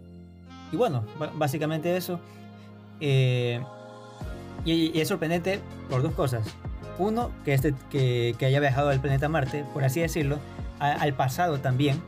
y 0.71 0.77
bueno, 0.77 1.07
básicamente 1.37 1.97
eso. 1.97 2.21
Eh, 3.01 3.63
y, 4.67 5.01
es 5.01 5.09
sorprendente 5.09 5.61
por 5.89 6.03
dos 6.03 6.13
cosas. 6.13 6.47
Uno, 6.99 7.31
que, 7.47 7.55
este, 7.55 7.75
que, 7.89 8.35
que 8.39 8.45
haya 8.45 8.61
viajado 8.61 8.91
al 8.91 9.01
planeta 9.01 9.31
Marte, 9.31 9.65
por 9.73 9.85
así 9.85 10.01
decirlo, 10.01 10.39
al 10.81 11.15
pasado 11.15 11.61
también, 11.61 12.03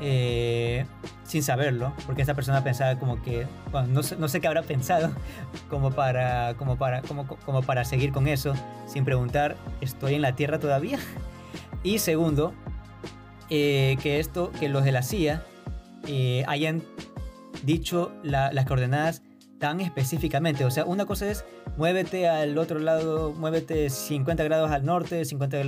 eh, 0.00 0.86
sin 1.24 1.42
saberlo, 1.42 1.92
porque 2.06 2.22
esta 2.22 2.34
persona 2.34 2.62
pensaba 2.64 2.98
como 2.98 3.20
que, 3.22 3.46
bueno, 3.72 4.00
no 4.18 4.28
sé, 4.28 4.40
qué 4.40 4.46
habrá 4.46 4.62
pensado, 4.62 5.10
como 5.70 5.90
para, 5.90 6.54
como, 6.54 6.76
para, 6.76 7.02
como, 7.02 7.62
para 7.62 7.84
seguir 7.84 8.12
con 8.12 8.28
eso, 8.28 8.54
sin 8.86 9.04
preguntar, 9.04 9.56
¿estoy 9.80 10.14
en 10.14 10.22
la 10.22 10.34
Tierra 10.34 10.58
todavía? 10.58 10.98
Y 11.84 11.98
segundo, 12.00 12.52
eh, 13.50 13.96
que 14.02 14.18
esto, 14.18 14.50
que 14.58 14.68
los 14.68 14.82
de 14.84 14.90
la 14.92 15.02
CIA 15.02 15.44
eh, 16.06 16.44
hayan 16.48 16.82
dicho 17.62 18.12
la- 18.24 18.52
las 18.52 18.66
coordenadas 18.66 19.22
tan 19.60 19.80
específicamente. 19.80 20.64
O 20.64 20.70
sea, 20.70 20.84
una 20.84 21.06
cosa 21.06 21.28
es 21.30 21.44
muévete 21.78 22.28
al 22.28 22.58
otro 22.58 22.78
lado, 22.80 23.32
muévete 23.32 23.88
50 23.88 24.42
grados 24.44 24.70
al 24.70 24.84
norte, 24.84 25.24
50 25.24 25.58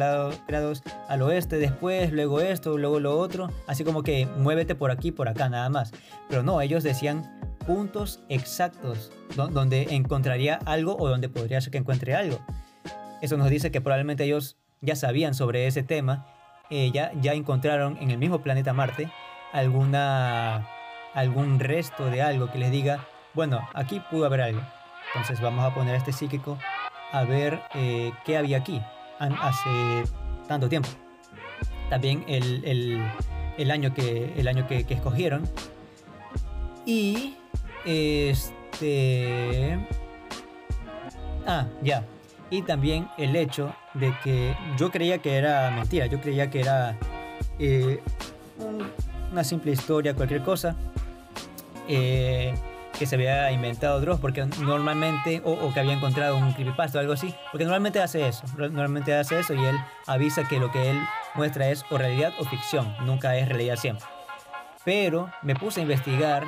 grados, 0.48 0.82
al 1.08 1.22
oeste, 1.22 1.56
después, 1.56 2.12
luego 2.12 2.40
esto, 2.40 2.76
luego 2.76 3.00
lo 3.00 3.16
otro. 3.18 3.48
Así 3.66 3.84
como 3.84 4.02
que 4.02 4.26
muévete 4.36 4.74
por 4.74 4.90
aquí, 4.90 5.12
por 5.12 5.28
acá, 5.28 5.48
nada 5.48 5.68
más. 5.70 5.92
Pero 6.28 6.42
no, 6.42 6.60
ellos 6.60 6.82
decían 6.82 7.40
puntos 7.66 8.20
exactos 8.28 9.12
do- 9.36 9.46
donde 9.48 9.82
encontraría 9.94 10.56
algo 10.66 10.96
o 10.98 11.08
donde 11.08 11.28
podría 11.28 11.60
ser 11.60 11.70
que 11.70 11.78
encuentre 11.78 12.14
algo. 12.14 12.38
Eso 13.22 13.36
nos 13.36 13.48
dice 13.48 13.70
que 13.70 13.80
probablemente 13.80 14.24
ellos 14.24 14.56
ya 14.80 14.96
sabían 14.96 15.34
sobre 15.34 15.66
ese 15.68 15.82
tema, 15.84 16.26
eh, 16.70 16.90
ya, 16.92 17.12
ya 17.20 17.34
encontraron 17.34 17.96
en 18.00 18.10
el 18.10 18.18
mismo 18.18 18.42
planeta 18.42 18.72
Marte 18.72 19.10
alguna, 19.52 20.66
algún 21.14 21.60
resto 21.60 22.06
de 22.06 22.22
algo 22.22 22.50
que 22.50 22.58
les 22.58 22.70
diga, 22.72 23.06
bueno, 23.34 23.60
aquí 23.74 24.00
pudo 24.10 24.26
haber 24.26 24.40
algo. 24.40 24.60
Entonces 25.14 25.40
vamos 25.40 25.64
a 25.64 25.74
poner 25.74 25.94
a 25.94 25.98
este 25.98 26.12
psíquico 26.12 26.58
a 27.12 27.24
ver 27.24 27.60
eh, 27.74 28.12
qué 28.24 28.36
había 28.36 28.58
aquí 28.58 28.80
hace 29.18 30.04
tanto 30.48 30.68
tiempo. 30.68 30.88
También 31.88 32.24
el, 32.28 32.64
el- 32.64 33.02
el 33.58 33.70
año, 33.70 33.92
que, 33.92 34.32
el 34.36 34.48
año 34.48 34.66
que, 34.66 34.86
escogieron. 34.88 35.46
Y 36.86 37.36
este... 37.84 39.78
Ah, 41.46 41.66
ya. 41.82 42.04
Y 42.48 42.62
también 42.62 43.08
el 43.18 43.36
hecho 43.36 43.74
de 43.94 44.14
que 44.24 44.56
yo 44.78 44.90
creía 44.90 45.18
que 45.18 45.36
era 45.36 45.70
mentira, 45.72 46.06
yo 46.06 46.20
creía 46.20 46.48
que 46.50 46.60
era 46.60 46.96
eh, 47.58 48.00
un- 48.58 48.88
una 49.32 49.44
simple 49.44 49.72
historia, 49.72 50.14
cualquier 50.14 50.42
cosa, 50.42 50.74
eh, 51.88 52.54
que 53.00 53.06
se 53.06 53.14
había 53.16 53.50
inventado 53.50 53.98
Dross, 54.00 54.20
porque 54.20 54.44
normalmente, 54.44 55.40
o, 55.44 55.72
que 55.74 55.80
había 55.80 55.94
encontrado 55.94 56.36
un 56.36 56.52
creepypasta 56.52 56.98
o 56.98 57.00
algo 57.00 57.14
así, 57.14 57.34
porque 57.50 57.64
normalmente 57.64 58.00
hace 58.00 58.28
eso, 58.28 58.44
normalmente 58.56 59.14
hace 59.14 59.40
eso 59.40 59.54
y 59.54 59.64
él 59.64 59.76
avisa 60.06 60.46
que 60.46 60.60
lo 60.60 60.70
que 60.70 60.90
él 60.90 61.00
muestra 61.34 61.68
es 61.70 61.82
o 61.90 61.96
realidad 61.96 62.32
o 62.38 62.44
ficción, 62.44 62.94
nunca 63.06 63.34
es 63.36 63.48
realidad 63.48 63.76
siempre. 63.76 64.04
Pero 64.84 65.30
me 65.42 65.54
puse 65.54 65.80
a 65.80 65.82
investigar, 65.82 66.44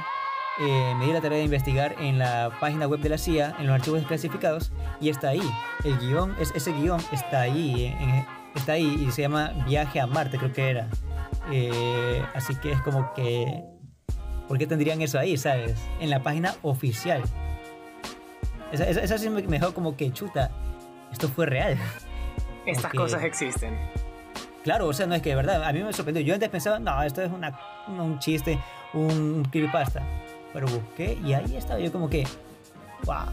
eh, 0.61 0.95
me 0.99 1.07
di 1.07 1.13
la 1.15 1.21
tarea 1.23 1.39
de 1.39 1.45
investigar 1.45 1.95
en 1.99 2.19
la 2.19 2.51
página 2.61 2.87
web 2.87 3.01
de 3.01 3.09
la 3.09 3.17
CIA, 3.19 3.55
en 3.59 3.67
los 3.67 3.75
archivos 3.75 4.01
desclasificados, 4.01 4.73
y 5.01 5.09
está 5.09 5.31
ahí. 5.31 5.43
El 5.85 5.99
guion, 5.99 6.37
es, 6.39 6.53
ese 6.55 6.73
guion 6.73 7.01
está 7.13 7.41
ahí, 7.41 7.87
en- 7.87 8.11
en- 8.11 8.27
está 8.55 8.73
ahí 8.73 9.07
y 9.07 9.11
se 9.11 9.23
llama 9.23 9.53
Viaje 9.67 10.01
a 10.01 10.07
Marte, 10.07 10.37
creo 10.37 10.53
que 10.53 10.69
era. 10.71 10.89
Eh, 11.51 12.23
así 12.35 12.55
que 12.57 12.73
es 12.73 12.81
como 12.83 13.13
que, 13.15 13.65
¿por 14.53 14.59
qué 14.59 14.67
tendrían 14.67 15.01
eso 15.01 15.19
ahí, 15.19 15.39
sabes? 15.39 15.81
En 15.99 16.11
la 16.11 16.23
página 16.23 16.55
oficial. 16.61 17.23
Esa, 18.71 18.87
esa, 18.87 19.01
esa 19.01 19.17
sí 19.17 19.31
me 19.31 19.41
dejó 19.41 19.73
como 19.73 19.97
que 19.97 20.13
chuta, 20.13 20.51
esto 21.11 21.27
fue 21.29 21.47
real. 21.47 21.79
Estas 22.67 22.93
Ok. 22.93 22.97
cosas 22.99 23.23
existen. 23.25 23.79
Claro, 24.63 24.89
o 24.89 24.93
sea, 24.93 25.07
no 25.07 25.15
es 25.15 25.23
que 25.23 25.31
de 25.31 25.37
verdad, 25.37 25.65
a 25.65 25.73
mí 25.73 25.83
me 25.83 25.91
sorprendió. 25.95 26.23
Yo 26.23 26.35
antes 26.35 26.51
pensaba, 26.51 26.79
no, 26.79 27.03
esto 27.03 27.23
es 27.23 27.33
una, 27.33 27.59
un 27.89 28.19
chiste, 28.19 28.59
un 28.93 29.43
creepypasta. 29.51 30.03
Pero 30.53 30.67
busqué 30.67 31.19
y 31.25 31.33
ahí 31.33 31.57
estaba 31.57 31.81
yo 31.81 31.91
como 31.91 32.11
que, 32.11 32.27
wow. 33.07 33.25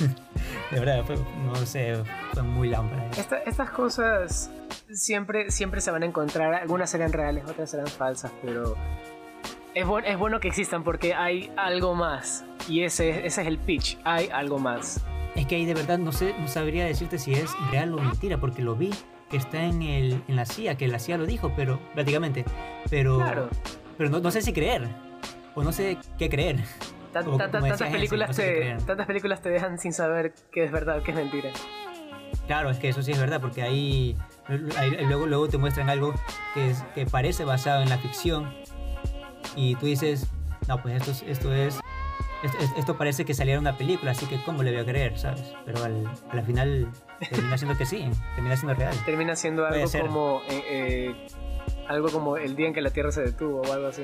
de 0.72 0.80
verdad, 0.80 1.04
fue- 1.04 1.16
no 1.44 1.54
sé, 1.64 1.94
fue 2.34 2.42
muy 2.42 2.68
lámpara. 2.70 3.08
Esta- 3.16 3.38
estas 3.38 3.70
cosas 3.70 4.50
siempre, 4.92 5.52
siempre 5.52 5.80
se 5.80 5.92
van 5.92 6.02
a 6.02 6.06
encontrar. 6.06 6.52
Algunas 6.54 6.90
serán 6.90 7.12
reales, 7.12 7.44
otras 7.48 7.70
serán 7.70 7.86
falsas, 7.86 8.32
pero 8.42 8.74
es, 9.76 9.86
bu- 9.86 10.02
es 10.04 10.18
bueno 10.18 10.40
que 10.40 10.48
existan 10.48 10.82
porque 10.82 11.14
hay 11.14 11.52
algo 11.56 11.94
más. 11.94 12.44
Y 12.68 12.82
ese, 12.82 13.26
ese 13.26 13.42
es 13.42 13.46
el 13.46 13.58
pitch. 13.58 13.98
Hay 14.04 14.28
algo 14.32 14.58
más. 14.58 15.04
Es 15.34 15.46
que 15.46 15.56
ahí 15.56 15.66
de 15.66 15.74
verdad 15.74 15.98
no 15.98 16.12
sé, 16.12 16.34
no 16.40 16.48
sabría 16.48 16.86
decirte 16.86 17.18
si 17.18 17.34
es 17.34 17.50
real 17.70 17.92
o 17.94 17.98
mentira, 17.98 18.38
porque 18.38 18.62
lo 18.62 18.74
vi 18.74 18.90
que 19.30 19.36
está 19.36 19.62
en, 19.64 19.82
el, 19.82 20.22
en 20.28 20.36
la 20.36 20.46
CIA, 20.46 20.76
que 20.76 20.88
la 20.88 20.98
CIA 20.98 21.18
lo 21.18 21.26
dijo, 21.26 21.52
pero 21.54 21.78
prácticamente. 21.94 22.44
Pero, 22.88 23.18
Claro. 23.18 23.50
pero 23.98 24.08
no, 24.10 24.20
no 24.20 24.30
sé 24.30 24.40
si 24.40 24.52
creer, 24.52 24.88
o 25.54 25.62
no 25.62 25.72
sé 25.72 25.98
qué 26.18 26.28
creer. 26.30 26.62
Tan- 27.12 27.24
Como- 27.24 27.36
tan- 27.36 27.50
como 27.50 27.66
tantas, 27.66 27.90
películas 27.90 28.28
no 28.28 28.34
sé 28.34 28.42
qué 28.54 28.76
te, 28.78 28.84
tantas 28.86 29.06
películas 29.06 29.42
te 29.42 29.48
dejan 29.50 29.78
sin 29.78 29.92
saber 29.92 30.32
qué 30.52 30.64
es 30.64 30.72
verdad, 30.72 31.02
qué 31.02 31.10
es 31.10 31.16
mentira. 31.16 31.50
Claro, 32.46 32.70
es 32.70 32.78
que 32.78 32.88
eso 32.88 33.02
sí 33.02 33.12
es 33.12 33.18
verdad, 33.20 33.40
porque 33.40 33.62
ahí, 33.62 34.16
ahí 34.78 34.90
luego, 35.06 35.26
luego 35.26 35.48
te 35.48 35.58
muestran 35.58 35.90
algo 35.90 36.14
que, 36.54 36.70
es- 36.70 36.82
que 36.94 37.04
parece 37.06 37.44
basado 37.44 37.82
en 37.82 37.88
la 37.90 37.98
ficción 37.98 38.54
y 39.56 39.74
tú 39.76 39.86
dices, 39.86 40.26
no, 40.68 40.80
pues 40.82 40.94
esto, 40.96 41.10
es- 41.10 41.22
esto 41.22 41.52
es, 41.52 41.80
esto, 42.42 42.58
esto 42.76 42.96
parece 42.98 43.24
que 43.24 43.34
saliera 43.34 43.58
una 43.58 43.76
película, 43.76 44.12
así 44.12 44.26
que 44.26 44.40
¿cómo 44.44 44.62
le 44.62 44.70
voy 44.72 44.80
a 44.80 44.84
creer, 44.84 45.18
sabes? 45.18 45.54
Pero 45.64 45.82
al, 45.82 46.08
al 46.30 46.42
final 46.44 46.88
termina 47.30 47.58
siendo 47.58 47.76
que 47.76 47.86
sí, 47.86 48.08
termina 48.34 48.56
siendo 48.56 48.74
real. 48.74 48.94
Termina 49.04 49.34
siendo 49.34 49.62
Puede 49.66 49.80
algo 49.80 49.90
ser. 49.90 50.02
como 50.06 50.42
eh, 50.48 50.64
eh, 50.68 51.26
algo 51.88 52.08
como 52.10 52.36
el 52.36 52.54
día 52.54 52.68
en 52.68 52.74
que 52.74 52.82
la 52.82 52.90
Tierra 52.90 53.10
se 53.10 53.22
detuvo 53.22 53.62
o 53.62 53.72
algo 53.72 53.88
así. 53.88 54.02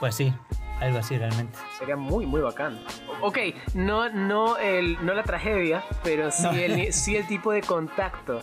Pues 0.00 0.14
sí, 0.14 0.32
algo 0.80 0.98
así 0.98 1.16
realmente. 1.18 1.58
Sería 1.78 1.96
muy, 1.96 2.26
muy 2.26 2.40
bacán. 2.40 2.78
Ok, 3.22 3.38
no, 3.74 4.08
no, 4.10 4.56
el, 4.58 5.04
no 5.04 5.14
la 5.14 5.22
tragedia, 5.24 5.82
pero 6.04 6.30
sí, 6.30 6.42
No. 6.44 6.52
el, 6.52 6.92
sí 6.92 7.16
el 7.16 7.26
tipo 7.26 7.50
de 7.52 7.62
contacto. 7.62 8.40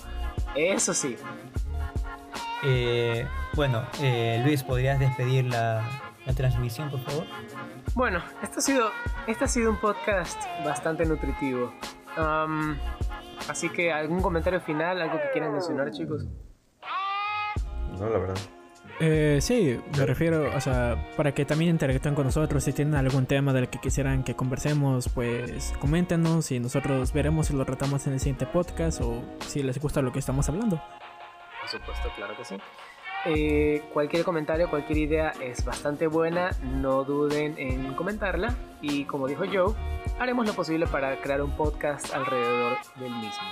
Eso 0.56 0.94
sí. 0.94 1.16
Eh, 2.64 3.26
bueno, 3.56 3.84
eh, 4.02 4.42
Luis, 4.44 4.64
¿podrías 4.64 5.00
despedir 5.00 5.46
la, 5.46 5.84
la 6.26 6.34
transmisión, 6.34 6.90
por 6.90 7.02
favor? 7.02 7.26
Bueno, 7.94 8.24
esto 8.42 8.60
ha 8.60 8.62
sido, 8.62 8.90
este 9.28 9.46
ha 9.46 9.48
sido 9.48 9.70
un 9.70 9.78
podcast 9.78 10.42
bastante 10.66 11.06
nutritivo. 11.06 11.74
Am, 12.16 12.78
así 13.50 13.70
que, 13.70 13.92
¿algún 13.92 14.22
comentario 14.22 14.62
final? 14.62 15.02
¿Algo 15.02 15.18
que 15.18 15.32
quieran 15.32 15.52
mencionar, 15.52 15.92
chicos? 15.92 16.26
No, 18.00 18.10
la 18.10 18.18
verdad. 18.20 18.38
Eh, 19.00 19.40
sí, 19.42 19.80
me 19.98 20.06
refiero, 20.06 20.56
o 20.56 20.62
sea, 20.62 21.12
para 21.18 21.34
que 21.34 21.46
también 21.46 21.72
interactúen 21.72 22.16
con 22.16 22.26
nosotros. 22.26 22.64
Si 22.64 22.74
tienen 22.74 22.96
algún 22.96 23.26
tema 23.26 23.52
del 23.54 23.68
que 23.70 23.80
quisieran 23.80 24.24
que 24.24 24.36
conversemos, 24.36 25.10
pues 25.10 25.74
coméntenos 25.80 26.52
y 26.52 26.60
nosotros 26.60 27.12
veremos 27.12 27.48
si 27.48 27.54
lo 27.54 27.66
tratamos 27.66 28.06
en 28.08 28.14
el 28.14 28.20
siguiente 28.20 28.46
podcast 28.46 29.02
o 29.02 29.24
si 29.48 29.64
les 29.64 29.80
gusta 29.80 30.02
lo 30.02 30.12
que 30.12 30.20
estamos 30.20 30.48
hablando. 30.48 30.82
Por 31.60 31.70
supuesto, 31.70 32.10
claro 32.16 32.36
que 32.38 32.46
sí. 32.46 32.56
Eh, 33.26 33.82
cualquier 33.94 34.24
comentario, 34.24 34.70
cualquier 34.70 34.98
idea 34.98 35.34
es 35.42 35.64
bastante 35.64 36.08
buena, 36.08 36.52
no 36.62 37.06
duden 37.06 37.56
en 37.58 37.94
comentarla 37.94 38.54
y 38.82 39.06
como 39.06 39.28
dijo 39.28 39.44
Joe, 39.52 39.74
haremos 40.20 40.46
lo 40.46 40.54
posible 40.54 40.88
para 40.88 41.22
crear 41.22 41.42
un 41.42 41.56
podcast 41.56 42.14
alrededor 42.14 42.78
del 43.00 43.12
mismo. 43.12 43.44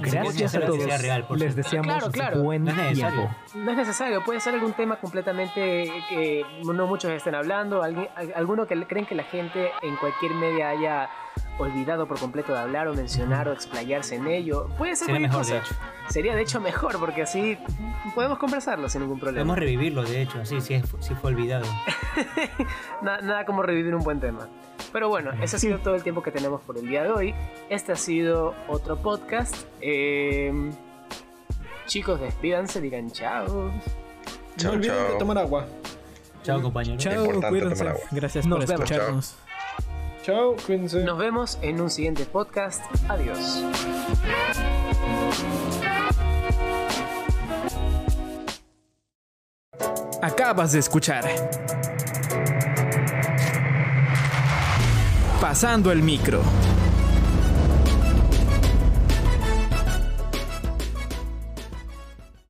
Gracias 0.00 0.54
a 0.54 0.60
todos. 0.60 0.82
sea 0.82 0.98
real, 0.98 1.26
por 1.26 1.38
Les 1.38 1.54
deseamos 1.56 1.86
Claro, 1.96 2.10
claro. 2.12 2.42
buen 2.42 2.64
No 2.64 2.70
es 2.70 2.76
necesario. 2.76 3.18
tiempo. 3.20 3.36
No 3.54 3.70
es 3.70 3.76
necesario, 3.76 4.24
puede 4.24 4.40
ser 4.40 4.54
algún 4.54 4.72
tema 4.72 4.96
completamente 4.96 5.92
que 6.08 6.44
no 6.64 6.86
muchos 6.86 7.10
estén 7.12 7.34
hablando, 7.34 7.82
alguien- 7.82 8.08
alguno 8.34 8.66
que 8.66 8.86
creen 8.86 9.06
que 9.06 9.14
la 9.14 9.24
gente 9.24 9.70
en 9.82 9.96
cualquier 9.96 10.32
media 10.34 10.70
haya 10.70 11.08
olvidado 11.58 12.06
por 12.08 12.18
completo 12.18 12.52
de 12.52 12.58
hablar 12.58 12.88
o 12.88 12.94
mencionar 12.94 13.48
o 13.48 13.52
explayarse 13.52 14.16
en 14.16 14.26
ello. 14.26 14.68
Puede 14.76 14.96
ser 14.96 15.06
Sería 15.06 15.28
cualquier 15.28 15.30
mejor, 15.30 15.46
de 15.46 15.60
cosa. 15.60 15.72
hecho. 15.74 15.80
Sería 16.12 16.34
de 16.34 16.42
hecho 16.42 16.60
mejor 16.60 16.98
porque 16.98 17.22
así 17.22 17.56
podemos 18.14 18.38
conversarlo 18.38 18.88
sin 18.88 19.02
ningún 19.02 19.18
problema. 19.20 19.42
Podemos 19.44 19.58
revivirlo, 19.58 20.02
de 20.02 20.22
hecho, 20.22 20.40
así, 20.40 20.60
si, 20.60 20.74
es- 20.74 20.84
si 21.00 21.14
fue 21.14 21.30
olvidado. 21.30 21.64
Na- 23.02 23.20
nada 23.20 23.44
como 23.44 23.62
revivir 23.62 23.94
un 23.94 24.02
buen 24.02 24.20
tema. 24.20 24.48
Pero 24.94 25.08
bueno, 25.08 25.32
ese 25.42 25.56
ha 25.56 25.58
sido 25.58 25.78
todo 25.80 25.96
el 25.96 26.04
tiempo 26.04 26.22
que 26.22 26.30
tenemos 26.30 26.60
por 26.62 26.78
el 26.78 26.86
día 26.86 27.02
de 27.02 27.10
hoy. 27.10 27.34
Este 27.68 27.90
ha 27.90 27.96
sido 27.96 28.54
otro 28.68 28.96
podcast. 28.96 29.56
Eh, 29.80 30.70
chicos, 31.86 32.20
despídanse, 32.20 32.80
digan 32.80 33.10
chao. 33.10 33.44
no 33.48 33.72
Chao, 34.56 34.72
olviden 34.72 34.94
de 35.12 35.18
tomar 35.18 35.38
agua. 35.38 35.66
Chao, 36.44 36.62
compañeros. 36.62 37.02
Chao, 37.02 37.24
importante 37.24 37.48
cuídense. 37.48 37.76
tomar 37.82 37.94
agua. 37.96 38.08
Gracias 38.12 38.46
Nos 38.46 38.58
por 38.60 38.68
vemos. 38.68 38.90
escucharnos. 38.90 39.34
Chao, 40.22 40.56
cuídense. 40.64 41.02
Nos 41.02 41.18
vemos 41.18 41.58
en 41.60 41.80
un 41.80 41.90
siguiente 41.90 42.24
podcast. 42.24 42.80
Adiós. 43.08 43.64
Acabas 50.22 50.72
de 50.72 50.78
escuchar. 50.78 51.24
Pasando 55.44 55.92
el 55.92 56.02
micro. 56.02 56.42